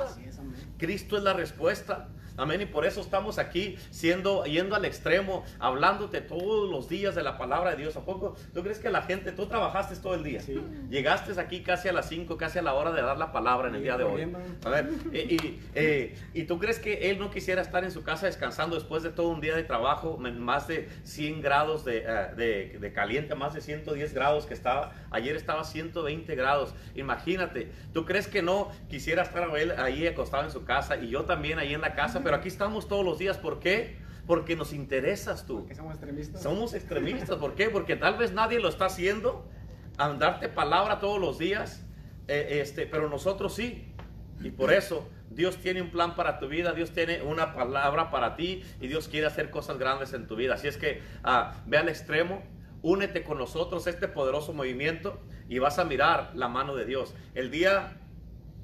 Cristo 0.79 1.17
es 1.17 1.23
la 1.23 1.33
respuesta. 1.33 2.09
Amén. 2.39 2.61
Y 2.63 2.67
por 2.67 2.87
eso 2.87 3.01
estamos 3.01 3.39
aquí 3.39 3.77
siendo, 3.91 4.45
yendo 4.45 4.75
al 4.77 4.85
extremo, 4.85 5.45
hablándote 5.59 6.21
todos 6.23 6.71
los 6.71 6.89
días 6.89 7.15
de 7.15 7.23
la 7.23 7.37
palabra 7.37 7.73
de 7.73 7.77
Dios. 7.83 7.97
¿A 7.97 8.05
poco? 8.05 8.35
¿Tú 8.55 8.63
crees 8.63 8.79
que 8.79 8.91
la 8.91 9.03
gente, 9.03 9.33
tú 9.33 9.47
trabajaste 9.47 9.97
todo 9.97 10.15
el 10.15 10.23
día? 10.25 10.41
Sí. 10.41 10.59
Llegaste 10.89 11.39
aquí 11.41 11.63
casi 11.63 11.89
a 11.89 11.93
las 11.93 12.09
5, 12.09 12.37
casi 12.39 12.59
a 12.59 12.63
la 12.63 12.73
hora 12.75 12.93
de 12.93 13.03
dar 13.03 13.19
la 13.19 13.33
palabra 13.33 13.69
en 13.69 13.75
el 13.75 13.83
día 13.83 13.97
de 13.99 14.05
hoy. 14.05 14.23
A 14.65 14.69
ver, 14.71 14.89
y, 15.13 15.19
y, 15.35 15.61
eh, 15.75 16.17
¿y 16.33 16.45
tú 16.45 16.59
crees 16.59 16.79
que 16.79 17.11
él 17.11 17.19
no 17.19 17.31
quisiera 17.31 17.61
estar 17.61 17.85
en 17.85 17.91
su 17.91 18.03
casa 18.03 18.27
descansando 18.27 18.77
después 18.77 19.03
de 19.03 19.11
todo 19.11 19.29
un 19.29 19.41
día 19.41 19.55
de 19.55 19.65
trabajo, 19.65 20.17
más 20.17 20.69
de 20.69 20.89
100 21.05 21.43
grados 21.43 21.85
de, 21.85 22.05
eh, 22.07 22.29
de- 22.37 22.79
de 22.79 22.93
caliente, 22.93 23.35
más 23.35 23.53
de 23.55 23.61
110 23.61 24.15
grados 24.15 24.47
que 24.47 24.55
estaba? 24.55 24.93
Ayer 25.11 25.37
estaba 25.37 25.65
120 25.65 26.35
grados. 26.35 26.75
Imagínate, 26.95 27.71
¿tú 27.93 28.05
crees 28.05 28.29
que 28.29 28.43
no 28.43 28.71
quisiera 28.89 29.23
estar 29.23 29.49
él 29.57 29.73
ahí 29.79 30.07
acostado 30.07 30.45
en 30.45 30.51
su 30.51 30.65
casa 30.65 30.97
y 30.97 31.09
yo 31.09 31.25
también 31.25 31.59
ahí 31.59 31.75
en 31.75 31.81
la 31.81 31.95
casa? 31.95 32.23
Pero 32.29 32.37
aquí 32.37 32.49
estamos 32.49 32.89
todos 32.89 33.07
los 33.07 33.19
días. 33.19 33.39
¿Por 33.39 33.59
qué? 33.59 33.97
Porque 34.27 34.55
nos 34.55 34.75
interesas 34.75 35.47
tú. 35.47 35.65
Que 35.67 35.75
somos 35.75 35.93
extremistas. 35.93 36.43
Somos 36.43 36.75
extremistas, 36.75 37.39
¿por 37.39 37.55
qué? 37.55 37.71
Porque 37.71 37.97
tal 37.97 38.19
vez 38.19 38.33
nadie 38.33 38.61
lo 38.61 38.69
está 38.69 38.85
haciendo, 38.85 39.49
a 39.97 40.11
darte 40.11 40.51
palabra 40.51 41.01
todos 41.01 41.19
los 41.19 41.39
días, 41.39 41.87
eh, 42.27 42.61
este, 42.61 42.85
pero 42.85 43.09
nosotros 43.09 43.55
sí. 43.55 43.95
Y 44.43 44.51
por 44.51 44.75
eso 44.75 45.09
Dios 45.31 45.57
tiene 45.57 45.81
un 45.81 45.89
plan 45.89 46.17
para 46.17 46.39
tu 46.39 46.49
vida, 46.49 46.75
Dios 46.75 46.91
tiene 46.91 47.23
una 47.23 47.55
palabra 47.55 48.11
para 48.11 48.37
ti 48.37 48.63
y 48.79 48.89
Dios 48.89 49.09
quiere 49.09 49.27
hacer 49.27 49.49
cosas 49.49 49.79
grandes 49.79 50.13
en 50.13 50.27
tu 50.27 50.37
vida. 50.37 50.57
Así 50.57 50.69
es 50.69 50.77
que 50.77 51.01
ah, 51.25 51.55
ve 51.65 51.79
al 51.79 51.89
extremo, 51.89 52.43
únete 52.83 53.25
con 53.25 53.39
nosotros 53.39 53.87
a 53.87 53.89
este 53.89 54.07
poderoso 54.07 54.53
movimiento 54.53 55.19
y 55.49 55.61
vas 55.61 55.79
a 55.79 55.85
mirar 55.87 56.33
la 56.35 56.49
mano 56.49 56.77
de 56.77 56.85
Dios. 56.85 57.15
El 57.35 57.51
día, 57.51 57.97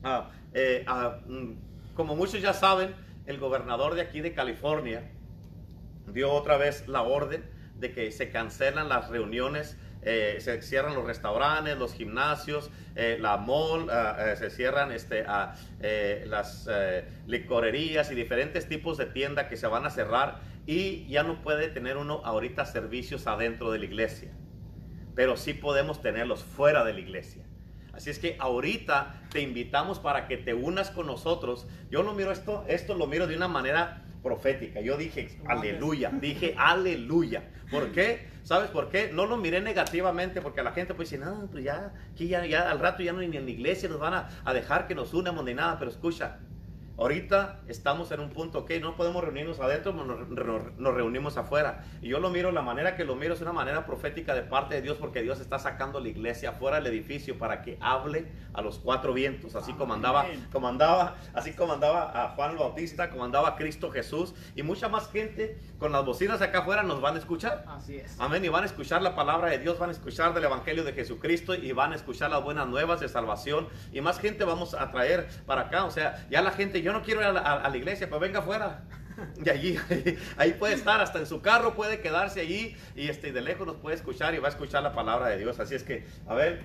ah, 0.02 0.28
eh, 0.52 0.84
ah, 0.86 1.20
mm, 1.26 1.94
como 1.94 2.14
muchos 2.14 2.42
ya 2.42 2.52
saben, 2.52 3.02
el 3.26 3.38
gobernador 3.38 3.94
de 3.94 4.02
aquí 4.02 4.20
de 4.20 4.32
California, 4.34 5.10
dio 6.08 6.30
otra 6.32 6.56
vez 6.56 6.86
la 6.88 7.02
orden 7.02 7.44
de 7.76 7.92
que 7.92 8.12
se 8.12 8.30
cancelan 8.30 8.88
las 8.88 9.08
reuniones, 9.08 9.76
eh, 10.02 10.36
se 10.40 10.60
cierran 10.60 10.94
los 10.94 11.06
restaurantes, 11.06 11.78
los 11.78 11.94
gimnasios, 11.94 12.70
eh, 12.94 13.16
la 13.18 13.38
mall, 13.38 13.88
ah, 13.90 14.16
eh, 14.18 14.36
se 14.36 14.50
cierran 14.50 14.92
este, 14.92 15.24
las 16.26 16.68
licorerías 17.26 18.10
y 18.10 18.14
diferentes 18.14 18.68
tipos 18.68 18.98
de 18.98 19.06
tiendas 19.06 19.46
que 19.46 19.56
se 19.56 19.66
van 19.66 19.86
a 19.86 19.90
cerrar 19.90 20.40
y 20.66 21.06
ya 21.08 21.22
no 21.22 21.42
puede 21.42 21.68
tener 21.68 21.96
uno 21.96 22.20
ahorita 22.24 22.66
servicios 22.66 23.26
adentro 23.26 23.70
de 23.70 23.78
la 23.78 23.84
iglesia, 23.86 24.30
pero 25.14 25.36
sí 25.36 25.54
podemos 25.54 26.02
tenerlos 26.02 26.44
fuera 26.44 26.84
de 26.84 26.92
la 26.92 27.00
iglesia. 27.00 27.43
Así 27.97 28.11
es 28.11 28.18
que 28.18 28.36
ahorita 28.38 29.22
te 29.30 29.40
invitamos 29.40 29.99
para 29.99 30.26
que 30.26 30.36
te 30.36 30.55
unas 30.55 30.90
con 30.90 31.07
nosotros. 31.07 31.66
Yo 31.90 32.03
no 32.03 32.14
miro 32.14 32.32
esto, 32.32 32.64
esto 32.68 32.95
lo 32.95 33.07
miro 33.07 33.26
de 33.26 33.36
una 33.36 33.49
manera 33.49 34.05
profética. 34.22 34.80
Yo 34.80 34.97
dije, 34.97 35.38
aleluya, 35.47 36.11
dije, 36.11 36.55
aleluya. 36.59 37.51
¿Por 37.70 37.92
qué? 37.92 38.28
¿Sabes 38.42 38.70
por 38.70 38.90
qué? 38.90 39.11
No 39.12 39.26
lo 39.26 39.36
miré 39.36 39.61
negativamente 39.61 40.40
porque 40.40 40.62
la 40.62 40.72
gente 40.72 40.95
pues 40.95 41.11
dice, 41.11 41.24
no, 41.24 41.47
pues 41.51 41.64
ya, 41.64 41.92
aquí 42.12 42.28
ya, 42.28 42.45
ya 42.47 42.70
al 42.70 42.78
rato 42.78 43.03
ya 43.03 43.12
no 43.12 43.20
ni 43.20 43.36
en 43.36 43.45
la 43.45 43.51
iglesia 43.51 43.88
nos 43.88 43.99
van 43.99 44.14
a, 44.14 44.28
a 44.45 44.53
dejar 44.53 44.86
que 44.86 44.95
nos 44.95 45.14
unamos 45.14 45.45
ni 45.45 45.55
nada. 45.55 45.78
Pero 45.78 45.90
escucha, 45.90 46.38
Ahorita 46.97 47.61
estamos 47.66 48.12
en 48.12 48.20
un 48.20 48.30
punto, 48.30 48.61
ok, 48.61 48.70
no 48.80 48.97
podemos 48.97 49.24
reunirnos 49.24 49.59
adentro, 49.59 49.92
nos, 49.92 50.28
nos- 50.28 50.72
nos 50.78 50.95
reunimos 50.95 51.36
afuera. 51.36 51.84
Y 52.01 52.09
yo 52.09 52.20
lo 52.20 52.30
miro, 52.30 52.53
la 52.53 52.62
manera 52.62 52.95
que 52.97 53.05
lo 53.05 53.16
miro 53.16 53.34
es 53.34 53.40
una 53.40 53.53
manera 53.53 53.84
profética 53.84 54.32
de 54.34 54.42
parte 54.42 54.76
de 54.76 54.82
Dios, 54.82 54.97
porque 54.99 55.20
Dios 55.22 55.40
está 55.40 55.59
sacando 55.59 55.99
la 55.99 56.09
iglesia 56.09 56.51
afuera 56.51 56.76
del 56.76 56.86
edificio 56.86 57.36
para 57.36 57.62
que 57.62 57.78
hable 57.80 58.26
a 58.53 58.62
los 58.62 58.78
cuatro 58.78 59.12
vientos, 59.12 59.57
así 59.57 59.72
como 59.72 59.92
andaba, 59.95 60.20
Amén. 60.22 60.47
como 60.53 60.68
andaba, 60.68 61.16
así 61.34 61.53
como 61.55 61.72
andaba 61.72 62.12
a 62.24 62.28
Juan 62.30 62.53
el 62.53 62.59
Bautista, 62.59 63.11
como 63.11 63.24
andaba 63.24 63.49
a 63.49 63.57
Cristo 63.57 63.90
Jesús, 63.90 64.32
y 64.55 64.62
mucha 64.62 64.88
más 64.88 65.11
gente 65.11 65.59
con 65.78 65.90
las 65.90 66.05
bocinas 66.05 66.40
acá 66.42 66.61
afuera 66.61 66.84
nos 66.84 67.01
van 67.01 67.16
a 67.16 67.18
escuchar. 67.18 67.64
Así 67.66 67.97
es. 67.97 68.14
Amén. 68.20 68.45
Y 68.45 68.49
van 68.49 68.62
a 68.62 68.66
escuchar 68.66 69.03
la 69.03 69.16
palabra 69.16 69.51
de 69.51 69.59
Dios, 69.59 69.80
van 69.80 69.88
a 69.88 69.92
escuchar 69.92 70.32
del 70.32 70.45
Evangelio 70.45 70.84
de 70.84 70.92
Jesucristo 70.92 71.55
y 71.57 71.72
van 71.72 71.92
a 71.92 71.97
escuchar 71.97 72.30
las 72.30 72.42
buenas 72.45 72.68
nuevas 72.68 73.01
de 73.01 73.09
salvación. 73.09 73.66
Y 73.92 74.01
más 74.01 74.20
gente 74.20 74.45
vamos 74.45 74.74
a 74.74 74.92
traer 74.92 75.26
para 75.45 75.62
acá. 75.62 75.84
O 75.86 75.90
sea, 75.90 76.24
ya 76.30 76.40
la 76.40 76.53
gente, 76.53 76.82
yo 76.85 76.93
no 76.93 77.03
quiero 77.03 77.20
ir 77.20 77.26
a 77.26 77.32
la, 77.32 77.41
a- 77.41 77.62
a 77.64 77.68
la 77.68 77.76
iglesia, 77.76 78.09
pues 78.09 78.20
venga 78.20 78.39
afuera. 78.41 78.85
Y 79.45 79.49
allí, 79.49 79.78
ahí 80.37 80.53
puede 80.53 80.74
estar, 80.74 81.01
hasta 81.01 81.18
en 81.20 81.26
su 81.26 81.41
carro 81.41 81.74
puede 81.74 82.01
quedarse 82.01 82.41
allí 82.41 82.76
y 82.97 83.09
este, 83.09 83.32
de 83.32 83.41
lejos 83.41 83.66
nos 83.66 83.76
puede 83.76 83.95
escuchar 83.97 84.35
y 84.35 84.39
va 84.39 84.49
a 84.49 84.51
escuchar 84.51 84.82
la 84.82 84.93
palabra 84.93 85.28
de 85.28 85.39
Dios. 85.39 85.59
Así 85.61 85.74
es 85.76 85.82
que, 85.85 86.05
a 86.26 86.35
ver, 86.35 86.62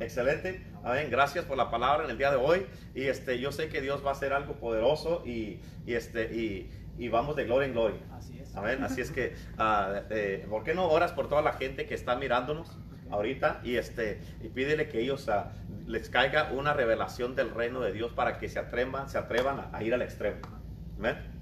excelente. 0.00 0.64
Amén. 0.84 1.08
Gracias 1.10 1.44
por 1.44 1.56
la 1.56 1.70
palabra 1.70 2.04
en 2.04 2.10
el 2.10 2.18
día 2.18 2.30
de 2.30 2.36
hoy. 2.36 2.66
Y 2.94 3.02
este, 3.04 3.38
yo 3.38 3.52
sé 3.52 3.68
que 3.68 3.80
Dios 3.80 4.04
va 4.04 4.10
a 4.10 4.12
hacer 4.12 4.32
algo 4.32 4.54
poderoso 4.54 5.22
y, 5.26 5.60
y 5.86 5.94
este, 5.94 6.32
y, 6.34 6.70
y 6.96 7.08
vamos 7.08 7.36
de 7.36 7.44
gloria 7.44 7.66
en 7.66 7.72
gloria. 7.72 8.00
Así 8.16 8.38
es. 8.38 8.54
Amén. 8.56 8.82
Así 8.82 9.00
es 9.00 9.10
que, 9.10 9.34
eh, 10.10 10.46
¿por 10.48 10.64
qué 10.64 10.74
no 10.74 10.88
oras 10.88 11.12
por 11.12 11.28
toda 11.28 11.42
la 11.42 11.52
gente 11.54 11.86
que 11.86 11.94
está 11.94 12.16
mirándonos 12.16 12.78
ahorita 13.10 13.60
y 13.64 13.74
este 13.76 14.20
y 14.40 14.48
pídele 14.48 14.88
que 14.88 15.00
ellos 15.00 15.28
ah, 15.28 15.50
les 15.90 16.08
caiga 16.08 16.52
una 16.52 16.72
revelación 16.72 17.34
del 17.34 17.50
reino 17.50 17.80
de 17.80 17.92
Dios 17.92 18.12
para 18.12 18.38
que 18.38 18.48
se 18.48 18.58
atrevan, 18.58 19.08
se 19.08 19.18
atrevan 19.18 19.58
a, 19.58 19.70
a 19.76 19.82
ir 19.82 19.92
al 19.92 20.02
extremo. 20.02 20.40
Amén. 20.98 21.39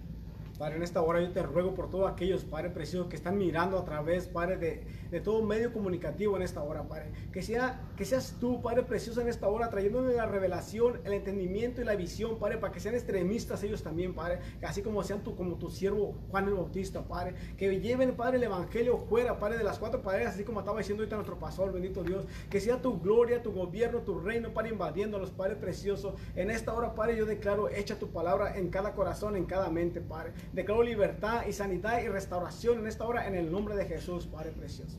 Padre, 0.58 0.76
en 0.76 0.82
esta 0.82 1.00
hora 1.02 1.20
yo 1.20 1.30
te 1.30 1.42
ruego 1.42 1.74
por 1.74 1.88
todos 1.88 2.10
aquellos, 2.10 2.44
Padre 2.44 2.70
precioso, 2.70 3.08
que 3.08 3.14
están 3.14 3.38
mirando 3.38 3.78
a 3.78 3.84
través, 3.84 4.26
Padre, 4.26 4.56
de, 4.56 4.84
de 5.10 5.20
todo 5.20 5.42
medio 5.42 5.72
comunicativo 5.72 6.36
en 6.36 6.42
esta 6.42 6.62
hora, 6.62 6.82
Padre. 6.88 7.12
Que, 7.32 7.42
sea, 7.42 7.80
que 7.96 8.04
seas 8.04 8.36
tú, 8.40 8.60
Padre 8.60 8.82
precioso, 8.82 9.20
en 9.20 9.28
esta 9.28 9.46
hora, 9.46 9.70
trayéndole 9.70 10.16
la 10.16 10.26
revelación, 10.26 11.00
el 11.04 11.12
entendimiento 11.12 11.80
y 11.80 11.84
la 11.84 11.94
visión, 11.94 12.38
Padre, 12.40 12.58
para 12.58 12.72
que 12.72 12.80
sean 12.80 12.96
extremistas 12.96 13.62
ellos 13.62 13.84
también, 13.84 14.14
Padre. 14.14 14.40
Así 14.62 14.82
como 14.82 15.02
sean 15.04 15.22
tu, 15.22 15.36
como 15.36 15.56
tu 15.56 15.70
siervo 15.70 16.16
Juan 16.30 16.48
el 16.48 16.54
Bautista, 16.54 17.06
Padre. 17.06 17.34
Que 17.56 17.78
lleven, 17.80 18.16
Padre, 18.16 18.38
el 18.38 18.42
Evangelio 18.42 18.98
fuera, 19.08 19.38
Padre, 19.38 19.58
de 19.58 19.64
las 19.64 19.78
cuatro 19.78 20.02
paredes, 20.02 20.28
así 20.28 20.42
como 20.42 20.60
estaba 20.60 20.78
diciendo 20.78 21.02
ahorita 21.02 21.16
nuestro 21.16 21.38
pastor, 21.38 21.72
bendito 21.72 22.02
Dios. 22.02 22.26
Que 22.50 22.60
sea 22.60 22.82
tu 22.82 22.98
gloria, 23.00 23.42
tu 23.42 23.52
gobierno, 23.52 24.00
tu 24.00 24.18
reino, 24.18 24.52
Padre, 24.52 24.70
invadiendo 24.70 25.18
a 25.18 25.20
los 25.20 25.30
Padre 25.30 25.54
preciosos. 25.54 26.14
En 26.34 26.50
esta 26.50 26.74
hora, 26.74 26.94
Padre, 26.96 27.16
yo 27.16 27.26
declaro, 27.26 27.68
echa 27.68 27.96
tu 27.96 28.08
palabra 28.08 28.58
en 28.58 28.70
cada 28.70 28.94
corazón, 28.94 29.36
en 29.36 29.44
cada 29.44 29.70
mente, 29.70 30.00
Padre. 30.00 30.32
Declaro 30.52 30.82
libertad 30.82 31.46
y 31.46 31.52
sanidad 31.52 32.00
y 32.02 32.08
restauración 32.08 32.78
en 32.78 32.86
esta 32.86 33.04
hora 33.04 33.26
en 33.26 33.34
el 33.34 33.50
nombre 33.50 33.76
de 33.76 33.84
Jesús, 33.84 34.26
Padre 34.26 34.52
precioso. 34.52 34.98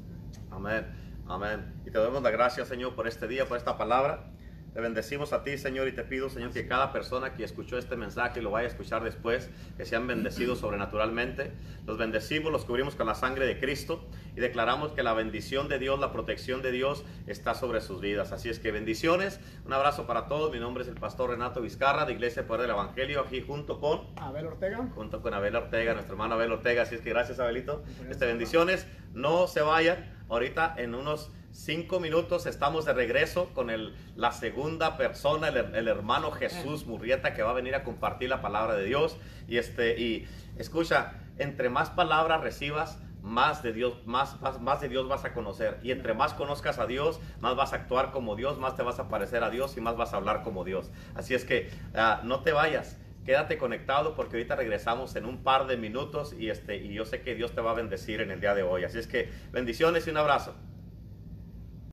Amén. 0.51 0.85
Amén. 1.27 1.73
Y 1.85 1.91
te 1.91 1.99
damos 1.99 2.23
la 2.23 2.31
gracias, 2.31 2.67
Señor, 2.67 2.95
por 2.95 3.07
este 3.07 3.27
día, 3.27 3.45
por 3.45 3.57
esta 3.57 3.77
palabra. 3.77 4.31
Te 4.73 4.81
bendecimos 4.81 5.33
a 5.33 5.43
ti, 5.43 5.57
Señor, 5.57 5.87
y 5.87 5.93
te 5.93 6.03
pido, 6.03 6.29
Señor, 6.29 6.51
que 6.51 6.67
cada 6.67 6.93
persona 6.93 7.33
que 7.33 7.43
escuchó 7.43 7.77
este 7.77 7.95
mensaje 7.95 8.39
y 8.39 8.43
lo 8.43 8.51
vaya 8.51 8.67
a 8.67 8.71
escuchar 8.71 9.03
después, 9.03 9.49
que 9.77 9.85
sean 9.85 10.05
bendecidos 10.05 10.59
sobrenaturalmente. 10.59 11.51
Los 11.87 11.97
bendecimos, 11.97 12.51
los 12.51 12.65
cubrimos 12.65 12.95
con 12.95 13.07
la 13.07 13.15
sangre 13.15 13.47
de 13.47 13.59
Cristo 13.59 14.07
y 14.35 14.39
declaramos 14.39 14.91
que 14.91 15.01
la 15.01 15.13
bendición 15.13 15.69
de 15.69 15.79
Dios, 15.79 15.99
la 15.99 16.11
protección 16.11 16.61
de 16.61 16.71
Dios 16.71 17.03
está 17.25 17.55
sobre 17.55 17.81
sus 17.81 17.99
vidas. 17.99 18.31
Así 18.31 18.49
es 18.49 18.59
que 18.59 18.71
bendiciones, 18.71 19.39
un 19.65 19.73
abrazo 19.73 20.05
para 20.05 20.27
todos. 20.27 20.51
Mi 20.51 20.59
nombre 20.59 20.83
es 20.83 20.89
el 20.89 20.95
pastor 20.95 21.31
Renato 21.31 21.61
Vizcarra 21.61 22.05
de 22.05 22.13
Iglesia 22.13 22.45
Poder 22.45 22.61
del 22.61 22.71
Evangelio, 22.71 23.21
aquí 23.21 23.41
junto 23.41 23.79
con 23.79 24.01
Abel 24.17 24.45
Ortega. 24.45 24.87
junto 24.93 25.21
con 25.21 25.33
Abel 25.33 25.55
Ortega, 25.55 25.93
nuestro 25.93 26.13
hermano 26.13 26.35
Abel 26.35 26.51
Ortega. 26.51 26.83
Así 26.83 26.93
es 26.95 27.01
que 27.01 27.09
gracias, 27.09 27.39
Abelito. 27.39 27.83
Este, 28.09 28.27
bendiciones. 28.27 28.85
No 29.13 29.47
se 29.47 29.61
vayan. 29.61 30.17
Ahorita 30.29 30.75
en 30.77 30.93
unos 30.93 31.31
cinco 31.51 31.99
minutos 31.99 32.45
estamos 32.45 32.85
de 32.85 32.93
regreso 32.93 33.49
con 33.53 33.69
el, 33.69 33.95
la 34.15 34.31
segunda 34.31 34.97
persona, 34.97 35.49
el, 35.49 35.75
el 35.75 35.87
hermano 35.87 36.31
Jesús 36.31 36.85
Murrieta, 36.85 37.33
que 37.33 37.43
va 37.43 37.51
a 37.51 37.53
venir 37.53 37.75
a 37.75 37.83
compartir 37.83 38.29
la 38.29 38.41
palabra 38.41 38.75
de 38.75 38.85
Dios. 38.85 39.17
Y, 39.47 39.57
este, 39.57 39.99
y 39.99 40.27
escucha, 40.57 41.13
entre 41.37 41.69
más 41.69 41.89
palabras 41.89 42.41
recibas, 42.41 42.99
más 43.21 43.63
de 43.63 43.73
Dios, 43.73 43.95
más, 44.05 44.39
más, 44.41 44.61
más, 44.61 44.81
de 44.81 44.89
Dios 44.89 45.07
vas 45.07 45.25
a 45.25 45.33
conocer. 45.33 45.79
Y 45.83 45.91
entre 45.91 46.13
más 46.13 46.33
conozcas 46.33 46.79
a 46.79 46.85
Dios, 46.85 47.19
más 47.39 47.55
vas 47.55 47.73
a 47.73 47.77
actuar 47.77 48.11
como 48.11 48.35
Dios, 48.35 48.57
más 48.59 48.75
te 48.75 48.83
vas 48.83 48.99
a 48.99 49.09
parecer 49.09 49.43
a 49.43 49.49
Dios 49.49 49.75
y 49.77 49.81
más 49.81 49.97
vas 49.97 50.13
a 50.13 50.17
hablar 50.17 50.43
como 50.43 50.63
Dios. 50.63 50.89
Así 51.15 51.33
es 51.33 51.45
que 51.45 51.69
uh, 51.93 52.25
no 52.25 52.41
te 52.41 52.51
vayas. 52.51 52.97
Quédate 53.25 53.57
conectado 53.57 54.15
porque 54.15 54.37
ahorita 54.37 54.55
regresamos 54.55 55.15
en 55.15 55.25
un 55.25 55.43
par 55.43 55.67
de 55.67 55.77
minutos 55.77 56.33
y, 56.33 56.49
este, 56.49 56.77
y 56.77 56.93
yo 56.93 57.05
sé 57.05 57.21
que 57.21 57.35
Dios 57.35 57.53
te 57.53 57.61
va 57.61 57.71
a 57.71 57.73
bendecir 57.75 58.21
en 58.21 58.31
el 58.31 58.39
día 58.39 58.55
de 58.55 58.63
hoy. 58.63 58.85
Así 58.85 58.97
es 58.97 59.07
que 59.07 59.29
bendiciones 59.51 60.07
y 60.07 60.09
un 60.09 60.17
abrazo. 60.17 60.55